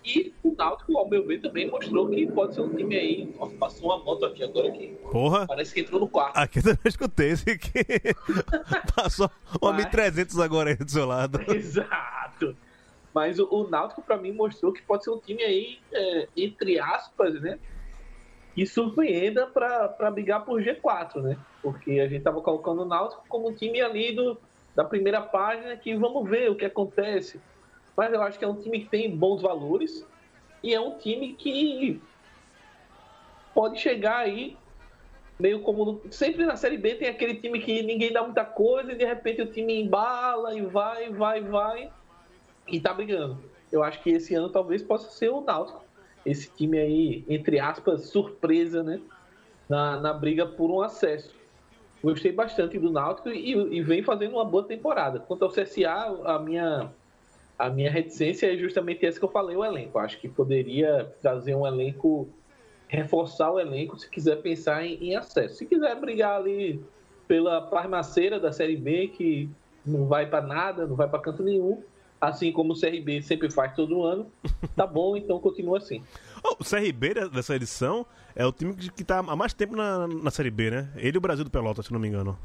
E 0.05 0.33
o 0.43 0.53
Náutico, 0.53 0.97
ao 0.97 1.07
meu 1.07 1.25
ver, 1.25 1.39
também 1.39 1.69
mostrou 1.71 2.09
que 2.09 2.27
pode 2.27 2.53
ser 2.53 2.61
um 2.61 2.75
time 2.75 2.95
aí. 2.95 3.33
Nossa, 3.39 3.55
passou 3.55 3.85
uma 3.85 4.03
moto 4.03 4.25
aqui 4.25 4.43
agora 4.43 4.69
que 4.69 4.87
Porra, 5.09 5.47
parece 5.47 5.73
que 5.73 5.79
entrou 5.79 5.99
no 5.99 6.09
quarto. 6.09 6.35
aqui 6.37 6.59
eu 6.59 6.63
também 6.63 6.79
escutei 6.85 7.29
esse 7.29 7.49
aqui. 7.49 7.79
Passou 8.93 9.31
uma 9.61 9.71
Vai. 9.71 9.83
1300 9.83 10.39
agora 10.39 10.71
aí 10.71 10.75
do 10.75 10.91
seu 10.91 11.05
lado. 11.05 11.39
Exato. 11.49 12.55
Mas 13.13 13.39
o, 13.39 13.47
o 13.49 13.67
Náutico, 13.69 14.01
pra 14.01 14.17
mim, 14.17 14.33
mostrou 14.33 14.73
que 14.73 14.81
pode 14.81 15.05
ser 15.05 15.11
um 15.11 15.19
time 15.19 15.41
aí, 15.41 15.79
é, 15.93 16.27
entre 16.35 16.79
aspas, 16.79 17.41
né? 17.41 17.57
Que 18.53 18.65
surpreenda 18.65 19.47
pra 19.47 20.11
brigar 20.11 20.45
por 20.45 20.61
G4, 20.61 21.21
né? 21.21 21.37
Porque 21.61 21.99
a 21.99 22.07
gente 22.07 22.23
tava 22.23 22.41
colocando 22.41 22.83
o 22.83 22.85
Náutico 22.85 23.23
como 23.27 23.49
um 23.49 23.53
time 23.53 23.81
ali 23.81 24.13
do, 24.13 24.37
da 24.75 24.83
primeira 24.83 25.21
página 25.21 25.75
que 25.75 25.95
vamos 25.95 26.29
ver 26.29 26.51
o 26.51 26.55
que 26.55 26.65
acontece. 26.65 27.41
Mas 27.95 28.13
eu 28.13 28.21
acho 28.21 28.37
que 28.37 28.45
é 28.45 28.47
um 28.47 28.55
time 28.55 28.81
que 28.81 28.89
tem 28.89 29.15
bons 29.15 29.41
valores 29.41 30.05
e 30.61 30.73
é 30.73 30.79
um 30.79 30.97
time 30.97 31.33
que 31.33 32.01
pode 33.53 33.79
chegar 33.79 34.17
aí 34.17 34.57
meio 35.39 35.61
como 35.61 36.01
sempre 36.11 36.45
na 36.45 36.55
série 36.55 36.77
B 36.77 36.95
tem 36.95 37.09
aquele 37.09 37.35
time 37.35 37.59
que 37.59 37.81
ninguém 37.81 38.11
dá 38.11 38.23
muita 38.23 38.45
coisa 38.45 38.91
e 38.91 38.95
de 38.95 39.05
repente 39.05 39.41
o 39.41 39.51
time 39.51 39.81
embala 39.81 40.55
e 40.55 40.61
vai, 40.61 41.09
vai, 41.11 41.41
vai 41.41 41.91
e 42.67 42.79
tá 42.79 42.93
brigando. 42.93 43.43
Eu 43.71 43.83
acho 43.83 44.01
que 44.01 44.11
esse 44.11 44.33
ano 44.35 44.49
talvez 44.49 44.81
possa 44.83 45.09
ser 45.09 45.29
o 45.29 45.41
Náutico. 45.41 45.83
Esse 46.25 46.49
time 46.49 46.77
aí, 46.77 47.25
entre 47.27 47.59
aspas, 47.59 48.05
surpresa, 48.05 48.81
né? 48.81 48.99
Na, 49.67 49.99
na 49.99 50.13
briga 50.13 50.45
por 50.45 50.69
um 50.69 50.81
acesso. 50.81 51.33
Gostei 52.03 52.33
bastante 52.33 52.77
do 52.77 52.91
Náutico 52.91 53.29
e, 53.29 53.51
e 53.51 53.81
vem 53.81 54.03
fazendo 54.03 54.33
uma 54.33 54.43
boa 54.43 54.63
temporada. 54.63 55.19
Quanto 55.19 55.45
ao 55.45 55.51
CSA, 55.51 56.21
a 56.25 56.37
minha, 56.37 56.91
a 57.57 57.69
minha 57.69 57.89
reticência 57.89 58.53
é 58.53 58.57
justamente 58.57 59.05
essa 59.05 59.17
que 59.17 59.23
eu 59.23 59.29
falei, 59.29 59.55
o 59.55 59.63
elenco. 59.63 59.97
Acho 59.97 60.19
que 60.19 60.27
poderia 60.27 61.13
trazer 61.21 61.55
um 61.55 61.65
elenco, 61.65 62.27
reforçar 62.89 63.51
o 63.51 63.59
elenco 63.59 63.97
se 63.97 64.09
quiser 64.09 64.41
pensar 64.41 64.85
em, 64.85 64.95
em 65.01 65.15
acesso. 65.15 65.55
Se 65.55 65.65
quiser 65.65 65.95
brigar 65.99 66.35
ali 66.35 66.83
pela 67.25 67.61
parmaceira 67.61 68.37
da 68.37 68.51
Série 68.51 68.75
B, 68.75 69.07
que 69.07 69.49
não 69.85 70.05
vai 70.05 70.25
para 70.25 70.45
nada, 70.45 70.85
não 70.85 70.95
vai 70.95 71.07
para 71.07 71.19
canto 71.19 71.41
nenhum, 71.41 71.81
assim 72.27 72.51
como 72.51 72.73
o 72.73 72.79
CRB 72.79 73.21
sempre 73.21 73.49
faz 73.49 73.73
todo 73.75 74.03
ano. 74.03 74.27
Tá 74.75 74.87
bom, 74.87 75.15
então 75.15 75.39
continua 75.39 75.77
assim. 75.77 76.01
Oh, 76.43 76.55
o 76.59 76.63
CRB 76.63 77.29
dessa 77.29 77.55
edição 77.55 78.05
é 78.35 78.45
o 78.45 78.51
time 78.51 78.73
que 78.73 79.03
está 79.03 79.19
há 79.19 79.35
mais 79.35 79.53
tempo 79.53 79.75
na, 79.75 80.07
na 80.07 80.31
Série 80.31 80.49
B, 80.49 80.71
né? 80.71 80.89
Ele 80.95 81.15
e 81.15 81.19
o 81.19 81.21
Brasil 81.21 81.43
do 81.43 81.51
Pelotas, 81.51 81.85
se 81.85 81.93
não 81.93 81.99
me 81.99 82.07
engano. 82.07 82.37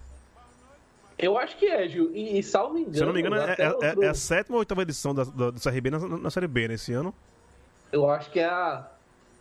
Eu 1.18 1.38
acho 1.38 1.56
que 1.56 1.66
é, 1.66 1.88
Gil. 1.88 2.10
E, 2.14 2.38
e 2.38 2.42
salvo 2.42 2.78
engano. 2.78 2.94
Se 2.94 3.02
eu 3.02 3.06
não 3.06 3.14
me 3.14 3.20
engano, 3.20 3.36
é, 3.36 3.56
é, 3.58 3.70
outro... 3.70 4.02
é, 4.02 4.08
a 4.08 4.14
sétima 4.14 4.56
ou 4.56 4.60
oitava 4.60 4.82
edição 4.82 5.14
da, 5.14 5.24
da, 5.24 5.50
do 5.50 5.60
CRB 5.60 5.90
na, 5.90 5.98
na 5.98 6.30
Série 6.30 6.46
B 6.46 6.68
nesse 6.68 6.92
ano. 6.92 7.14
Eu 7.90 8.08
acho 8.08 8.30
que 8.30 8.40
é 8.40 8.46
a. 8.46 8.88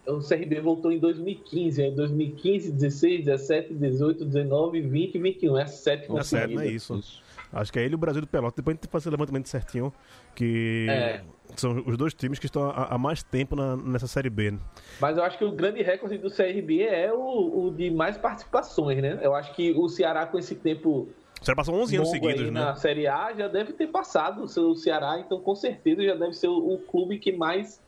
O 0.07 0.19
CRB 0.19 0.61
voltou 0.61 0.89
em 0.89 0.99
2015, 0.99 1.83
é 1.83 1.91
2015, 1.91 2.71
16, 2.71 3.25
17, 3.25 3.73
18, 3.73 4.23
19, 4.23 4.81
20 4.81 5.17
21. 5.19 5.57
É 5.57 5.63
a 5.63 5.67
sétima. 5.67 6.17
É 6.17 6.21
a 6.21 6.23
sétima, 6.23 6.63
é 6.63 6.67
isso. 6.67 6.95
isso. 6.95 7.26
Acho 7.51 7.71
que 7.71 7.79
é 7.79 7.83
ele 7.83 7.93
e 7.93 7.95
o 7.95 7.97
Brasil 7.97 8.21
do 8.21 8.27
Pelotas. 8.27 8.55
Depois 8.55 8.75
a 8.75 8.77
gente 8.77 8.91
faz 8.91 9.05
o 9.05 9.09
levantamento 9.09 9.47
certinho. 9.47 9.93
Que 10.35 10.87
é. 10.89 11.21
são 11.55 11.83
os 11.85 11.97
dois 11.97 12.13
times 12.13 12.39
que 12.39 12.45
estão 12.45 12.69
há, 12.69 12.97
mais 12.97 13.23
tempo 13.23 13.55
na, 13.55 13.75
nessa 13.77 14.07
Série 14.07 14.29
B. 14.29 14.51
Né? 14.51 14.59
Mas 14.99 15.17
eu 15.17 15.23
acho 15.23 15.37
que 15.37 15.45
o 15.45 15.51
grande 15.51 15.81
recorde 15.81 16.17
do 16.17 16.29
CRB 16.29 16.83
é 16.83 17.11
o, 17.11 17.67
o, 17.67 17.71
de 17.71 17.89
mais 17.89 18.17
participações, 18.17 19.01
né? 19.01 19.19
Eu 19.21 19.33
acho 19.33 19.53
que 19.53 19.71
o 19.71 19.87
Ceará, 19.87 20.25
com 20.25 20.37
esse 20.37 20.55
tempo. 20.55 21.07
O 21.41 21.45
Ceará 21.45 21.55
passou 21.55 21.75
11 21.75 21.95
anos 21.95 22.11
seguidos, 22.11 22.41
né? 22.43 22.51
Na 22.51 22.75
Série 22.75 23.07
A 23.07 23.33
já 23.33 23.47
deve 23.47 23.73
ter 23.73 23.87
passado 23.87 24.43
o 24.43 24.47
seu 24.47 24.75
Ceará, 24.75 25.19
então 25.19 25.39
com 25.39 25.55
certeza 25.55 26.03
já 26.03 26.15
deve 26.15 26.33
ser 26.33 26.47
o, 26.47 26.73
o 26.73 26.79
clube 26.79 27.19
que 27.19 27.31
mais 27.31 27.81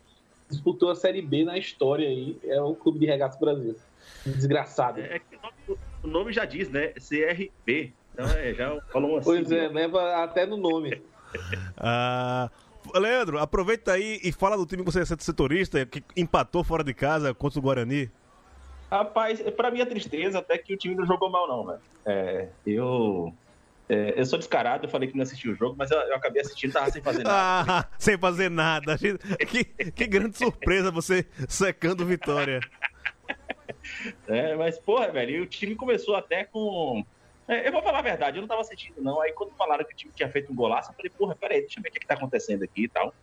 disputou 0.50 0.90
a 0.90 0.96
Série 0.96 1.22
B 1.22 1.44
na 1.44 1.58
história 1.58 2.08
aí. 2.08 2.38
É 2.44 2.62
o 2.62 2.74
Clube 2.74 3.00
de 3.00 3.06
Regatas 3.06 3.40
Brasil. 3.40 3.76
Desgraçado. 4.26 5.00
É, 5.00 5.18
é 5.18 5.22
o 6.04 6.08
nome 6.08 6.34
já 6.34 6.46
diz, 6.46 6.70
né? 6.70 6.94
CRB. 6.94 7.94
Então 8.20 8.38
é, 8.38 8.54
já 8.54 8.82
falou 8.92 9.18
assim. 9.18 9.26
Pois 9.26 9.52
é, 9.52 9.70
leva 9.70 10.24
até 10.24 10.46
no 10.46 10.58
nome. 10.58 11.02
ah. 11.78 12.50
Leandro, 12.96 13.38
aproveita 13.38 13.92
aí 13.92 14.20
e 14.24 14.32
fala 14.32 14.58
do 14.58 14.66
time 14.66 14.84
que 14.84 14.92
você 14.92 15.02
é 15.02 15.06
setorista, 15.06 15.86
que 15.86 16.04
empatou 16.18 16.64
fora 16.64 16.84
de 16.84 16.94
casa 16.94 17.34
contra 17.34 17.60
o 17.60 17.62
Guarani. 17.62 18.10
Rapaz, 18.90 19.40
pra 19.56 19.70
minha 19.70 19.86
tristeza, 19.86 20.40
até 20.40 20.58
que 20.58 20.74
o 20.74 20.78
time 20.78 20.96
não 20.96 21.06
jogou 21.06 21.30
mal, 21.30 21.48
não, 21.48 21.68
velho. 21.68 21.80
É, 22.06 22.48
eu. 22.66 23.34
É, 23.88 24.20
eu 24.20 24.26
sou 24.26 24.40
descarado, 24.40 24.86
eu 24.86 24.90
falei 24.90 25.10
que 25.10 25.16
não 25.16 25.24
assisti 25.24 25.50
o 25.50 25.56
jogo, 25.56 25.76
mas 25.78 25.92
eu, 25.92 26.00
eu 26.00 26.16
acabei 26.16 26.42
assistindo, 26.42 26.74
tava 26.74 26.90
sem 26.90 27.02
fazer 27.02 27.24
nada. 27.24 27.72
ah, 27.72 27.86
sem 27.98 28.18
fazer 28.18 28.50
nada. 28.50 28.98
Que, 28.98 29.64
que 29.92 30.08
grande 30.08 30.38
surpresa 30.38 30.90
você 30.90 31.28
secando 31.48 32.06
vitória. 32.06 32.60
é, 34.28 34.56
mas, 34.56 34.80
porra, 34.80 35.12
velho, 35.12 35.44
o 35.44 35.48
time 35.48 35.76
começou 35.76 36.16
até 36.16 36.44
com 36.46 37.04
eu 37.50 37.72
vou 37.72 37.82
falar 37.82 38.00
a 38.00 38.04
verdade, 38.04 38.38
eu 38.38 38.42
não 38.42 38.48
tava 38.48 38.64
sentindo, 38.64 39.02
não. 39.02 39.20
Aí 39.22 39.32
quando 39.34 39.52
falaram 39.56 39.84
que 39.84 39.94
o 39.94 39.98
time 39.98 40.14
tinha 40.16 40.30
feito 40.30 40.52
um 40.52 40.56
golaço, 40.56 40.92
eu 40.92 40.96
falei, 40.96 41.10
porra, 41.10 41.36
peraí, 41.36 41.62
deixa 41.62 41.80
eu 41.80 41.84
ver 41.84 41.90
o 41.90 41.92
que, 41.92 42.00
que 42.00 42.06
tá 42.06 42.14
acontecendo 42.14 42.64
aqui 42.64 42.84
e 42.84 42.88
tal. 42.88 43.14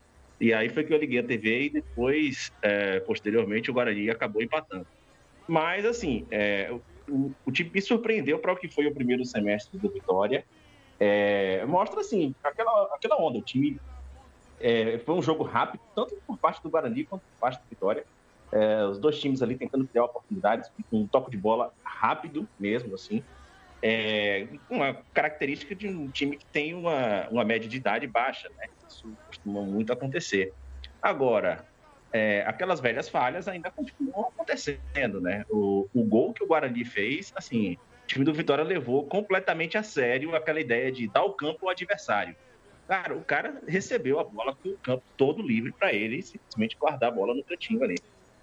E 0.41 0.53
aí 0.53 0.69
foi 0.69 0.85
que 0.85 0.93
eu 0.93 0.99
liguei 0.99 1.21
a 1.21 1.23
TV 1.23 1.63
e 1.63 1.71
depois, 1.71 2.53
é, 2.61 3.01
posteriormente, 3.01 3.71
o 3.71 3.75
Guarani 3.75 4.11
acabou 4.11 4.43
empatando. 4.43 4.87
Mas, 5.47 5.85
assim, 5.87 6.27
é, 6.31 6.75
o, 7.09 7.33
o, 7.45 7.53
time 7.53 7.71
me 7.73 7.81
surpreendeu 7.81 8.39
para 8.39 8.53
o 8.53 8.57
que 8.57 8.69
foi 8.69 8.87
o 8.87 8.93
primeiro 8.93 9.25
semestre 9.25 9.79
do 9.79 9.89
Vitória. 9.89 10.45
É, 10.99 11.65
mostra, 11.65 12.01
assim, 12.01 12.35
aquela, 12.43 12.95
aquela 12.95 13.17
onda. 13.17 13.39
O 13.39 13.43
time 13.43 13.81
é, 14.61 14.99
foi 14.99 15.15
um 15.15 15.23
jogo 15.23 15.45
rápido, 15.45 15.81
tanto 15.95 16.17
por 16.27 16.37
parte 16.37 16.63
do 16.63 16.69
Guarani 16.69 17.05
quanto 17.05 17.23
por 17.23 17.41
parte 17.41 17.63
do 17.63 17.69
Vitória. 17.71 18.05
É, 18.53 18.85
os 18.85 18.99
dois 18.99 19.19
times 19.19 19.41
ali 19.41 19.57
tentando 19.57 19.87
criar 19.87 20.05
oportunidades, 20.05 20.71
com 20.91 20.99
um 20.99 21.07
toque 21.07 21.31
de 21.31 21.37
bola 21.37 21.73
rápido 21.85 22.47
mesmo, 22.59 22.95
assim 22.95 23.23
é 23.89 24.49
uma 24.69 24.95
característica 25.15 25.73
de 25.73 25.87
um 25.87 26.09
time 26.09 26.37
que 26.37 26.47
tem 26.47 26.75
uma, 26.75 27.29
uma 27.29 27.45
média 27.45 27.69
de 27.69 27.77
idade 27.77 28.07
baixa, 28.09 28.49
né? 28.59 28.67
Isso 28.89 29.17
costuma 29.29 29.63
muito 29.63 29.93
acontecer. 29.93 30.53
Agora, 31.01 31.65
é, 32.13 32.43
aquelas 32.47 32.81
velhas 32.81 33.09
falhas 33.09 33.47
ainda 33.47 33.71
continuam 33.71 34.29
acontecendo, 34.29 35.21
né? 35.21 35.45
O, 35.49 35.89
o 35.95 36.03
gol 36.03 36.33
que 36.33 36.43
o 36.43 36.49
Guarani 36.49 36.85
fez, 36.85 37.33
assim, 37.37 37.75
o 37.75 38.07
time 38.09 38.25
do 38.25 38.35
Vitória 38.35 38.65
levou 38.65 39.07
completamente 39.07 39.79
a 39.79 39.85
sério 39.85 40.35
aquela 40.35 40.61
ideia 40.61 40.91
de 40.91 41.07
dar 41.07 41.23
o 41.23 41.35
campo 41.35 41.67
ao 41.67 41.71
adversário. 41.71 42.35
Cara, 42.89 43.15
o 43.15 43.25
cara 43.25 43.63
recebeu 43.69 44.19
a 44.19 44.25
bola 44.25 44.57
com 44.57 44.71
o 44.71 44.79
campo 44.79 45.05
todo 45.17 45.43
livre 45.43 45.71
para 45.71 45.93
ele 45.93 46.23
simplesmente 46.23 46.77
guardar 46.77 47.11
a 47.11 47.15
bola 47.15 47.35
no 47.35 47.45
cantinho 47.45 47.85
ali. 47.85 47.97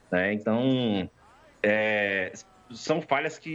Né? 0.09 0.33
Então, 0.33 1.09
é, 1.61 2.31
são 2.71 3.01
falhas 3.01 3.37
que 3.37 3.49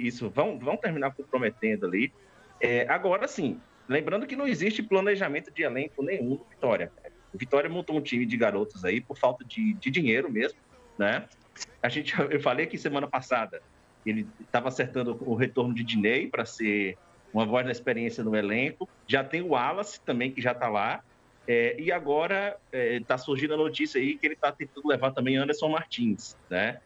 isso 0.00 0.30
vão, 0.30 0.58
vão 0.58 0.76
terminar 0.76 1.12
comprometendo 1.14 1.86
ali. 1.86 2.12
É, 2.60 2.86
agora 2.88 3.26
sim, 3.26 3.60
lembrando 3.88 4.26
que 4.26 4.36
não 4.36 4.46
existe 4.46 4.82
planejamento 4.82 5.50
de 5.50 5.62
elenco 5.62 6.02
nenhum 6.02 6.30
no 6.30 6.46
Vitória. 6.48 6.92
O 7.32 7.38
Vitória 7.38 7.68
montou 7.68 7.96
um 7.96 8.00
time 8.00 8.26
de 8.26 8.36
garotos 8.36 8.84
aí 8.84 9.00
por 9.00 9.16
falta 9.16 9.44
de, 9.44 9.74
de 9.74 9.90
dinheiro 9.90 10.30
mesmo, 10.30 10.58
né? 10.98 11.26
A 11.82 11.88
gente, 11.88 12.14
eu 12.30 12.40
falei 12.40 12.66
aqui 12.66 12.78
semana 12.78 13.06
passada, 13.06 13.62
ele 14.04 14.26
estava 14.40 14.68
acertando 14.68 15.16
o 15.20 15.34
retorno 15.34 15.74
de 15.74 15.82
Dinei 15.82 16.26
para 16.26 16.44
ser 16.44 16.96
uma 17.32 17.46
voz 17.46 17.64
da 17.64 17.72
experiência 17.72 18.22
no 18.22 18.36
elenco. 18.36 18.88
Já 19.06 19.24
tem 19.24 19.40
o 19.40 19.48
Wallace 19.48 20.00
também, 20.00 20.30
que 20.30 20.40
já 20.40 20.52
está 20.52 20.68
lá. 20.68 21.02
É, 21.46 21.80
e 21.80 21.90
agora 21.90 22.56
está 22.72 23.14
é, 23.14 23.18
surgindo 23.18 23.54
a 23.54 23.56
notícia 23.56 24.00
aí 24.00 24.16
que 24.16 24.26
ele 24.26 24.34
está 24.34 24.52
tentando 24.52 24.86
levar 24.86 25.10
também 25.10 25.36
Anderson 25.36 25.68
Martins, 25.68 26.36
né? 26.48 26.80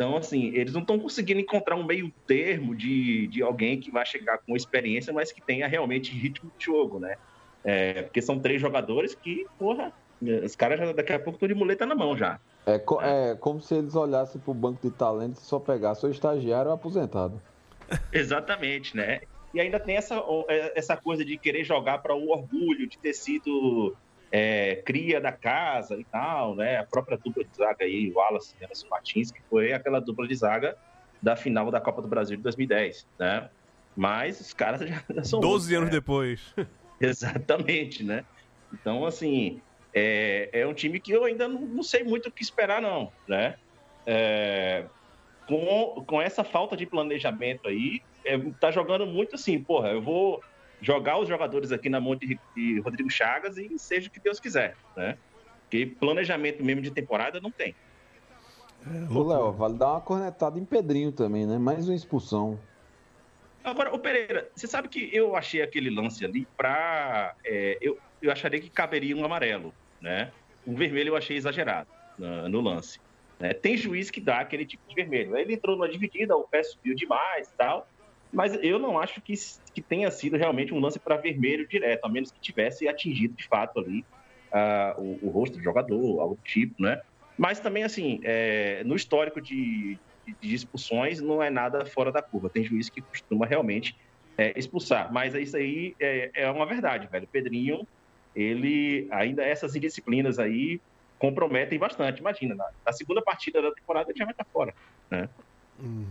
Então, 0.00 0.16
assim, 0.16 0.46
eles 0.54 0.72
não 0.72 0.80
estão 0.80 0.98
conseguindo 0.98 1.40
encontrar 1.40 1.76
um 1.76 1.84
meio 1.84 2.10
termo 2.26 2.74
de, 2.74 3.26
de 3.26 3.42
alguém 3.42 3.78
que 3.78 3.90
vai 3.90 4.06
chegar 4.06 4.38
com 4.38 4.56
experiência, 4.56 5.12
mas 5.12 5.30
que 5.30 5.42
tenha 5.42 5.68
realmente 5.68 6.10
ritmo 6.10 6.50
de 6.56 6.64
jogo, 6.64 6.98
né? 6.98 7.18
É, 7.62 8.04
porque 8.04 8.22
são 8.22 8.38
três 8.38 8.58
jogadores 8.58 9.14
que, 9.14 9.46
porra, 9.58 9.92
os 10.42 10.56
caras 10.56 10.78
já, 10.78 10.90
daqui 10.94 11.12
a 11.12 11.18
pouco 11.18 11.36
estão 11.36 11.46
de 11.46 11.54
muleta 11.54 11.84
na 11.84 11.94
mão 11.94 12.16
já. 12.16 12.40
É, 12.64 12.78
co 12.78 12.98
é 13.02 13.36
como 13.38 13.60
se 13.60 13.74
eles 13.74 13.94
olhassem 13.94 14.40
para 14.40 14.50
o 14.50 14.54
banco 14.54 14.80
de 14.80 14.90
talentos 14.90 15.42
e 15.42 15.44
só 15.44 15.58
pegassem 15.58 16.08
o 16.08 16.12
estagiário 16.12 16.70
ou 16.70 16.74
aposentado. 16.74 17.38
Exatamente, 18.10 18.96
né? 18.96 19.20
E 19.52 19.60
ainda 19.60 19.78
tem 19.78 19.96
essa, 19.96 20.14
é, 20.48 20.78
essa 20.78 20.96
coisa 20.96 21.22
de 21.26 21.36
querer 21.36 21.62
jogar 21.62 21.98
para 21.98 22.14
o 22.14 22.30
orgulho 22.30 22.88
de 22.88 22.96
ter 22.96 23.12
sido 23.12 23.94
é, 24.32 24.76
cria 24.84 25.20
da 25.20 25.32
casa 25.32 25.96
e 25.96 26.04
tal, 26.04 26.54
né? 26.54 26.78
A 26.78 26.84
própria 26.84 27.18
dupla 27.18 27.44
de 27.44 27.56
zaga 27.56 27.84
aí, 27.84 28.10
o 28.10 28.18
Wallace 28.18 28.54
e 28.60 28.64
Anderson 28.64 28.88
Martins, 28.88 29.30
que 29.30 29.40
foi 29.50 29.72
aquela 29.72 30.00
dupla 30.00 30.26
de 30.26 30.34
zaga 30.34 30.76
da 31.20 31.36
final 31.36 31.70
da 31.70 31.80
Copa 31.80 32.00
do 32.00 32.08
Brasil 32.08 32.36
de 32.36 32.42
2010, 32.42 33.06
né? 33.18 33.50
Mas 33.96 34.40
os 34.40 34.52
caras 34.52 34.80
já, 34.88 35.24
são. 35.24 35.40
12 35.40 35.74
anos 35.74 35.88
né? 35.88 35.92
depois. 35.92 36.54
Exatamente, 37.00 38.04
né? 38.04 38.24
Então, 38.72 39.04
assim, 39.04 39.60
é, 39.92 40.48
é 40.52 40.66
um 40.66 40.74
time 40.74 41.00
que 41.00 41.12
eu 41.12 41.24
ainda 41.24 41.48
não, 41.48 41.62
não 41.62 41.82
sei 41.82 42.04
muito 42.04 42.28
o 42.28 42.32
que 42.32 42.42
esperar, 42.42 42.80
não, 42.80 43.10
né? 43.26 43.56
É, 44.06 44.84
com, 45.46 46.04
com 46.06 46.22
essa 46.22 46.44
falta 46.44 46.76
de 46.76 46.86
planejamento 46.86 47.68
aí, 47.68 48.00
é, 48.24 48.38
tá 48.60 48.70
jogando 48.70 49.06
muito 49.06 49.34
assim, 49.34 49.62
porra, 49.62 49.88
eu 49.88 50.00
vou 50.00 50.42
jogar 50.80 51.18
os 51.18 51.28
jogadores 51.28 51.72
aqui 51.72 51.88
na 51.88 52.00
mão 52.00 52.16
de, 52.16 52.38
de 52.54 52.80
Rodrigo 52.80 53.10
Chagas 53.10 53.56
e 53.58 53.78
seja 53.78 54.08
o 54.08 54.10
que 54.10 54.20
Deus 54.20 54.40
quiser, 54.40 54.76
né? 54.96 55.16
Porque 55.62 55.86
planejamento 55.86 56.64
mesmo 56.64 56.82
de 56.82 56.90
temporada 56.90 57.40
não 57.40 57.50
tem. 57.50 57.74
É, 58.86 59.12
Ô, 59.12 59.22
Léo, 59.22 59.52
vale 59.52 59.74
dar 59.74 59.92
uma 59.92 60.00
cornetada 60.00 60.58
em 60.58 60.64
Pedrinho 60.64 61.12
também, 61.12 61.46
né? 61.46 61.58
Mais 61.58 61.88
uma 61.88 61.94
expulsão. 61.94 62.58
Agora, 63.62 63.94
o 63.94 63.98
Pereira, 63.98 64.50
você 64.54 64.66
sabe 64.66 64.88
que 64.88 65.10
eu 65.12 65.36
achei 65.36 65.60
aquele 65.60 65.90
lance 65.90 66.24
ali 66.24 66.46
pra. 66.56 67.34
É, 67.44 67.76
eu, 67.80 67.98
eu 68.22 68.32
acharia 68.32 68.60
que 68.60 68.70
caberia 68.70 69.16
um 69.16 69.24
amarelo, 69.24 69.74
né? 70.00 70.32
Um 70.66 70.74
vermelho 70.74 71.10
eu 71.10 71.16
achei 71.16 71.36
exagerado 71.36 71.88
no, 72.18 72.48
no 72.48 72.60
lance. 72.60 72.98
Né? 73.38 73.52
Tem 73.52 73.76
juiz 73.76 74.10
que 74.10 74.20
dá 74.20 74.40
aquele 74.40 74.64
tipo 74.64 74.82
de 74.88 74.94
vermelho. 74.94 75.36
Ele 75.36 75.54
entrou 75.54 75.76
numa 75.76 75.88
dividida, 75.88 76.36
o 76.36 76.44
pé 76.44 76.62
subiu 76.62 76.94
demais 76.94 77.48
e 77.48 77.56
tal. 77.56 77.86
Mas 78.32 78.56
eu 78.62 78.78
não 78.78 78.98
acho 78.98 79.20
que, 79.20 79.34
que 79.74 79.82
tenha 79.82 80.10
sido 80.10 80.36
realmente 80.36 80.72
um 80.72 80.80
lance 80.80 80.98
para 80.98 81.16
vermelho 81.16 81.66
direto, 81.66 82.04
a 82.04 82.08
menos 82.08 82.30
que 82.30 82.40
tivesse 82.40 82.86
atingido 82.86 83.34
de 83.34 83.46
fato 83.46 83.80
ali 83.80 84.04
uh, 84.52 85.00
o, 85.00 85.26
o, 85.26 85.30
rosto 85.30 85.56
do 85.56 85.62
jogador, 85.62 86.20
algo 86.20 86.36
do 86.36 86.42
tipo, 86.42 86.80
né? 86.82 87.00
Mas 87.36 87.58
também, 87.58 87.82
assim, 87.82 88.20
é, 88.22 88.84
no 88.84 88.94
histórico 88.94 89.40
de, 89.40 89.98
de, 90.26 90.36
de, 90.40 90.54
expulsões, 90.54 91.20
não 91.20 91.42
é 91.42 91.48
nada 91.48 91.86
fora 91.86 92.12
da 92.12 92.20
curva. 92.20 92.50
Tem 92.50 92.62
juiz 92.62 92.90
que 92.90 93.00
costuma 93.00 93.46
realmente 93.46 93.96
é, 94.36 94.52
expulsar. 94.56 95.12
Mas 95.12 95.34
isso 95.34 95.56
aí 95.56 95.96
é, 95.98 96.30
é 96.34 96.50
uma 96.50 96.66
verdade, 96.66 97.06
velho. 97.06 97.24
O 97.24 97.28
Pedrinho, 97.28 97.86
ele 98.36 99.08
ainda 99.10 99.42
essas 99.42 99.74
indisciplinas 99.74 100.38
aí 100.38 100.80
comprometem 101.18 101.78
bastante. 101.78 102.20
Imagina, 102.20 102.54
na, 102.54 102.68
na 102.84 102.92
segunda 102.92 103.22
partida 103.22 103.62
da 103.62 103.72
temporada 103.72 104.10
ele 104.10 104.18
já 104.18 104.24
vai 104.24 104.32
estar 104.32 104.44
fora, 104.44 104.74
né? 105.10 105.28
Hum. 105.82 106.04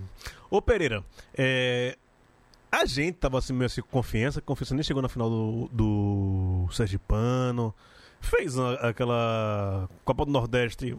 Ô 0.49 0.61
Pereira, 0.61 1.03
é, 1.37 1.95
a 2.71 2.85
gente 2.85 3.15
tava 3.15 3.37
assim, 3.39 3.53
meio 3.53 3.65
assim, 3.65 3.81
com 3.81 3.89
confiança, 3.89 4.41
confiança 4.41 4.75
nem 4.75 4.83
chegou 4.83 5.01
na 5.01 5.09
final 5.09 5.29
do, 5.29 5.69
do 5.71 6.67
Sergipano, 6.71 7.73
fez 8.21 8.57
aquela 8.59 9.89
Copa 10.05 10.25
do 10.25 10.31
Nordeste 10.31 10.97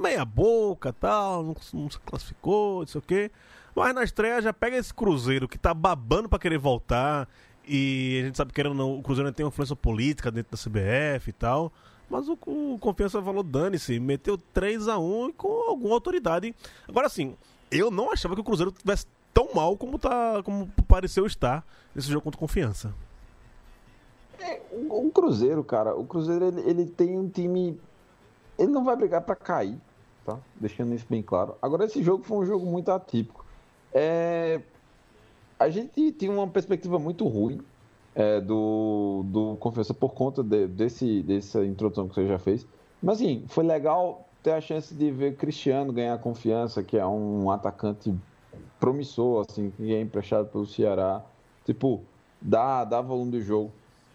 meia 0.00 0.24
boca 0.24 0.92
tal, 0.92 1.42
não, 1.42 1.56
não 1.74 1.90
se 1.90 1.98
classificou, 2.00 2.80
não 2.80 2.86
sei 2.86 2.98
o 2.98 3.02
quê. 3.02 3.30
Mas 3.74 3.94
na 3.94 4.04
estreia 4.04 4.42
já 4.42 4.52
pega 4.52 4.76
esse 4.76 4.92
Cruzeiro 4.92 5.48
que 5.48 5.58
tá 5.58 5.72
babando 5.72 6.28
para 6.28 6.38
querer 6.38 6.58
voltar 6.58 7.26
E 7.66 8.20
a 8.20 8.26
gente 8.26 8.36
sabe 8.36 8.52
que 8.52 8.62
não, 8.62 8.98
o 8.98 9.02
Cruzeiro 9.02 9.32
tem 9.32 9.44
uma 9.44 9.48
influência 9.50 9.76
política 9.76 10.30
dentro 10.30 10.52
da 10.52 10.62
CBF 10.62 11.30
e 11.30 11.32
tal. 11.32 11.72
Mas 12.10 12.28
o, 12.28 12.38
o 12.46 12.78
Confiança 12.78 13.22
falou, 13.22 13.42
dane-se, 13.42 13.98
meteu 13.98 14.36
3 14.36 14.88
a 14.88 14.98
1 14.98 15.32
com 15.32 15.70
alguma 15.70 15.94
autoridade. 15.94 16.54
Agora 16.86 17.08
sim, 17.08 17.34
eu 17.70 17.90
não 17.90 18.12
achava 18.12 18.34
que 18.34 18.40
o 18.40 18.44
Cruzeiro 18.44 18.72
tivesse 18.72 19.06
tão 19.32 19.48
mal 19.54 19.76
como, 19.76 19.98
tá, 19.98 20.42
como 20.44 20.68
pareceu 20.86 21.26
estar 21.26 21.64
nesse 21.94 22.08
jogo 22.08 22.24
contra 22.24 22.38
Confiança. 22.38 22.94
É, 24.38 24.60
o 24.72 25.10
Cruzeiro, 25.10 25.62
cara, 25.62 25.94
o 25.94 26.04
Cruzeiro 26.04 26.46
ele, 26.46 26.60
ele 26.62 26.86
tem 26.86 27.18
um 27.18 27.28
time. 27.28 27.80
Ele 28.58 28.70
não 28.70 28.84
vai 28.84 28.96
brigar 28.96 29.22
para 29.22 29.36
cair, 29.36 29.78
tá? 30.24 30.38
Deixando 30.56 30.94
isso 30.94 31.06
bem 31.08 31.22
claro. 31.22 31.56
Agora, 31.62 31.84
esse 31.84 32.02
jogo 32.02 32.24
foi 32.24 32.38
um 32.38 32.44
jogo 32.44 32.66
muito 32.66 32.90
atípico. 32.90 33.44
É, 33.92 34.60
a 35.58 35.68
gente 35.68 36.12
tinha 36.12 36.30
uma 36.30 36.48
perspectiva 36.48 36.98
muito 36.98 37.26
ruim 37.26 37.60
é, 38.14 38.40
do, 38.40 39.22
do 39.26 39.56
Confiança 39.56 39.94
por 39.94 40.12
conta 40.12 40.42
de, 40.42 40.66
desse, 40.66 41.22
dessa 41.22 41.64
introdução 41.64 42.08
que 42.08 42.14
você 42.14 42.26
já 42.26 42.38
fez. 42.38 42.66
Mas, 43.02 43.16
assim, 43.16 43.44
foi 43.48 43.64
legal 43.64 44.28
ter 44.42 44.52
a 44.52 44.60
chance 44.60 44.92
de 44.94 45.10
ver 45.10 45.36
Cristiano 45.36 45.92
ganhar 45.92 46.18
confiança, 46.18 46.82
que 46.82 46.98
é 46.98 47.06
um 47.06 47.50
atacante 47.50 48.14
promissor, 48.78 49.46
assim, 49.48 49.70
que 49.70 49.94
é 49.94 50.00
emprestado 50.00 50.48
pelo 50.48 50.66
Ceará. 50.66 51.22
Tipo, 51.64 52.02
dá, 52.40 52.84
dá 52.84 53.00
volume 53.00 53.32
do 53.32 53.40
jogo. 53.40 53.70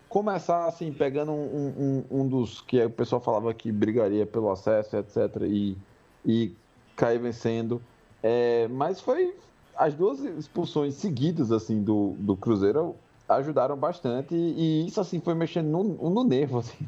Começar, 0.09 0.65
assim, 0.67 0.91
pegando 0.91 1.31
um, 1.31 2.03
um, 2.11 2.21
um 2.21 2.27
dos 2.27 2.61
que 2.61 2.83
o 2.83 2.89
pessoal 2.89 3.21
falava 3.21 3.53
que 3.53 3.71
brigaria 3.71 4.25
pelo 4.25 4.49
acesso, 4.49 4.95
etc., 4.97 5.41
e, 5.43 5.77
e 6.25 6.53
cair 6.95 7.19
vencendo. 7.19 7.81
É, 8.23 8.67
mas 8.69 8.99
foi, 8.99 9.35
as 9.77 9.93
duas 9.93 10.19
expulsões 10.19 10.95
seguidas 10.95 11.51
assim 11.51 11.83
do, 11.83 12.15
do 12.17 12.35
Cruzeiro 12.35 12.95
ajudaram 13.29 13.77
bastante 13.77 14.33
e, 14.33 14.83
e 14.83 14.87
isso 14.87 14.99
assim 14.99 15.19
foi 15.19 15.35
mexendo 15.35 15.67
no, 15.67 15.83
no 15.83 16.23
nervo 16.23 16.59
assim, 16.59 16.85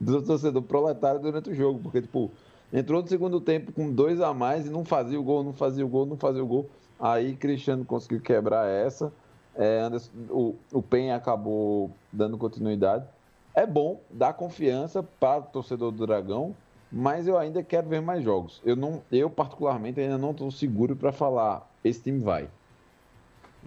do, 0.00 0.20
do, 0.20 0.22
torcedor 0.22 0.62
proletário 0.62 1.20
durante 1.20 1.50
o 1.50 1.54
jogo, 1.54 1.80
porque 1.80 2.00
tipo, 2.00 2.30
entrou 2.72 3.02
no 3.02 3.08
segundo 3.08 3.40
tempo 3.40 3.72
com 3.72 3.92
dois 3.92 4.20
a 4.20 4.32
mais 4.32 4.66
e 4.66 4.70
não 4.70 4.84
fazia 4.84 5.20
o 5.20 5.22
gol, 5.22 5.44
não 5.44 5.52
fazia 5.52 5.84
o 5.84 5.88
gol, 5.88 6.06
não 6.06 6.16
fazia 6.16 6.42
o 6.42 6.46
gol. 6.46 6.70
Aí 7.02 7.34
Cristiano 7.34 7.84
conseguiu 7.84 8.20
quebrar 8.20 8.68
essa. 8.68 9.12
É, 9.56 9.80
Anderson, 9.80 10.12
o, 10.30 10.54
o 10.72 10.80
Penha 10.80 11.16
acabou 11.16 11.90
dando 12.12 12.38
continuidade. 12.38 13.04
É 13.52 13.66
bom, 13.66 14.00
dá 14.08 14.32
confiança 14.32 15.02
para 15.02 15.40
o 15.40 15.42
torcedor 15.42 15.90
do 15.90 16.06
Dragão, 16.06 16.54
mas 16.90 17.26
eu 17.26 17.36
ainda 17.36 17.60
quero 17.60 17.88
ver 17.88 18.00
mais 18.00 18.22
jogos. 18.22 18.62
Eu, 18.64 18.76
não, 18.76 19.02
eu 19.10 19.28
particularmente, 19.28 20.00
ainda 20.00 20.16
não 20.16 20.30
estou 20.30 20.50
seguro 20.52 20.94
para 20.94 21.10
falar 21.10 21.68
esse 21.84 22.00
time 22.00 22.20
vai. 22.20 22.48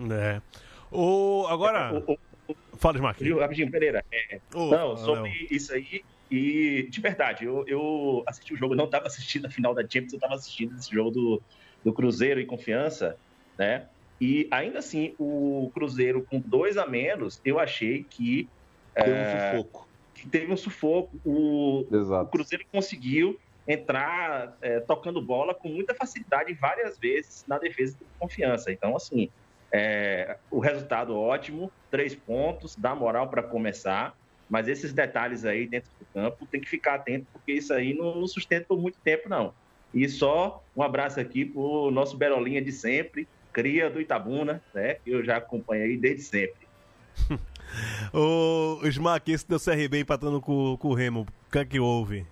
É. 0.10 0.42
O, 0.90 1.46
agora. 1.50 2.04
O, 2.08 2.14
o, 2.54 2.56
Fala, 2.78 2.96
Smack. 2.96 3.34
Rapidinho, 3.34 3.70
Pereira. 3.70 4.04
É, 4.12 4.40
oh, 4.54 4.68
não, 4.68 4.96
sobre 4.96 5.30
não. 5.30 5.48
isso 5.52 5.74
aí. 5.74 6.06
E, 6.32 6.88
de 6.90 7.02
verdade, 7.02 7.46
eu, 7.46 7.66
eu 7.68 8.24
assisti 8.26 8.54
o 8.54 8.58
jogo, 8.58 8.76
não 8.76 8.86
estava 8.86 9.08
assistindo 9.08 9.46
a 9.46 9.50
final 9.50 9.76
da 9.76 9.82
Champions, 9.82 10.14
eu 10.14 10.18
estava 10.18 10.36
assistindo 10.36 10.76
esse 10.76 10.92
jogo 10.92 11.12
do, 11.12 11.44
do 11.86 11.94
Cruzeiro 11.94 12.40
e 12.40 12.46
Confiança, 12.46 13.16
né? 13.58 13.86
E 14.20 14.48
ainda 14.50 14.80
assim, 14.80 15.14
o 15.20 15.70
Cruzeiro 15.74 16.26
com 16.28 16.40
dois 16.40 16.78
a 16.78 16.88
menos, 16.88 17.40
eu 17.46 17.60
achei 17.60 18.04
que. 18.04 18.50
Teve 18.96 19.12
é, 19.12 19.22
um 19.22 19.52
sufoco. 19.52 19.88
Que 20.16 20.28
teve 20.28 20.52
um 20.52 20.58
sufoco. 20.58 21.18
O, 21.24 21.86
o 21.90 22.26
Cruzeiro 22.26 22.66
conseguiu 22.72 23.40
entrar 23.68 24.58
é, 24.62 24.80
tocando 24.80 25.22
bola 25.22 25.54
com 25.54 25.68
muita 25.68 25.94
facilidade 25.94 26.54
várias 26.54 26.98
vezes 26.98 27.46
na 27.48 27.60
defesa 27.60 27.96
de 27.98 28.06
confiança. 28.20 28.72
Então, 28.72 28.96
assim, 28.96 29.30
é, 29.72 30.38
o 30.50 30.60
resultado 30.60 31.16
ótimo, 31.16 31.72
três 31.92 32.16
pontos, 32.16 32.76
dá 32.76 32.96
moral 32.96 33.28
para 33.28 33.44
começar, 33.44 34.16
mas 34.50 34.68
esses 34.68 34.94
detalhes 34.94 35.44
aí 35.46 35.68
dentro 35.68 35.90
do 36.00 36.06
campo 36.14 36.46
tem 36.46 36.62
que 36.62 36.70
ficar 36.70 36.96
atento, 36.96 37.28
porque 37.34 37.54
isso 37.54 37.74
aí 37.74 37.94
não, 37.94 38.16
não 38.16 38.28
sustenta 38.28 38.66
por 38.68 38.80
muito 38.80 38.98
tempo, 39.04 39.28
não. 39.28 39.54
E 39.94 40.08
só 40.10 40.64
um 40.76 40.82
abraço 40.84 41.20
aqui 41.20 41.46
para 41.46 41.62
o 41.62 41.92
nosso 41.92 42.18
Berolinha 42.18 42.62
de 42.62 42.72
sempre, 42.72 43.28
cria 43.54 43.90
do 43.90 44.02
Itabuna, 44.02 44.62
né? 44.74 44.96
Que 44.96 45.12
eu 45.12 45.24
já 45.24 45.38
acompanho 45.38 45.84
aí 45.84 45.98
desde 45.98 46.24
sempre. 46.24 46.68
o 48.14 48.86
Smack, 48.88 49.32
esse 49.32 49.48
do 49.48 49.60
CRB 49.60 50.00
empatando 50.00 50.42
com, 50.42 50.76
com 50.78 50.90
o 50.90 50.94
Remo, 50.94 51.22
o 51.22 51.52
que 51.52 51.60
é 51.60 51.66
que 51.66 51.80
houve? 51.80 52.26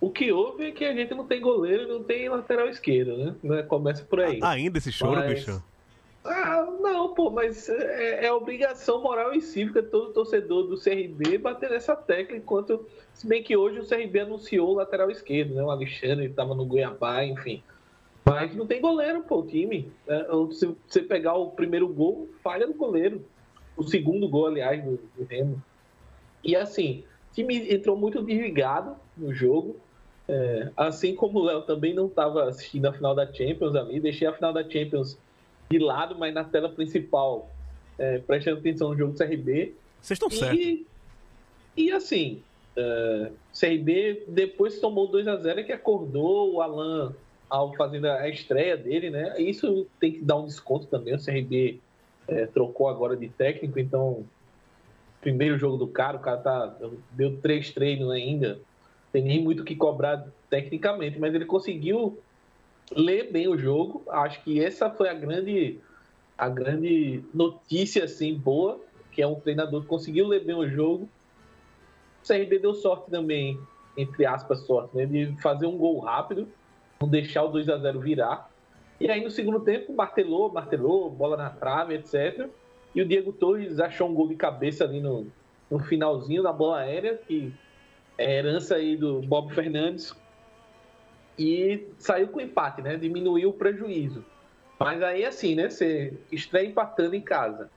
O 0.00 0.10
que 0.10 0.30
houve 0.30 0.66
é 0.66 0.70
que 0.70 0.84
a 0.84 0.92
gente 0.92 1.14
não 1.14 1.26
tem 1.26 1.40
goleiro 1.40 1.84
e 1.84 1.86
não 1.86 2.02
tem 2.02 2.28
lateral 2.28 2.68
esquerdo, 2.68 3.16
né? 3.16 3.34
né? 3.42 3.62
Começa 3.62 4.04
por 4.04 4.20
aí. 4.20 4.38
Ah, 4.42 4.50
ainda 4.50 4.76
esse 4.76 4.92
choro, 4.92 5.16
mas... 5.16 5.32
bicho? 5.32 5.62
Ah, 6.24 6.66
não, 6.80 7.14
pô, 7.14 7.30
mas 7.30 7.68
é, 7.68 8.26
é, 8.26 8.32
obrigação 8.32 9.02
moral 9.02 9.34
e 9.34 9.40
cívica 9.40 9.82
todo 9.82 10.12
torcedor 10.12 10.66
do 10.66 10.80
CRB 10.80 11.38
bater 11.38 11.70
nessa 11.70 11.94
tecla, 11.94 12.36
enquanto, 12.36 12.86
se 13.14 13.26
bem 13.26 13.42
que 13.42 13.56
hoje 13.56 13.78
o 13.78 13.86
CRB 13.86 14.20
anunciou 14.20 14.70
o 14.70 14.74
lateral 14.74 15.10
esquerdo, 15.10 15.54
né? 15.54 15.62
O 15.62 15.70
Alexandre 15.70 16.26
estava 16.26 16.54
no 16.54 16.66
Goiabá, 16.66 17.24
enfim. 17.24 17.62
Mas 18.24 18.54
não 18.56 18.66
tem 18.66 18.80
goleiro, 18.80 19.22
pô, 19.22 19.38
o 19.38 19.46
time. 19.46 19.90
É, 20.06 20.26
se 20.52 20.74
você 20.86 21.00
pegar 21.00 21.34
o 21.34 21.50
primeiro 21.50 21.86
gol, 21.88 22.28
falha 22.42 22.66
no 22.66 22.74
goleiro. 22.74 23.24
O 23.76 23.84
segundo 23.84 24.28
gol, 24.28 24.46
aliás, 24.46 24.82
do, 24.82 24.98
do 25.16 25.24
Remo. 25.24 25.62
E 26.42 26.56
assim, 26.56 27.04
o 27.30 27.34
time 27.34 27.72
entrou 27.72 27.96
muito 27.96 28.22
desligado 28.22 28.96
no 29.16 29.32
jogo. 29.32 29.76
É, 30.26 30.70
assim 30.76 31.14
como 31.14 31.38
o 31.38 31.44
Léo 31.44 31.62
também 31.62 31.94
não 31.94 32.06
estava 32.06 32.44
assistindo 32.48 32.86
a 32.86 32.92
final 32.92 33.14
da 33.14 33.30
Champions 33.30 33.76
ali, 33.76 34.00
deixei 34.00 34.26
a 34.26 34.32
final 34.32 34.54
da 34.54 34.68
Champions 34.68 35.18
de 35.70 35.78
lado, 35.78 36.16
mas 36.18 36.32
na 36.32 36.44
tela 36.44 36.70
principal, 36.70 37.50
é, 37.98 38.18
prestando 38.18 38.58
atenção 38.58 38.88
no 38.88 38.96
jogo 38.96 39.12
do 39.12 39.18
CRB. 39.18 39.74
Vocês 40.00 40.16
estão 40.16 40.30
certos. 40.30 40.86
E 41.76 41.92
assim, 41.92 42.42
uh, 42.76 42.80
é, 42.80 43.30
CRB 43.52 44.24
depois 44.28 44.80
tomou 44.80 45.06
2 45.08 45.28
a 45.28 45.36
0 45.36 45.64
que 45.64 45.72
acordou 45.72 46.54
o 46.54 46.60
Alan 46.60 47.14
ao 47.48 47.74
fazendo 47.74 48.06
a 48.06 48.28
estreia 48.28 48.76
dele, 48.76 49.10
né? 49.10 49.40
Isso 49.40 49.86
tem 50.00 50.12
que 50.12 50.20
dar 50.22 50.36
um 50.36 50.46
desconto 50.46 50.86
também. 50.86 51.14
O 51.14 51.24
CRB 51.24 51.80
é, 52.26 52.46
trocou 52.46 52.88
agora 52.88 53.16
de 53.16 53.28
técnico, 53.28 53.78
então 53.78 54.24
primeiro 55.20 55.56
jogo 55.58 55.76
do 55.76 55.86
cara, 55.86 56.16
o 56.16 56.20
cara 56.20 56.36
tá, 56.36 56.76
deu 57.12 57.36
três 57.38 57.70
treinos 57.70 58.10
ainda 58.10 58.60
tem 59.14 59.22
nem 59.22 59.40
muito 59.40 59.60
o 59.60 59.64
que 59.64 59.76
cobrar 59.76 60.26
tecnicamente, 60.50 61.20
mas 61.20 61.32
ele 61.32 61.44
conseguiu 61.44 62.18
ler 62.90 63.30
bem 63.30 63.46
o 63.46 63.56
jogo. 63.56 64.02
Acho 64.08 64.42
que 64.42 64.60
essa 64.60 64.90
foi 64.90 65.08
a 65.08 65.14
grande, 65.14 65.78
a 66.36 66.48
grande 66.48 67.22
notícia 67.32 68.02
assim 68.02 68.34
boa, 68.34 68.80
que 69.12 69.22
é 69.22 69.26
um 69.26 69.36
treinador 69.36 69.82
que 69.82 69.86
conseguiu 69.86 70.26
ler 70.26 70.44
bem 70.44 70.56
o 70.56 70.68
jogo. 70.68 71.08
O 72.24 72.26
CRB 72.26 72.58
deu 72.58 72.72
sorte 72.72 73.10
também, 73.10 73.60
entre 73.96 74.24
aspas, 74.24 74.60
sorte, 74.60 74.96
né, 74.96 75.04
de 75.04 75.36
fazer 75.42 75.66
um 75.66 75.76
gol 75.76 75.98
rápido, 75.98 76.48
não 76.98 77.06
deixar 77.06 77.44
o 77.44 77.48
2 77.48 77.68
a 77.68 77.76
0 77.76 78.00
virar. 78.00 78.50
E 78.98 79.10
aí 79.10 79.22
no 79.22 79.30
segundo 79.30 79.60
tempo 79.60 79.92
martelou, 79.92 80.50
martelou, 80.50 81.10
bola 81.10 81.36
na 81.36 81.50
trave, 81.50 81.94
etc. 81.94 82.48
E 82.94 83.02
o 83.02 83.06
Diego 83.06 83.30
Torres 83.30 83.78
achou 83.78 84.08
um 84.08 84.14
gol 84.14 84.28
de 84.28 84.36
cabeça 84.36 84.84
ali 84.84 85.00
no, 85.00 85.26
no 85.70 85.78
finalzinho 85.80 86.42
da 86.42 86.52
bola 86.52 86.78
aérea, 86.78 87.20
que 87.26 87.52
é 88.16 88.38
herança 88.38 88.76
aí 88.76 88.96
do 88.96 89.20
Bob 89.20 89.52
Fernandes 89.52 90.14
e 91.38 91.88
saiu 91.98 92.28
com 92.28 92.40
empate, 92.40 92.80
né? 92.80 92.96
Diminuiu 92.96 93.50
o 93.50 93.52
prejuízo. 93.52 94.24
Mas 94.78 95.02
aí 95.02 95.24
assim, 95.24 95.54
né? 95.54 95.68
Você 95.68 96.14
estreia 96.30 96.66
empatando 96.66 97.14
em 97.14 97.20
casa. 97.20 97.70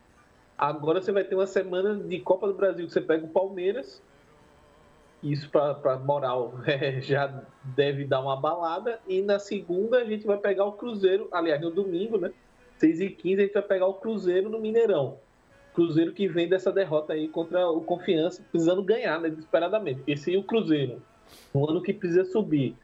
Agora 0.58 1.02
você 1.02 1.12
vai 1.12 1.24
ter 1.24 1.36
uma 1.36 1.48
semana 1.48 1.96
de 1.96 2.20
Copa 2.20 2.48
do 2.48 2.54
Brasil 2.54 2.86
que 2.86 2.94
você 2.94 3.02
pega 3.02 3.26
o 3.26 3.30
Palmeiras. 3.30 4.02
Isso 5.32 5.50
para 5.50 5.98
moral 6.00 6.60
é, 6.66 7.02
já 7.02 7.44
deve 7.64 8.06
dar 8.06 8.22
uma 8.22 8.36
balada. 8.36 9.00
E 9.08 9.22
na 9.22 9.40
segunda 9.40 9.98
a 9.98 10.06
gente 10.06 10.26
vai 10.26 10.38
pegar 10.38 10.66
o 10.66 10.74
Cruzeiro, 10.74 11.28
aliás, 11.32 11.62
no 11.62 11.72
domingo, 11.72 12.18
né? 12.18 12.32
6 12.78 13.02
e 13.02 13.10
15 13.10 13.42
a 13.42 13.46
gente 13.46 13.54
vai 13.54 13.64
pegar 13.64 13.88
o 13.88 13.96
Cruzeiro 13.96 14.50
no 14.50 14.60
Mineirão. 14.60 15.18
Cruzeiro 15.74 16.14
que 16.14 16.28
vem 16.28 16.48
dessa 16.48 16.72
derrota 16.72 17.14
aí 17.14 17.28
contra 17.28 17.70
o 17.70 17.82
Confiança, 17.82 18.44
precisando 18.52 18.84
ganhar, 18.84 19.20
né, 19.20 19.30
desesperadamente. 19.30 19.98
Porque 19.98 20.18
se 20.18 20.36
o 20.36 20.44
Cruzeiro, 20.44 21.02
no 21.54 21.70
ano 21.70 21.82
que 21.82 21.94
precisa 21.94 22.26
subir, 22.26 22.76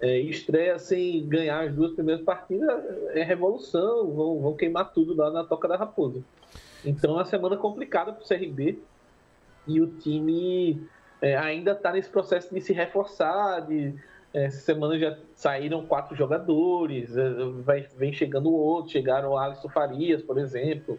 é, 0.00 0.18
estreia 0.20 0.78
sem 0.78 1.26
ganhar 1.26 1.64
as 1.64 1.74
duas 1.74 1.92
primeiras 1.92 2.24
partidas, 2.24 2.68
é 3.10 3.22
revolução, 3.22 4.10
vão, 4.12 4.40
vão 4.40 4.54
queimar 4.54 4.92
tudo 4.92 5.14
lá 5.14 5.30
na 5.30 5.44
Toca 5.44 5.66
da 5.66 5.76
Raposa. 5.76 6.22
Então 6.84 7.12
é 7.12 7.14
uma 7.14 7.24
semana 7.24 7.56
complicada 7.56 8.12
para 8.12 8.22
o 8.22 8.26
CRB 8.26 8.78
e 9.66 9.80
o 9.80 9.86
time 9.86 10.88
é, 11.20 11.36
ainda 11.36 11.72
está 11.72 11.92
nesse 11.92 12.08
processo 12.08 12.54
de 12.54 12.60
se 12.60 12.72
reforçar, 12.72 13.60
de 13.60 13.94
é, 14.32 14.44
essa 14.44 14.60
semana 14.60 14.98
já 14.98 15.16
saíram 15.34 15.86
quatro 15.86 16.14
jogadores, 16.14 17.16
é, 17.16 17.30
vai, 17.62 17.86
vem 17.96 18.12
chegando 18.12 18.52
outros, 18.52 18.92
chegaram 18.92 19.30
o 19.30 19.38
Alisson 19.38 19.68
Farias, 19.68 20.22
por 20.22 20.38
exemplo, 20.38 20.98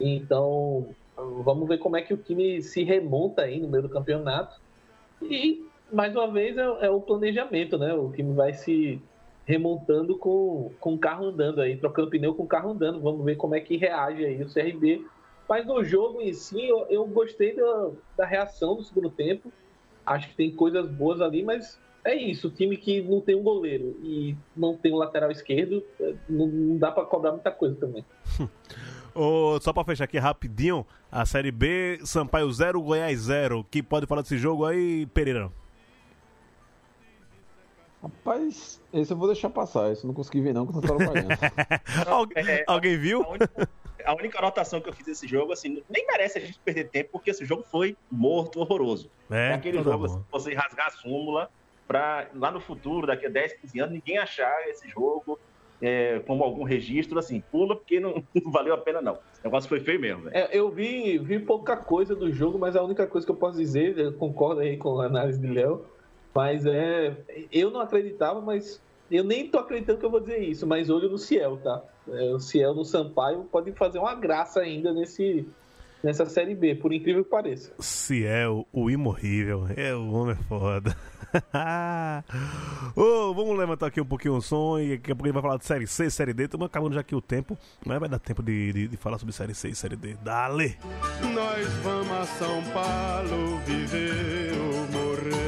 então, 0.00 0.88
vamos 1.16 1.68
ver 1.68 1.78
como 1.78 1.96
é 1.96 2.02
que 2.02 2.14
o 2.14 2.16
time 2.16 2.62
se 2.62 2.84
remonta 2.84 3.42
aí 3.42 3.58
no 3.60 3.68
meio 3.68 3.82
do 3.82 3.88
campeonato. 3.88 4.60
E, 5.22 5.66
mais 5.92 6.14
uma 6.14 6.30
vez, 6.30 6.56
é, 6.56 6.62
é 6.62 6.90
o 6.90 7.00
planejamento, 7.00 7.76
né? 7.76 7.92
O 7.94 8.12
time 8.12 8.32
vai 8.34 8.52
se 8.52 9.00
remontando 9.44 10.16
com, 10.16 10.70
com 10.78 10.94
o 10.94 10.98
carro 10.98 11.26
andando 11.26 11.60
aí, 11.60 11.76
trocando 11.76 12.10
pneu 12.10 12.34
com 12.34 12.44
o 12.44 12.46
carro 12.48 12.70
andando. 12.70 13.00
Vamos 13.00 13.24
ver 13.24 13.36
como 13.36 13.54
é 13.54 13.60
que 13.60 13.76
reage 13.76 14.24
aí 14.24 14.42
o 14.42 14.52
CRB. 14.52 15.04
Mas 15.48 15.66
no 15.66 15.82
jogo 15.82 16.20
em 16.20 16.32
si, 16.32 16.68
eu, 16.68 16.86
eu 16.90 17.06
gostei 17.06 17.56
da, 17.56 17.90
da 18.16 18.26
reação 18.26 18.76
do 18.76 18.84
segundo 18.84 19.10
tempo. 19.10 19.50
Acho 20.04 20.28
que 20.28 20.36
tem 20.36 20.54
coisas 20.54 20.90
boas 20.90 21.20
ali, 21.20 21.42
mas 21.42 21.78
é 22.04 22.14
isso. 22.14 22.48
O 22.48 22.50
time 22.50 22.76
que 22.76 23.00
não 23.00 23.20
tem 23.20 23.34
um 23.34 23.42
goleiro 23.42 23.98
e 24.02 24.36
não 24.56 24.76
tem 24.76 24.92
um 24.92 24.96
lateral 24.96 25.30
esquerdo, 25.30 25.82
é, 26.00 26.14
não, 26.28 26.46
não 26.46 26.76
dá 26.76 26.90
para 26.90 27.04
cobrar 27.04 27.32
muita 27.32 27.50
coisa 27.50 27.74
também. 27.76 28.04
Oh, 29.20 29.58
só 29.60 29.72
pra 29.72 29.82
fechar 29.82 30.04
aqui 30.04 30.16
rapidinho, 30.16 30.86
a 31.10 31.26
Série 31.26 31.50
B, 31.50 31.98
Sampaio 32.04 32.52
0, 32.52 32.80
Goiás 32.80 33.22
0. 33.22 33.66
Que 33.68 33.82
pode 33.82 34.06
falar 34.06 34.22
desse 34.22 34.38
jogo 34.38 34.64
aí, 34.64 35.06
Pereira? 35.06 35.50
Rapaz, 38.00 38.80
esse 38.92 39.12
eu 39.12 39.16
vou 39.16 39.26
deixar 39.26 39.50
passar. 39.50 39.90
Esse 39.90 40.04
eu 40.04 40.08
não 40.08 40.14
consegui 40.14 40.40
ver, 40.40 40.54
não, 40.54 40.64
que 40.66 40.72
eu. 40.72 40.82
Algu 42.06 42.32
É, 42.36 42.62
alguém 42.68 42.96
viu? 42.96 43.24
A 43.24 43.28
única, 43.30 43.68
a 44.08 44.14
única 44.14 44.38
anotação 44.38 44.80
que 44.80 44.88
eu 44.88 44.92
fiz 44.94 45.04
desse 45.04 45.28
jogo, 45.28 45.52
assim, 45.52 45.82
nem 45.88 46.06
merece 46.06 46.38
a 46.38 46.40
gente 46.40 46.58
perder 46.60 46.88
tempo, 46.88 47.10
porque 47.12 47.30
esse 47.30 47.44
jogo 47.44 47.62
foi 47.62 47.94
morto, 48.10 48.58
horroroso. 48.58 49.10
É, 49.30 49.52
aquele 49.52 49.76
então 49.76 49.84
tá 49.84 49.98
jogo, 49.98 50.04
assim, 50.06 50.24
você 50.32 50.54
rasgar 50.54 50.86
a 50.86 50.90
súmula 50.90 51.50
pra 51.86 52.26
lá 52.34 52.50
no 52.50 52.58
futuro, 52.58 53.06
daqui 53.06 53.26
a 53.26 53.28
10, 53.28 53.52
15 53.60 53.80
anos, 53.80 53.92
ninguém 53.92 54.16
achar 54.16 54.66
esse 54.68 54.88
jogo 54.88 55.38
é, 55.82 56.20
como 56.26 56.42
algum 56.42 56.64
registro, 56.64 57.18
assim, 57.18 57.42
pula, 57.52 57.76
porque 57.76 58.00
não, 58.00 58.24
não 58.34 58.50
valeu 58.50 58.72
a 58.72 58.78
pena, 58.78 59.02
não. 59.02 59.14
O 59.14 59.44
negócio 59.44 59.68
foi 59.68 59.80
feio 59.80 60.00
mesmo. 60.00 60.30
É, 60.30 60.48
eu 60.56 60.70
vi, 60.70 61.18
vi 61.18 61.38
pouca 61.38 61.76
coisa 61.76 62.16
do 62.16 62.32
jogo, 62.32 62.58
mas 62.58 62.76
a 62.76 62.82
única 62.82 63.06
coisa 63.06 63.26
que 63.26 63.30
eu 63.30 63.36
posso 63.36 63.58
dizer, 63.58 63.98
eu 63.98 64.14
concordo 64.14 64.62
aí 64.62 64.78
com 64.78 65.02
a 65.02 65.04
análise 65.04 65.38
de 65.38 65.46
Léo, 65.46 65.84
mas 66.34 66.64
é. 66.64 67.14
Eu 67.52 67.70
não 67.70 67.80
acreditava, 67.80 68.40
mas. 68.40 68.82
Eu 69.10 69.24
nem 69.24 69.48
tô 69.48 69.58
acreditando 69.58 69.98
que 69.98 70.04
eu 70.04 70.10
vou 70.10 70.20
dizer 70.20 70.38
isso, 70.38 70.66
mas 70.66 70.90
olho 70.90 71.08
no 71.08 71.16
Ciel, 71.16 71.58
tá? 71.62 71.82
É, 72.08 72.34
o 72.34 72.38
Ciel 72.38 72.74
no 72.74 72.84
Sampaio 72.84 73.44
pode 73.44 73.72
fazer 73.72 73.98
uma 73.98 74.14
graça 74.14 74.60
ainda 74.60 74.92
nesse, 74.92 75.46
nessa 76.02 76.26
Série 76.26 76.54
B, 76.54 76.74
por 76.74 76.92
incrível 76.92 77.24
que 77.24 77.30
pareça. 77.30 77.72
Ciel, 77.78 78.66
o 78.72 78.90
imorrível. 78.90 79.66
É, 79.76 79.94
o 79.94 80.10
homem 80.10 80.36
é 80.38 80.42
foda. 80.44 80.94
Ô, 82.96 83.34
vamos 83.34 83.58
levantar 83.58 83.86
aqui 83.86 84.00
um 84.00 84.06
pouquinho 84.06 84.34
o 84.34 84.42
som 84.42 84.78
e 84.78 84.96
daqui 84.96 85.12
a 85.12 85.14
pouco 85.14 85.24
a 85.24 85.28
gente 85.28 85.34
vai 85.34 85.42
falar 85.42 85.58
de 85.58 85.64
Série 85.64 85.86
C, 85.86 86.10
Série 86.10 86.34
D. 86.34 86.44
Estamos 86.44 86.66
acabando 86.66 86.94
já 86.94 87.00
aqui 87.00 87.14
o 87.14 87.20
tempo, 87.20 87.56
mas 87.84 87.98
vai 87.98 88.08
dar 88.08 88.18
tempo 88.18 88.42
de, 88.42 88.72
de, 88.72 88.88
de 88.88 88.96
falar 88.96 89.18
sobre 89.18 89.34
Série 89.34 89.54
C 89.54 89.68
e 89.68 89.74
Série 89.74 89.96
D. 89.96 90.16
Dale! 90.22 90.76
Nós 91.34 91.66
vamos 91.82 92.12
a 92.12 92.24
São 92.24 92.62
Paulo 92.72 93.58
viver 93.66 94.52
ou 94.52 94.86
morrer. 94.86 95.47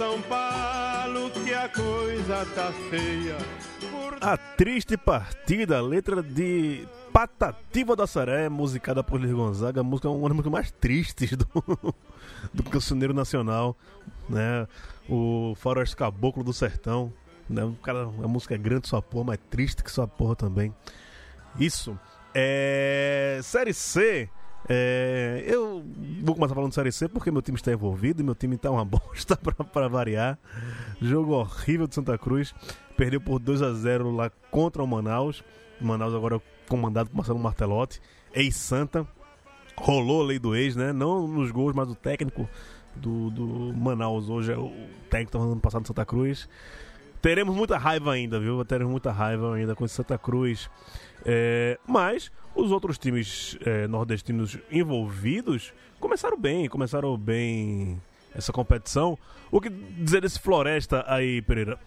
São 0.00 0.18
Paulo 0.22 1.28
que 1.28 1.52
a 1.52 1.68
coisa 1.68 2.46
tá 2.54 2.72
feia. 2.88 3.36
Por 3.90 4.16
A 4.18 4.34
triste 4.34 4.96
partida, 4.96 5.78
letra 5.82 6.22
de 6.22 6.88
Patativa 7.12 7.94
da 7.94 8.06
Saré, 8.06 8.48
musicada 8.48 9.04
por 9.04 9.20
Luiz 9.20 9.30
Gonzaga, 9.30 9.82
música 9.82 10.08
uma 10.08 10.26
das 10.26 10.36
músicas 10.36 10.52
mais 10.52 10.70
tristes 10.70 11.36
do, 11.36 11.46
do 12.50 12.62
cancioneiro 12.62 13.12
nacional, 13.12 13.76
né? 14.26 14.66
O 15.06 15.54
Faroeste 15.56 15.96
Caboclo 15.96 16.42
do 16.42 16.54
Sertão, 16.54 17.12
né? 17.46 17.62
O 17.62 17.74
cara, 17.74 18.04
a 18.04 18.26
música 18.26 18.54
é 18.54 18.58
grande 18.58 18.88
sua 18.88 19.02
porra, 19.02 19.24
mas 19.24 19.38
triste 19.50 19.84
que 19.84 19.92
sua 19.92 20.08
porra 20.08 20.34
também. 20.34 20.74
Isso. 21.58 21.94
É... 22.34 23.38
Série 23.42 23.74
C. 23.74 24.30
é, 24.68 25.44
Eu 25.46 25.84
vou 26.22 26.34
começar 26.34 26.54
falando 26.54 26.70
de 26.70 26.74
Série 26.74 26.92
C 26.92 27.08
porque 27.08 27.30
meu 27.30 27.42
time 27.42 27.56
está 27.56 27.72
envolvido 27.72 28.22
meu 28.22 28.34
time 28.34 28.56
está 28.56 28.70
uma 28.70 28.84
bosta 28.86 29.36
pra 29.36 29.88
variar. 29.88 30.38
Jogo 31.00 31.32
horrível 31.32 31.86
de 31.86 31.94
Santa 31.94 32.16
Cruz. 32.18 32.54
Perdeu 32.96 33.20
por 33.20 33.38
2 33.38 33.62
a 33.62 33.72
0 33.72 34.10
lá 34.10 34.30
contra 34.50 34.82
o 34.82 34.86
Manaus. 34.86 35.42
O 35.80 35.84
Manaus 35.84 36.14
agora 36.14 36.40
comandado 36.68 37.10
por 37.10 37.16
Marcelo 37.16 37.38
Martelotti. 37.38 38.00
Ex-Santa. 38.34 39.06
Rolou 39.76 40.22
a 40.22 40.26
lei 40.26 40.38
do 40.38 40.54
ex, 40.54 40.76
né? 40.76 40.92
Não 40.92 41.26
nos 41.26 41.50
gols, 41.50 41.74
mas 41.74 41.88
o 41.88 41.94
técnico 41.94 42.48
do, 42.94 43.30
do 43.30 43.44
Manaus 43.74 44.28
hoje 44.28 44.52
é 44.52 44.58
o 44.58 44.70
técnico 45.08 45.38
do 45.38 45.52
ano 45.52 45.60
passado 45.60 45.82
de 45.82 45.88
Santa 45.88 46.04
Cruz. 46.04 46.48
Teremos 47.20 47.54
muita 47.54 47.76
raiva 47.76 48.12
ainda, 48.12 48.40
viu? 48.40 48.64
Teremos 48.64 48.90
muita 48.90 49.12
raiva 49.12 49.54
ainda 49.54 49.74
com 49.74 49.86
Santa 49.86 50.16
Cruz. 50.16 50.70
É, 51.24 51.78
mas 51.86 52.32
os 52.54 52.72
outros 52.72 52.98
times 52.98 53.58
é, 53.64 53.86
nordestinos 53.86 54.58
envolvidos 54.70 55.74
começaram 55.98 56.38
bem, 56.38 56.68
começaram 56.68 57.16
bem 57.16 58.00
essa 58.34 58.52
competição. 58.52 59.18
O 59.50 59.60
que 59.60 59.68
dizer 59.68 60.22
desse 60.22 60.40
Floresta 60.40 61.04
aí, 61.06 61.42
Pereira? 61.42 61.78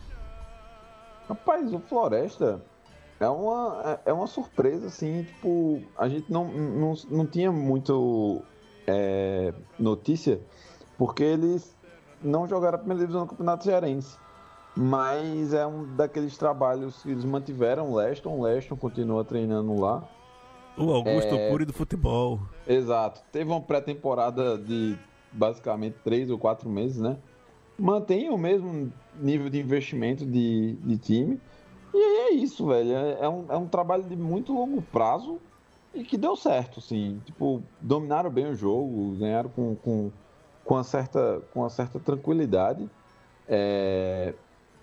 Rapaz, 1.28 1.74
o 1.74 1.80
Floresta 1.80 2.62
é 3.20 3.28
uma, 3.28 4.00
é 4.06 4.10
é 4.12 4.14
uma 4.14 4.28
surpresa, 4.28 4.88
assim, 4.88 5.24
tipo, 5.24 5.82
a 5.98 6.08
gente 6.08 6.32
não, 6.32 6.46
não, 6.46 6.94
não 7.10 7.26
tinha 7.26 7.52
muito 7.52 8.44
é, 8.86 9.54
notícia, 9.80 10.40
porque 10.98 11.24
eles 11.24 11.76
não 12.22 12.48
jogaram 12.48 12.76
a 12.76 12.80
primeira 12.80 13.02
divisão 13.02 13.26
do 13.26 13.30
Campeonato 13.30 13.64
Cearense. 13.64 14.23
Mas 14.76 15.54
é 15.54 15.66
um 15.66 15.96
daqueles 15.96 16.38
trabalhos 16.38 17.04
que 17.04 17.12
eles 17.12 17.24
mantiveram 17.24 17.92
o 17.92 17.96
Leston, 17.96 18.42
Leston 18.42 18.76
continua 18.76 19.24
treinando 19.24 19.80
lá. 19.80 20.04
O 20.76 20.92
Augusto 20.92 21.36
É. 21.36 21.50
Cury 21.50 21.66
do 21.66 21.74
futebol. 21.74 22.40
Exato. 22.68 23.22
Teve 23.32 23.52
uma 23.52 23.62
pré-temporada 23.62 24.58
de 24.58 24.98
basicamente 25.32 25.96
três 26.04 26.30
ou 26.30 26.40
quatro 26.40 26.68
meses, 26.70 26.98
né? 26.98 27.18
Mantém 27.78 28.30
o 28.30 28.38
mesmo 28.38 28.92
nível 29.20 29.50
de 29.50 29.60
investimento 29.60 30.26
de, 30.26 30.74
de 30.82 30.98
time. 30.98 31.40
E 31.94 31.98
aí 31.98 32.18
é 32.18 32.32
isso, 32.34 32.66
velho. 32.68 32.92
É, 32.92 33.18
é 33.22 33.30
um, 33.30 33.46
é 33.50 33.58
um 33.58 33.68
trabalho 33.68 34.04
de 34.04 34.16
muito 34.16 34.54
longo 34.54 34.82
prazo 34.82 35.40
e 35.94 36.04
que 36.04 36.18
deu 36.18 36.36
certo, 36.36 36.80
assim. 36.80 37.22
Tipo, 37.26 37.62
dominaram 37.80 38.32
bem 38.32 38.48
o 38.48 38.56
jogo, 38.56 39.16
ganharam 39.20 39.50
com, 39.50 39.76
com, 39.76 40.12
com, 40.66 40.74
uma, 40.74 40.84
certa, 40.84 41.42
com 41.54 41.60
uma 41.60 41.70
certa 41.70 42.00
tranquilidade. 42.00 42.90
É, 43.48 44.34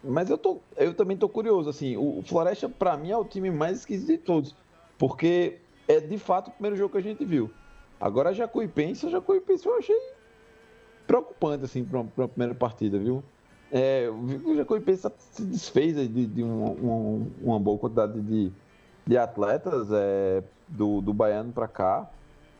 Mas 0.02 0.30
eu, 0.30 0.38
tô, 0.38 0.58
eu 0.76 0.94
também 0.94 1.16
tô 1.16 1.28
curioso, 1.28 1.68
assim. 1.68 1.96
O, 1.96 2.22
Floresta, 2.22 2.68
pra 2.68 2.96
mim, 2.96 3.10
é 3.10 3.16
o 3.16 3.24
time 3.24 3.50
mais 3.50 3.78
esquisito 3.78 4.08
de 4.08 4.18
todos. 4.18 4.56
Porque 4.98 5.58
é 5.86 6.00
de 6.00 6.18
fato 6.18 6.48
o 6.48 6.50
primeiro 6.52 6.76
jogo 6.76 6.92
que 6.92 6.98
a 6.98 7.02
gente 7.02 7.24
viu. 7.24 7.50
Agora 8.00 8.30
a 8.30 8.32
Jacuipense, 8.32 9.06
a 9.06 9.10
Jacuipense 9.10 9.66
eu 9.66 9.76
achei 9.76 10.00
preocupante, 11.06 11.64
assim, 11.64 11.84
pra, 11.84 12.02
pra 12.04 12.28
primeira 12.28 12.54
partida, 12.54 12.98
viu? 12.98 13.22
É, 13.70 14.08
o 14.10 14.56
Jacuipense 14.56 15.10
se 15.18 15.44
desfez 15.44 15.96
de, 15.96 16.26
de 16.26 16.42
uma, 16.42 16.70
uma, 16.70 17.26
uma 17.42 17.60
boa 17.60 17.78
quantidade 17.78 18.20
de, 18.20 18.50
de 19.06 19.18
atletas 19.18 19.88
é, 19.92 20.42
do, 20.66 21.00
do 21.00 21.12
Baiano 21.12 21.52
pra 21.52 21.68
cá. 21.68 22.08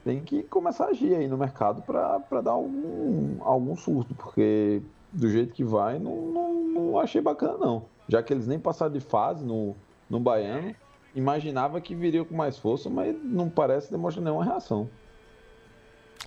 Tem 0.05 0.21
que 0.21 0.43
começar 0.43 0.87
a 0.87 0.89
agir 0.89 1.15
aí 1.15 1.27
no 1.27 1.39
mercado 1.39 1.83
pra 1.83 2.41
dar 2.43 2.53
algum, 2.53 3.37
algum 3.41 3.77
surto, 3.77 4.15
porque 4.15 4.83
do 5.13 5.29
jeito 5.29 5.53
que 5.53 5.65
vai, 5.65 5.99
não, 5.99 6.17
não, 6.27 6.55
não 6.55 6.99
achei 7.01 7.21
bacana, 7.21 7.59
não. 7.59 7.85
Já 8.09 8.23
que 8.23 8.33
eles 8.33 8.47
nem 8.47 8.59
passaram 8.59 8.93
de 8.93 9.01
fase 9.01 9.45
no, 9.45 9.77
no 10.09 10.19
Baiano, 10.21 10.75
imaginava 11.15 11.81
que 11.81 11.95
viria 11.95 12.25
com 12.25 12.35
mais 12.35 12.59
força, 12.59 12.89
mas 12.89 13.17
não 13.23 13.49
parece 13.49 13.91
demonstrar 13.91 14.25
nenhuma 14.25 14.45
reação. 14.45 14.89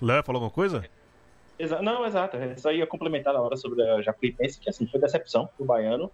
Léo, 0.00 0.22
falou 0.22 0.38
alguma 0.42 0.54
coisa? 0.54 0.84
Exa- 1.58 1.80
não, 1.80 2.04
exato. 2.04 2.36
Eu 2.36 2.58
só 2.58 2.72
ia 2.72 2.86
complementar 2.86 3.32
na 3.32 3.40
hora 3.40 3.56
sobre 3.56 3.82
a 3.82 4.02
Jacuipense, 4.02 4.58
que 4.58 4.68
assim, 4.68 4.86
foi 4.86 5.00
decepção 5.00 5.48
do 5.58 5.64
Baiano 5.64 6.10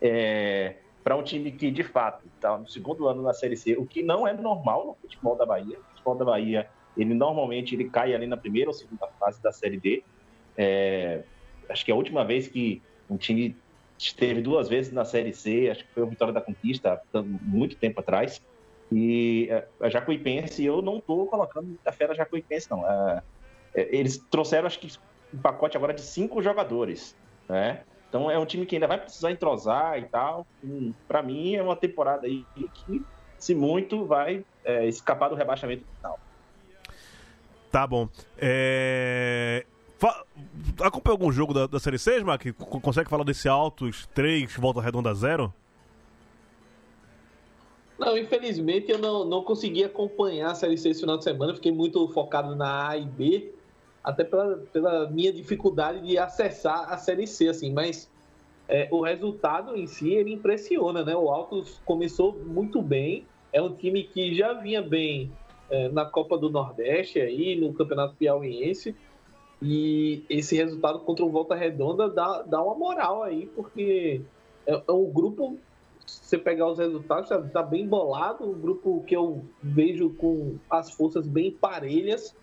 é, 0.00 0.76
para 1.02 1.16
um 1.16 1.22
time 1.22 1.50
que, 1.50 1.70
de 1.70 1.82
fato, 1.82 2.24
está 2.34 2.56
no 2.56 2.68
segundo 2.68 3.08
ano 3.08 3.22
na 3.22 3.32
Série 3.34 3.56
C, 3.56 3.76
o 3.76 3.84
que 3.84 4.02
não 4.02 4.26
é 4.26 4.32
normal 4.32 4.86
no 4.86 4.94
futebol 4.94 5.36
da 5.36 5.44
Bahia. 5.44 5.78
O 5.78 5.90
futebol 5.90 6.14
da 6.14 6.24
Bahia, 6.24 6.68
ele 6.96 7.12
normalmente 7.12 7.74
ele 7.74 7.90
cai 7.90 8.14
ali 8.14 8.26
na 8.26 8.36
primeira 8.36 8.70
ou 8.70 8.74
segunda 8.74 9.06
fase 9.18 9.42
da 9.42 9.52
Série 9.52 9.78
D. 9.78 10.04
É, 10.56 11.24
acho 11.68 11.84
que 11.84 11.92
a 11.92 11.94
última 11.94 12.24
vez 12.24 12.48
que 12.48 12.82
um 13.08 13.16
time 13.16 13.56
esteve 13.98 14.40
duas 14.40 14.68
vezes 14.68 14.92
na 14.92 15.04
Série 15.04 15.32
C, 15.32 15.70
acho 15.70 15.84
que 15.84 15.92
foi 15.92 16.02
a 16.02 16.06
Vitória 16.06 16.34
da 16.34 16.40
Conquista, 16.40 17.00
muito 17.42 17.76
tempo 17.76 18.00
atrás. 18.00 18.42
E 18.92 19.48
é, 19.50 19.66
a 19.80 19.88
Jacuipense, 19.88 20.64
eu 20.64 20.82
não 20.82 20.98
estou 20.98 21.26
colocando 21.26 21.78
fé 21.92 22.06
na 22.06 22.14
Jacuipense, 22.14 22.70
não. 22.70 22.88
É, 22.88 23.22
é, 23.74 23.96
eles 23.96 24.18
trouxeram, 24.30 24.66
acho 24.66 24.78
que, 24.78 24.88
um 25.32 25.38
pacote 25.38 25.76
agora 25.76 25.92
de 25.92 26.02
cinco 26.02 26.42
jogadores, 26.42 27.16
né? 27.48 27.82
Então 28.08 28.30
é 28.30 28.38
um 28.38 28.46
time 28.46 28.64
que 28.64 28.76
ainda 28.76 28.86
vai 28.86 28.98
precisar 28.98 29.32
entrosar 29.32 29.98
e 29.98 30.04
tal. 30.04 30.46
Hum, 30.62 30.92
Para 31.08 31.22
mim 31.22 31.56
é 31.56 31.62
uma 31.62 31.74
temporada 31.74 32.26
aí 32.26 32.44
que, 32.54 33.02
se 33.38 33.54
muito, 33.54 34.06
vai 34.06 34.44
é, 34.64 34.86
escapar 34.86 35.28
do 35.28 35.34
rebaixamento 35.34 35.84
final. 35.96 36.20
Tá 37.72 37.88
bom. 37.88 38.08
É... 38.38 39.66
Fa... 40.04 40.22
Acompanhou 40.82 41.14
algum 41.14 41.32
jogo 41.32 41.54
da, 41.54 41.66
da 41.66 41.80
Série 41.80 41.98
C, 41.98 42.18
Smack? 42.18 42.50
C- 42.50 42.52
Consegue 42.52 43.08
falar 43.08 43.24
desse 43.24 43.48
Altos 43.48 44.06
3, 44.14 44.54
Volta 44.56 44.82
Redonda 44.82 45.14
0? 45.14 45.50
Não, 47.98 48.18
infelizmente 48.18 48.90
eu 48.90 48.98
não, 48.98 49.24
não 49.24 49.42
consegui 49.42 49.82
acompanhar 49.82 50.50
a 50.50 50.54
Série 50.54 50.76
C 50.76 50.90
esse 50.90 51.00
final 51.00 51.16
de 51.16 51.24
semana. 51.24 51.54
Fiquei 51.54 51.72
muito 51.72 52.06
focado 52.08 52.54
na 52.54 52.90
A 52.90 52.98
e 52.98 53.04
B. 53.06 53.54
até 54.02 54.24
pela, 54.24 54.58
pela 54.72 55.08
minha 55.08 55.32
dificuldade 55.32 56.06
de 56.06 56.18
acessar 56.18 56.92
a 56.92 56.98
Série 56.98 57.26
C, 57.26 57.48
assim, 57.48 57.72
mas 57.72 58.10
é, 58.68 58.88
o 58.90 59.00
resultado 59.00 59.74
em 59.74 59.86
si 59.86 60.12
ele 60.12 60.34
impressiona, 60.34 61.02
né? 61.02 61.16
O 61.16 61.30
Altos 61.30 61.80
começou 61.86 62.34
muito 62.44 62.82
bem, 62.82 63.26
é 63.52 63.62
um 63.62 63.72
time 63.72 64.04
que 64.04 64.34
já 64.34 64.52
vinha 64.52 64.82
bem 64.82 65.32
é, 65.70 65.88
na 65.88 66.04
Copa 66.04 66.36
do 66.36 66.50
Nordeste 66.50 67.20
aí, 67.20 67.58
no 67.58 67.72
Campeonato 67.72 68.16
Piauiense, 68.16 68.94
e 69.66 70.22
esse 70.28 70.54
resultado 70.54 71.00
contra 71.00 71.24
o 71.24 71.30
Volta 71.30 71.54
Redonda 71.54 72.10
dá, 72.10 72.42
dá 72.42 72.62
uma 72.62 72.74
moral 72.74 73.22
aí, 73.22 73.46
porque 73.56 74.20
é, 74.66 74.82
é 74.86 74.92
um 74.92 75.10
grupo, 75.10 75.58
se 76.06 76.26
você 76.26 76.36
pegar 76.36 76.68
os 76.68 76.78
resultados, 76.78 77.30
tá, 77.30 77.40
tá 77.40 77.62
bem 77.62 77.88
bolado, 77.88 78.44
um 78.44 78.52
grupo 78.52 79.02
que 79.06 79.16
eu 79.16 79.42
vejo 79.62 80.10
com 80.10 80.56
as 80.68 80.90
forças 80.90 81.26
bem 81.26 81.50
parelhas, 81.50 82.36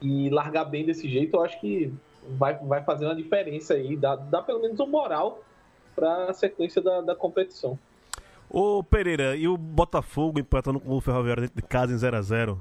e 0.00 0.30
largar 0.30 0.66
bem 0.66 0.84
desse 0.84 1.08
jeito, 1.08 1.36
eu 1.36 1.42
acho 1.42 1.60
que 1.60 1.92
vai, 2.38 2.56
vai 2.58 2.84
fazer 2.84 3.06
uma 3.06 3.16
diferença 3.16 3.74
aí, 3.74 3.96
dá, 3.96 4.14
dá 4.14 4.40
pelo 4.40 4.60
menos 4.60 4.78
um 4.78 4.86
moral 4.86 5.42
para 5.96 6.26
a 6.26 6.32
sequência 6.32 6.80
da, 6.80 7.00
da 7.00 7.16
competição. 7.16 7.76
Ô 8.48 8.84
Pereira, 8.84 9.34
e 9.34 9.48
o 9.48 9.56
Botafogo 9.56 10.38
empatando 10.38 10.78
com 10.78 10.92
o 10.92 11.00
Ferroviário 11.00 11.42
dentro 11.42 11.56
de 11.56 11.62
casa 11.62 11.92
em 11.92 11.96
0x0? 11.96 12.58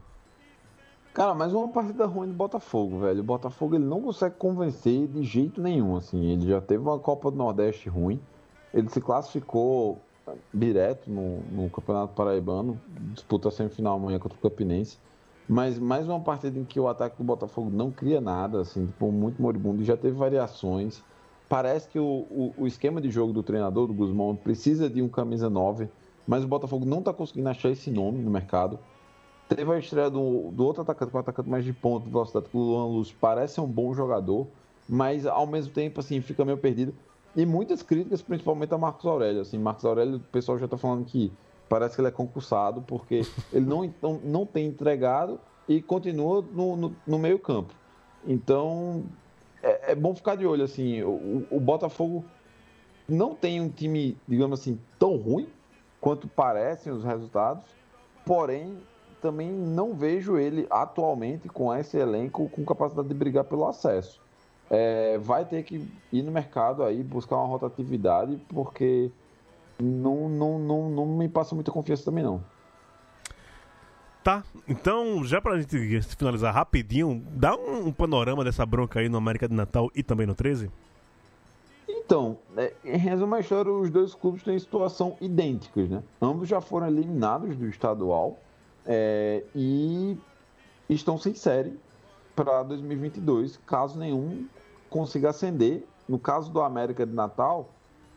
Cara, 1.13 1.35
mas 1.35 1.53
uma 1.53 1.67
partida 1.67 2.05
ruim 2.07 2.27
do 2.27 2.33
Botafogo, 2.33 2.99
velho. 2.99 3.19
O 3.19 3.23
Botafogo 3.23 3.75
ele 3.75 3.85
não 3.85 4.01
consegue 4.01 4.35
convencer 4.35 5.07
de 5.07 5.23
jeito 5.23 5.61
nenhum, 5.61 5.95
assim. 5.95 6.31
Ele 6.31 6.47
já 6.47 6.59
teve 6.59 6.81
uma 6.81 6.97
Copa 6.97 7.29
do 7.29 7.37
Nordeste 7.37 7.87
ruim. 7.87 8.19
Ele 8.73 8.89
se 8.89 8.99
classificou 8.99 9.99
direto 10.51 11.11
no, 11.11 11.39
no 11.51 11.69
Campeonato 11.69 12.13
Paraibano, 12.13 12.79
disputa 13.13 13.49
a 13.49 13.51
semifinal 13.51 13.97
amanhã 13.97 14.17
contra 14.17 14.37
o 14.37 14.41
Campinense. 14.41 14.97
Mas 15.47 15.77
mais 15.77 16.07
uma 16.07 16.19
partida 16.19 16.57
em 16.57 16.63
que 16.63 16.79
o 16.79 16.87
ataque 16.87 17.17
do 17.17 17.23
Botafogo 17.23 17.69
não 17.69 17.91
cria 17.91 18.21
nada, 18.21 18.61
assim, 18.61 18.87
tipo, 18.87 19.11
muito 19.11 19.41
moribundo, 19.41 19.83
já 19.83 19.97
teve 19.97 20.15
variações. 20.15 21.03
Parece 21.49 21.89
que 21.89 21.99
o, 21.99 22.25
o, 22.31 22.53
o, 22.57 22.65
esquema 22.65 23.01
de 23.01 23.11
jogo 23.11 23.33
do 23.33 23.43
treinador, 23.43 23.85
do 23.85 23.93
Guzmão, 23.93 24.35
precisa 24.35 24.89
de 24.89 25.01
um 25.01 25.09
camisa 25.09 25.49
9, 25.49 25.89
mas 26.25 26.43
o 26.43 26.47
Botafogo 26.47 26.85
não 26.85 26.99
está 26.99 27.13
conseguindo 27.13 27.49
achar 27.49 27.69
esse 27.69 27.91
nome 27.91 28.19
no 28.19 28.31
mercado. 28.31 28.79
Teve 29.55 29.71
a 29.71 29.79
estreia 29.79 30.09
do, 30.09 30.51
do 30.51 30.65
outro 30.65 30.81
atacante, 30.81 31.11
com 31.11 31.17
o 31.17 31.21
atacante 31.21 31.49
mais 31.49 31.63
de 31.63 31.73
ponto, 31.73 32.09
velocidade, 32.09 32.47
que 32.49 32.57
o 32.57 32.59
Luan 32.59 32.85
Luz 32.85 33.11
parece 33.11 33.59
um 33.59 33.67
bom 33.67 33.93
jogador, 33.93 34.47
mas 34.87 35.25
ao 35.25 35.45
mesmo 35.45 35.73
tempo, 35.73 35.99
assim, 35.99 36.21
fica 36.21 36.43
meio 36.43 36.57
perdido. 36.57 36.93
E 37.35 37.45
muitas 37.45 37.81
críticas, 37.81 38.21
principalmente 38.21 38.73
a 38.73 38.77
Marcos 38.77 39.05
Aurélio. 39.05 39.41
Assim, 39.41 39.57
Marcos 39.57 39.85
Aurélio, 39.85 40.17
o 40.17 40.19
pessoal 40.19 40.59
já 40.59 40.65
está 40.65 40.77
falando 40.77 41.05
que 41.05 41.31
parece 41.67 41.95
que 41.95 42.01
ele 42.01 42.09
é 42.09 42.11
concursado, 42.11 42.81
porque 42.81 43.21
ele 43.51 43.65
não, 43.65 43.91
não, 44.01 44.19
não 44.23 44.45
tem 44.45 44.67
entregado 44.67 45.39
e 45.67 45.81
continua 45.81 46.43
no, 46.53 46.75
no, 46.75 46.95
no 47.07 47.19
meio 47.19 47.39
campo. 47.39 47.73
Então, 48.25 49.03
é, 49.61 49.91
é, 49.91 49.95
bom 49.95 50.13
ficar 50.13 50.35
de 50.35 50.45
olho, 50.45 50.63
assim, 50.63 51.01
o, 51.01 51.45
o, 51.49 51.59
Botafogo 51.59 52.23
não 53.07 53.33
tem 53.33 53.59
um 53.59 53.69
time, 53.69 54.17
digamos 54.27 54.59
assim, 54.59 54.79
tão 54.99 55.15
ruim 55.17 55.47
quanto 55.99 56.27
parecem 56.27 56.91
os 56.91 57.03
resultados, 57.03 57.63
porém, 58.25 58.77
também 59.23 59.49
não 59.49 59.95
vejo 59.95 60.37
ele 60.37 60.67
atualmente 60.69 61.47
com 61.47 61.73
esse 61.73 61.97
elenco 61.97 62.49
com 62.49 62.65
capacidade 62.65 63.07
de 63.07 63.13
brigar 63.13 63.45
pelo 63.45 63.65
acesso. 63.65 64.21
É, 64.69 65.17
vai 65.17 65.45
ter 65.45 65.63
que 65.63 65.87
ir 66.11 66.21
no 66.21 66.31
mercado 66.31 66.83
aí 66.83 67.01
buscar 67.01 67.37
uma 67.37 67.47
rotatividade, 67.47 68.37
porque 68.49 69.09
não, 69.79 70.27
não, 70.27 70.59
não, 70.59 70.89
não 70.89 71.05
me 71.05 71.29
passa 71.29 71.55
muita 71.55 71.71
confiança 71.71 72.03
também, 72.03 72.21
não. 72.21 72.43
Tá, 74.21 74.43
então 74.67 75.23
já 75.23 75.39
pra 75.39 75.57
gente 75.57 76.01
finalizar 76.17 76.53
rapidinho, 76.53 77.23
dá 77.31 77.55
um, 77.55 77.87
um, 77.87 77.91
panorama 77.93 78.43
dessa 78.43 78.65
bronca 78.65 78.99
aí 78.99 79.07
no 79.07 79.17
América 79.17 79.47
de 79.47 79.53
Natal 79.53 79.89
e 79.95 80.03
também 80.03 80.27
no 80.27 80.35
13? 80.35 80.69
Então, 81.87 82.37
é, 82.57 82.73
em 82.83 82.97
resumo 82.97 83.35
a 83.35 83.39
história, 83.39 83.71
os 83.71 83.89
dois 83.89 84.13
clubes 84.13 84.43
têm 84.43 84.59
situação 84.59 85.15
idênticas, 85.21 85.89
né? 85.89 86.03
Ambos 86.21 86.49
já 86.49 86.59
foram 86.59 86.87
eliminados 86.87 87.55
do 87.55 87.67
estadual 87.67 88.37
é, 88.85 89.43
e 89.55 90.17
estão 90.89 91.17
sem 91.17 91.33
série 91.33 91.77
para 92.35 92.63
2022, 92.63 93.57
caso 93.65 93.97
nenhum 93.97 94.47
consiga 94.89 95.29
ascender. 95.29 95.85
No 96.07 96.19
caso 96.19 96.51
do 96.51 96.61
América 96.61 97.05
de 97.05 97.13
Natal, 97.13 97.69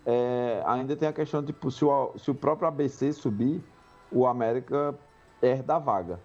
é, 0.04 0.62
ainda 0.66 0.96
tem 0.96 1.08
a 1.08 1.12
questão 1.12 1.40
de 1.40 1.48
tipo, 1.48 1.70
se 1.70 1.84
o, 1.84 2.12
se 2.18 2.30
o 2.30 2.34
próprio 2.34 2.66
ABC 2.68 3.12
subir, 3.12 3.62
o 4.10 4.26
América 4.26 4.94
herda 5.40 5.76
a 5.76 5.78
vaga. 5.78 6.20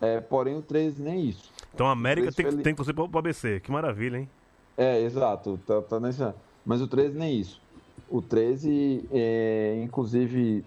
É, 0.00 0.20
porém, 0.20 0.56
o 0.56 0.62
13 0.62 1.02
nem 1.02 1.28
isso. 1.28 1.52
Então 1.72 1.86
a 1.86 1.92
América 1.92 2.32
tem, 2.32 2.46
ele... 2.46 2.62
tem 2.62 2.72
que 2.72 2.76
torcer 2.76 2.94
para 2.94 3.04
o 3.04 3.18
ABC. 3.18 3.60
Que 3.60 3.70
maravilha, 3.70 4.18
hein? 4.18 4.28
É, 4.76 5.00
exato. 5.00 5.58
Tá, 5.66 5.80
tá 5.82 6.00
nessa... 6.00 6.34
Mas 6.64 6.80
o 6.80 6.88
13 6.88 7.16
nem 7.16 7.40
isso. 7.40 7.62
O 8.10 8.20
13, 8.20 9.08
é, 9.12 9.80
inclusive, 9.82 10.64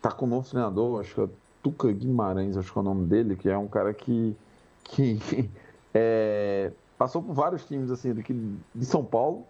tá 0.00 0.10
com 0.10 0.26
um 0.26 0.28
novo 0.28 0.48
treinador, 0.48 1.00
acho 1.00 1.14
que 1.14 1.20
é 1.20 1.28
Tuca 1.62 1.90
Guimarães, 1.92 2.56
acho 2.56 2.72
que 2.72 2.78
é 2.78 2.80
o 2.80 2.84
nome 2.84 3.06
dele, 3.06 3.36
que 3.36 3.48
é 3.48 3.56
um 3.56 3.68
cara 3.68 3.94
que, 3.94 4.36
que 4.84 5.18
é, 5.94 6.72
passou 6.98 7.22
por 7.22 7.34
vários 7.34 7.64
times 7.64 7.90
assim, 7.90 8.12
daqui 8.12 8.34
de 8.74 8.84
São 8.84 9.04
Paulo, 9.04 9.44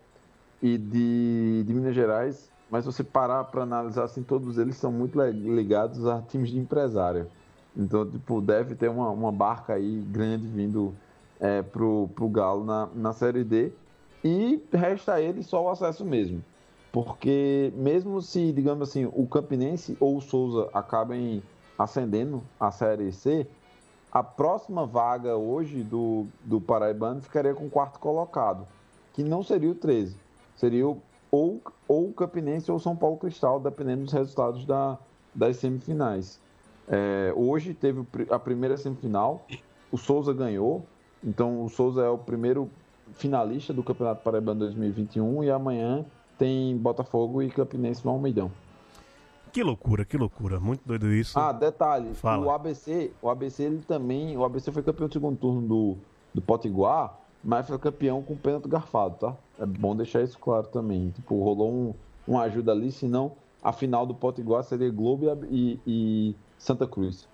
e 0.63 0.79
de, 0.79 1.65
de 1.67 1.75
Minas 1.75 1.95
Gerais, 1.95 2.49
mas 2.71 2.85
você 2.85 3.03
parar 3.03 3.45
para 3.45 3.65
analisar 3.65 4.05
assim, 4.05 4.23
todos 4.23 4.57
eles 4.59 4.77
são 4.77 4.93
muito 4.93 5.21
ligados 5.21 6.07
a 6.07 6.23
times 6.23 6.51
de 6.51 6.59
empresário. 6.59 7.27
Então, 7.77 8.09
tipo, 8.09 8.41
deve 8.41 8.75
ter 8.75 8.89
uma, 8.89 9.11
uma 9.11 9.33
barca 9.33 9.75
aí 9.75 10.07
grande 10.11 10.47
vindo 10.47 10.95
é, 11.41 11.63
pro, 11.63 12.09
pro 12.15 12.29
Galo 12.29 12.65
na, 12.65 12.89
na 12.95 13.13
Série 13.13 13.43
D. 13.43 13.73
E 14.25 14.63
resta 14.73 15.15
a 15.15 15.21
ele 15.21 15.43
só 15.43 15.65
o 15.65 15.69
acesso 15.69 16.05
mesmo. 16.05 16.43
Porque 16.93 17.73
mesmo 17.75 18.21
se, 18.21 18.53
digamos 18.53 18.89
assim, 18.89 19.11
o 19.13 19.27
Campinense 19.27 19.97
ou 19.99 20.19
o 20.19 20.21
Souza 20.21 20.69
acabem 20.73 21.43
ascendendo 21.83 22.43
a 22.59 22.71
Série 22.71 23.13
C, 23.13 23.47
a 24.11 24.23
próxima 24.23 24.87
vaga 24.87 25.37
hoje 25.37 25.83
do, 25.83 26.27
do 26.45 26.61
Paraibano 26.61 27.21
ficaria 27.21 27.55
com 27.55 27.67
o 27.67 27.71
quarto 27.71 27.99
colocado, 27.99 28.67
que 29.13 29.23
não 29.23 29.43
seria 29.43 29.71
o 29.71 29.75
13 29.75 30.17
seria 30.63 30.87
ou, 30.87 31.61
ou 31.89 32.09
o 32.09 32.13
Campinense 32.13 32.71
ou 32.71 32.79
São 32.79 32.95
Paulo 32.95 33.17
Cristal, 33.17 33.59
dependendo 33.59 34.05
dos 34.05 34.13
resultados 34.13 34.65
da, 34.65 34.97
das 35.35 35.57
semifinais. 35.57 36.41
É, 36.89 37.33
hoje 37.35 37.75
teve 37.75 38.07
a 38.31 38.39
primeira 38.39 38.77
semifinal, 38.77 39.45
o 39.91 39.99
Souza 39.99 40.33
ganhou, 40.33 40.85
então 41.23 41.65
o 41.65 41.69
Souza 41.69 42.03
é 42.03 42.09
o 42.09 42.19
primeiro 42.19 42.71
finalista 43.15 43.73
do 43.73 43.83
Campeonato 43.83 44.23
Paraibano 44.23 44.61
2021 44.61 45.45
e 45.45 45.51
amanhã 45.51 46.05
tem 46.39 46.77
Botafogo 46.77 47.43
e 47.43 47.51
Campinense 47.51 48.05
no 48.05 48.13
Almeidão. 48.13 48.51
Que 49.53 49.63
loucura, 49.63 50.05
que 50.05 50.17
loucura, 50.17 50.59
muito 50.59 50.81
doido 50.87 51.13
isso. 51.13 51.39
Ah, 51.39 51.53
detalhe, 51.53 52.15
Fala. 52.15 52.47
o 52.47 52.51
ABC, 52.51 53.13
o 53.21 53.29
ABC 53.29 53.65
ele 53.65 53.83
também, 53.83 54.35
o 54.37 54.45
ABC 54.45 54.73
foi 54.73 54.83
campeão 54.83 55.09
do 55.09 55.13
segundo 55.13 55.37
turno 55.37 55.61
do, 55.61 55.97
do 56.33 56.41
Potiguar, 56.41 57.19
mas 57.45 57.67
foi 57.67 57.79
campeão 57.79 58.23
com 58.23 58.35
pênalti 58.35 58.67
garfado, 58.67 59.17
tá? 59.17 59.37
É 59.59 59.67
bom 59.67 59.95
deixar 59.95 60.23
isso 60.23 60.39
claro 60.39 60.69
também. 60.69 61.11
Tipo, 61.11 61.43
rolou 61.43 61.71
um, 61.71 61.95
uma 62.27 62.43
ajuda 62.45 62.73
ali, 62.73 62.91
senão 62.91 63.33
a 63.63 63.73
final 63.73 64.07
do 64.07 64.15
Potiguar 64.15 64.65
seria 64.65 64.91
Globo 64.91 65.27
e, 65.51 65.79
e 65.87 66.35
Santa 66.57 66.87
Cruz. 66.87 67.29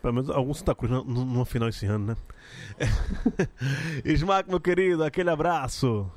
Pelo 0.00 0.14
menos 0.14 0.30
algum 0.30 0.52
Santa 0.52 0.74
Cruz 0.74 0.90
no, 1.06 1.44
final 1.44 1.68
esse 1.68 1.86
ano, 1.86 2.06
né? 2.06 2.16
Smack, 4.04 4.48
meu 4.48 4.60
querido, 4.60 5.04
aquele 5.04 5.30
abraço. 5.30 6.10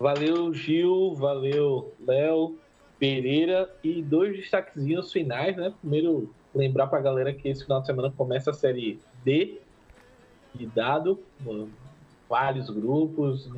Valeu, 0.00 0.54
Gil, 0.54 1.14
valeu, 1.14 1.92
Léo, 2.00 2.56
Pereira 2.98 3.70
e 3.84 4.00
dois 4.00 4.34
destaquezinhos 4.34 5.12
finais, 5.12 5.54
né? 5.58 5.74
Primeiro, 5.78 6.34
lembrar 6.54 6.86
pra 6.86 7.02
galera 7.02 7.34
que 7.34 7.46
esse 7.46 7.64
final 7.64 7.82
de 7.82 7.86
semana 7.86 8.10
começa 8.10 8.50
a 8.50 8.54
série 8.54 8.98
D 9.22 9.60
de 10.54 10.64
dado, 10.64 11.20
vários 12.26 12.70
grupos. 12.70 13.50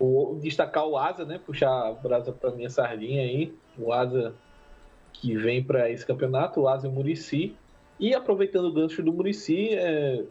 O, 0.00 0.36
destacar 0.42 0.84
o 0.84 0.96
Asa, 0.96 1.24
né? 1.24 1.38
Puxar 1.38 1.70
a 1.70 1.92
brasa 1.92 2.32
para 2.32 2.50
minha 2.50 2.68
sardinha 2.68 3.22
aí. 3.22 3.54
O 3.78 3.92
Asa 3.92 4.34
que 5.12 5.36
vem 5.36 5.62
para 5.62 5.88
esse 5.88 6.04
campeonato, 6.04 6.62
o 6.62 6.68
Asa 6.68 6.88
e 6.88 6.90
o 6.90 6.92
Murici. 6.92 7.54
E 8.00 8.14
aproveitando 8.14 8.64
o 8.64 8.72
gancho 8.72 9.00
do 9.00 9.12
Murici, 9.12 9.74
é, 9.74 10.24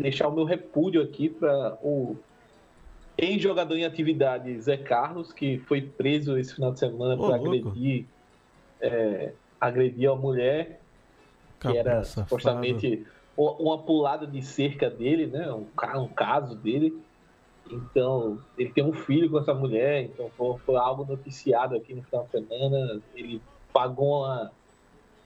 deixar 0.00 0.26
o 0.26 0.34
meu 0.34 0.44
repúdio 0.44 1.00
aqui 1.00 1.28
para 1.28 1.78
o 1.80 2.16
ex-jogador 3.16 3.76
em 3.76 3.84
atividade 3.84 4.60
Zé 4.60 4.76
Carlos, 4.76 5.32
que 5.32 5.58
foi 5.58 5.82
preso 5.82 6.36
esse 6.38 6.54
final 6.54 6.72
de 6.72 6.78
semana 6.78 7.16
para 7.16 7.36
agredir, 7.36 8.06
é, 8.80 9.32
agredir 9.60 10.10
a 10.10 10.16
mulher, 10.16 10.80
que 11.60 11.76
era 11.76 12.02
supostamente 12.04 13.06
uma 13.36 13.78
pulada 13.78 14.26
de 14.26 14.42
cerca 14.42 14.90
dele, 14.90 15.26
né? 15.26 15.50
Um, 15.52 15.66
um 16.00 16.08
caso 16.08 16.54
dele. 16.56 16.96
Então, 17.70 18.38
ele 18.58 18.70
tem 18.70 18.84
um 18.84 18.92
filho 18.92 19.30
com 19.30 19.38
essa 19.38 19.54
mulher, 19.54 20.02
então 20.02 20.28
foi, 20.36 20.58
foi 20.58 20.76
algo 20.76 21.04
noticiado 21.04 21.76
aqui 21.76 21.94
no 21.94 22.02
final 22.02 22.24
de 22.24 22.30
semana. 22.30 23.00
Ele 23.14 23.40
pagou 23.72 24.20
uma, 24.20 24.50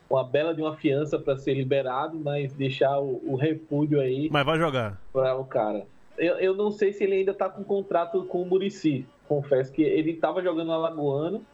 uma 0.09 0.23
bela 0.23 0.55
de 0.55 0.61
uma 0.61 0.77
fiança 0.77 1.19
para 1.19 1.37
ser 1.37 1.55
liberado, 1.55 2.19
mas 2.19 2.53
deixar 2.53 3.01
o, 3.01 3.21
o 3.27 3.37
repúdio 3.37 4.01
aí 4.01 4.29
Mas 4.31 4.45
vai 4.45 4.59
jogar. 4.59 5.01
para 5.13 5.35
o 5.37 5.45
cara. 5.45 5.87
Eu, 6.19 6.39
eu 6.39 6.55
não 6.55 6.71
sei 6.71 6.93
se 6.93 7.05
ele 7.05 7.17
ainda 7.17 7.35
tá 7.35 7.49
com 7.49 7.63
contrato 7.63 8.25
com 8.25 8.43
o 8.43 8.47
Murici. 8.47 9.07
Confesso 9.29 9.73
que 9.73 9.83
ele 9.83 10.13
estava 10.13 10.43
jogando 10.43 10.69
no 10.69 10.73
Alagoano, 10.73 11.45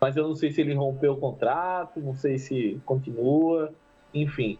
mas 0.00 0.16
eu 0.16 0.26
não 0.26 0.34
sei 0.34 0.50
se 0.50 0.60
ele 0.60 0.74
rompeu 0.74 1.12
o 1.12 1.16
contrato, 1.16 2.00
não 2.00 2.14
sei 2.14 2.38
se 2.38 2.80
continua, 2.84 3.72
enfim. 4.12 4.58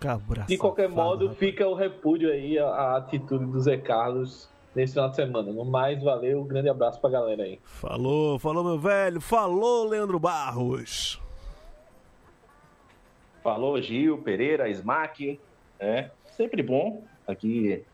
Cabra 0.00 0.42
De 0.42 0.56
qualquer 0.58 0.88
safado, 0.88 1.08
modo, 1.08 1.24
rapaz. 1.26 1.38
fica 1.38 1.68
o 1.68 1.74
repúdio 1.74 2.30
aí, 2.30 2.58
a, 2.58 2.66
a 2.66 2.96
atitude 2.96 3.44
do 3.46 3.60
Zé 3.60 3.76
Carlos 3.76 4.48
nesse 4.74 4.94
final 4.94 5.08
de 5.10 5.16
semana. 5.16 5.52
No 5.52 5.64
mais, 5.64 6.02
valeu, 6.02 6.40
um 6.40 6.46
grande 6.46 6.68
abraço 6.68 7.00
pra 7.00 7.10
galera 7.10 7.44
aí. 7.44 7.60
Falou, 7.64 8.38
falou, 8.38 8.64
meu 8.64 8.78
velho. 8.78 9.20
Falou, 9.20 9.86
Leandro 9.88 10.18
Barros. 10.18 11.20
Falou 13.42 13.80
Gil, 13.80 14.18
Pereira, 14.18 14.68
Smack. 14.70 15.38
É 15.78 16.10
sempre 16.36 16.62
bom 16.62 17.04
aqui 17.26 17.84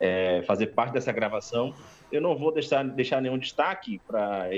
é, 0.00 0.42
fazer 0.42 0.68
parte 0.68 0.92
dessa 0.92 1.12
gravação. 1.12 1.74
Eu 2.10 2.20
não 2.20 2.36
vou 2.36 2.52
deixar, 2.52 2.84
deixar 2.84 3.20
nenhum 3.20 3.38
destaque 3.38 4.00
para 4.06 4.48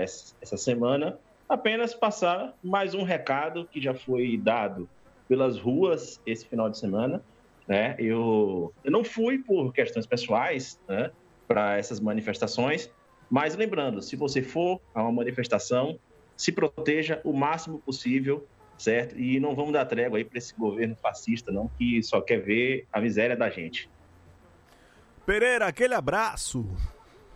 essa 0.00 0.56
semana, 0.56 1.18
apenas 1.48 1.94
passar 1.94 2.54
mais 2.62 2.94
um 2.94 3.02
recado 3.02 3.66
que 3.70 3.80
já 3.80 3.94
foi 3.94 4.36
dado 4.36 4.88
pelas 5.28 5.58
ruas 5.58 6.20
esse 6.26 6.46
final 6.46 6.68
de 6.70 6.78
semana. 6.78 7.22
Né? 7.66 7.94
Eu, 7.98 8.72
eu 8.82 8.90
não 8.90 9.04
fui 9.04 9.38
por 9.38 9.72
questões 9.72 10.06
pessoais 10.06 10.80
né, 10.88 11.10
para 11.46 11.76
essas 11.76 12.00
manifestações, 12.00 12.90
mas 13.30 13.54
lembrando, 13.54 14.02
se 14.02 14.16
você 14.16 14.42
for 14.42 14.80
a 14.94 15.02
uma 15.02 15.12
manifestação, 15.12 15.98
se 16.36 16.50
proteja 16.50 17.20
o 17.22 17.32
máximo 17.32 17.78
possível 17.80 18.46
certo? 18.80 19.18
E 19.18 19.38
não 19.38 19.54
vamos 19.54 19.72
dar 19.72 19.84
trégua 19.84 20.18
aí 20.18 20.24
para 20.24 20.38
esse 20.38 20.54
governo 20.56 20.96
fascista, 20.96 21.52
não, 21.52 21.68
que 21.68 22.02
só 22.02 22.20
quer 22.20 22.38
ver 22.38 22.86
a 22.90 23.00
miséria 23.00 23.36
da 23.36 23.50
gente. 23.50 23.90
Pereira, 25.30 25.68
aquele 25.68 25.94
abraço. 25.94 26.66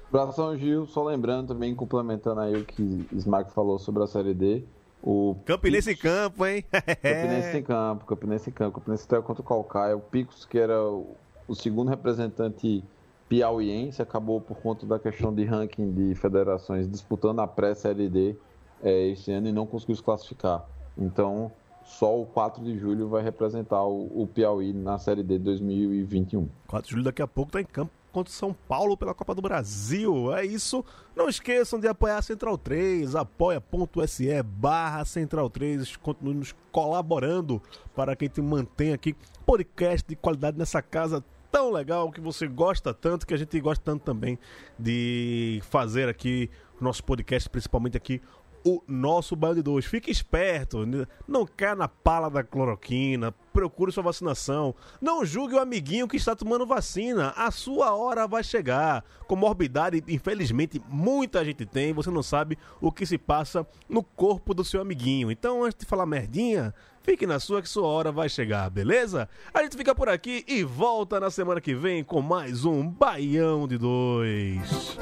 Abração, 0.09 0.59
Gil. 0.59 0.85
Só 0.85 1.05
lembrando 1.05 1.55
também, 1.55 1.77
complementando 1.77 2.41
aí 2.41 2.57
o 2.57 2.65
que 2.65 3.07
Smack 3.13 3.53
falou 3.53 3.79
sobre 3.79 4.03
a 4.03 4.07
Série 4.09 4.35
D. 4.35 4.65
O 5.01 5.37
Campinense 5.45 5.93
em 5.93 5.97
campo, 5.97 6.45
hein? 6.45 6.65
Campinense 6.73 7.57
em 7.57 7.63
campo, 7.63 8.05
Campinense 8.05 8.51
em 8.51 8.53
campo. 8.53 8.81
Campinense 8.81 9.05
estreia 9.05 9.23
contra 9.23 9.43
o 9.43 9.47
Calcaia. 9.47 9.97
O 9.97 10.01
Picos, 10.01 10.45
que 10.45 10.59
era 10.59 10.83
o, 10.83 11.15
o 11.47 11.55
segundo 11.55 11.89
representante 11.89 12.83
piauiense, 13.29 14.03
acabou 14.03 14.41
por 14.41 14.57
conta 14.57 14.85
da 14.85 14.99
questão 14.99 15.33
de 15.33 15.45
ranking 15.45 15.93
de 15.93 16.17
federações 16.17 16.91
disputando 16.91 17.39
a 17.39 17.47
pré-Série 17.47 18.09
D 18.09 18.35
é, 18.83 19.07
este 19.07 19.31
ano 19.31 19.47
e 19.47 19.53
não 19.53 19.67
conseguiu 19.67 19.95
se 19.95 20.03
classificar. 20.03 20.67
Então, 20.99 21.53
só 21.85 22.21
o 22.21 22.27
4 22.27 22.65
de 22.65 22.79
julho 22.79 23.09
vai 23.09 23.23
representar 23.23 23.83
o, 23.85 24.23
o 24.23 24.27
Piauí 24.27 24.73
na 24.73 24.99
Série 24.99 25.23
D 25.23 25.39
2021. 25.39 26.49
4 26.67 26.87
de 26.87 26.93
julho 26.93 27.05
daqui 27.05 27.23
a 27.23 27.29
pouco 27.29 27.53
tá 27.53 27.61
em 27.61 27.65
campo 27.65 27.93
contra 28.15 28.31
o 28.31 28.35
São 28.35 28.55
Paulo 28.69 28.97
pela 28.97 29.13
Copa 29.13 29.35
do 29.35 29.43
Brasil. 29.43 30.33
É 30.35 30.47
isso. 30.47 30.85
Não 31.17 31.29
esqueçam 31.29 31.81
de 31.81 31.89
apoiar 31.89 32.19
a 32.19 32.23
Central 32.23 32.57
3, 32.57 33.17
apoia.se 33.17 34.43
barra 34.45 35.05
Central 35.05 35.51
3. 35.51 35.97
Continue 35.97 36.35
nos 36.35 36.55
colaborando 36.71 37.61
para 37.95 38.15
que 38.15 38.25
a 38.25 38.29
gente 38.29 38.41
mantenha 38.41 38.95
aqui 38.95 39.17
podcast 39.45 40.09
de 40.09 40.15
qualidade 40.15 40.57
nessa 40.57 40.81
casa 40.81 41.23
tão 41.51 41.71
legal 41.71 42.11
que 42.11 42.21
você 42.21 42.49
gosta 42.49 42.95
tanto, 42.95 43.27
que 43.27 43.35
a 43.35 43.37
gente 43.37 43.61
gosta 43.61 43.85
tanto 43.85 44.03
também 44.03 44.39
de 44.79 45.61
fazer 45.71 46.09
aqui 46.09 46.51
o 46.81 46.85
nosso 46.85 47.05
podcast, 47.05 47.49
principalmente 47.49 47.97
aqui 47.97 48.21
o 48.65 48.83
nosso 48.89 49.37
banho 49.37 49.57
de 49.57 49.63
dois. 49.63 49.85
Fique 49.85 50.11
esperto, 50.11 50.87
né? 50.87 51.07
não 51.29 51.47
caia 51.47 51.75
na 51.75 51.87
pala 51.87 52.31
da 52.31 52.43
cloroquina, 52.43 53.33
procure 53.53 53.93
sua 53.93 54.03
vacinação. 54.03 54.75
Não 55.01 55.25
julgue 55.25 55.55
o 55.55 55.61
amiguinho 55.61 56.09
que 56.09 56.17
está 56.17 56.35
tomando 56.35 56.67
vacina. 56.67 57.35
A 57.37 57.51
sua 57.51 57.95
hora 57.95 58.27
vai 58.27 58.43
chegar. 58.43 59.05
Comorbidade, 59.27 60.03
infelizmente, 60.09 60.83
muita 60.89 61.45
gente 61.45 61.67
tem. 61.67 61.93
Você 61.93 62.11
não 62.11 62.23
sabe 62.23 62.59
o 62.81 62.91
que 62.91 63.05
se 63.05 63.19
passa 63.19 63.67
no 63.89 64.03
corpo 64.03 64.55
do 64.55 64.65
seu 64.65 64.81
amiguinho. 64.81 65.31
Então, 65.31 65.63
antes 65.63 65.79
de 65.79 65.87
falar 65.87 66.07
merdinha, 66.07 66.75
fique 67.03 67.27
na 67.27 67.39
sua 67.39 67.61
que 67.61 67.69
sua 67.69 67.87
hora 67.87 68.11
vai 68.11 68.29
chegar, 68.29 68.71
beleza? 68.71 69.29
A 69.53 69.63
gente 69.63 69.77
fica 69.77 69.95
por 69.95 70.09
aqui 70.09 70.43
e 70.49 70.65
volta 70.65 71.21
na 71.21 71.31
semana 71.31 71.61
que 71.61 71.75
vem 71.75 72.03
com 72.03 72.23
mais 72.23 72.65
um 72.65 72.89
Baião 72.89 73.69
de 73.69 73.77
Dois. 73.77 74.99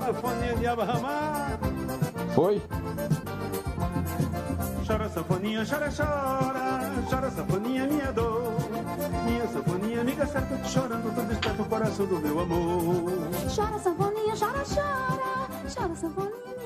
A 0.00 0.14
foninha 0.14 0.54
de. 0.54 2.07
Foi? 2.38 2.62
Chora, 4.86 5.08
sanfoninha, 5.08 5.66
chora, 5.66 5.90
chora. 5.90 6.80
Chora, 7.10 7.30
sanfoninha, 7.32 7.84
minha 7.88 8.12
dor. 8.12 8.54
Minha 9.24 9.48
sanfoninha, 9.48 10.00
amiga 10.02 10.24
certa, 10.24 10.64
chorando, 10.68 11.12
tô 11.16 11.22
desperto 11.22 11.62
o 11.62 11.66
coração 11.66 12.06
do 12.06 12.20
meu 12.20 12.38
amor. 12.38 13.10
Chora, 13.52 13.76
sanfoninha, 13.80 14.36
chora, 14.38 14.62
chora. 14.72 15.48
Chora, 15.74 15.96
sanfoninha. 15.96 16.57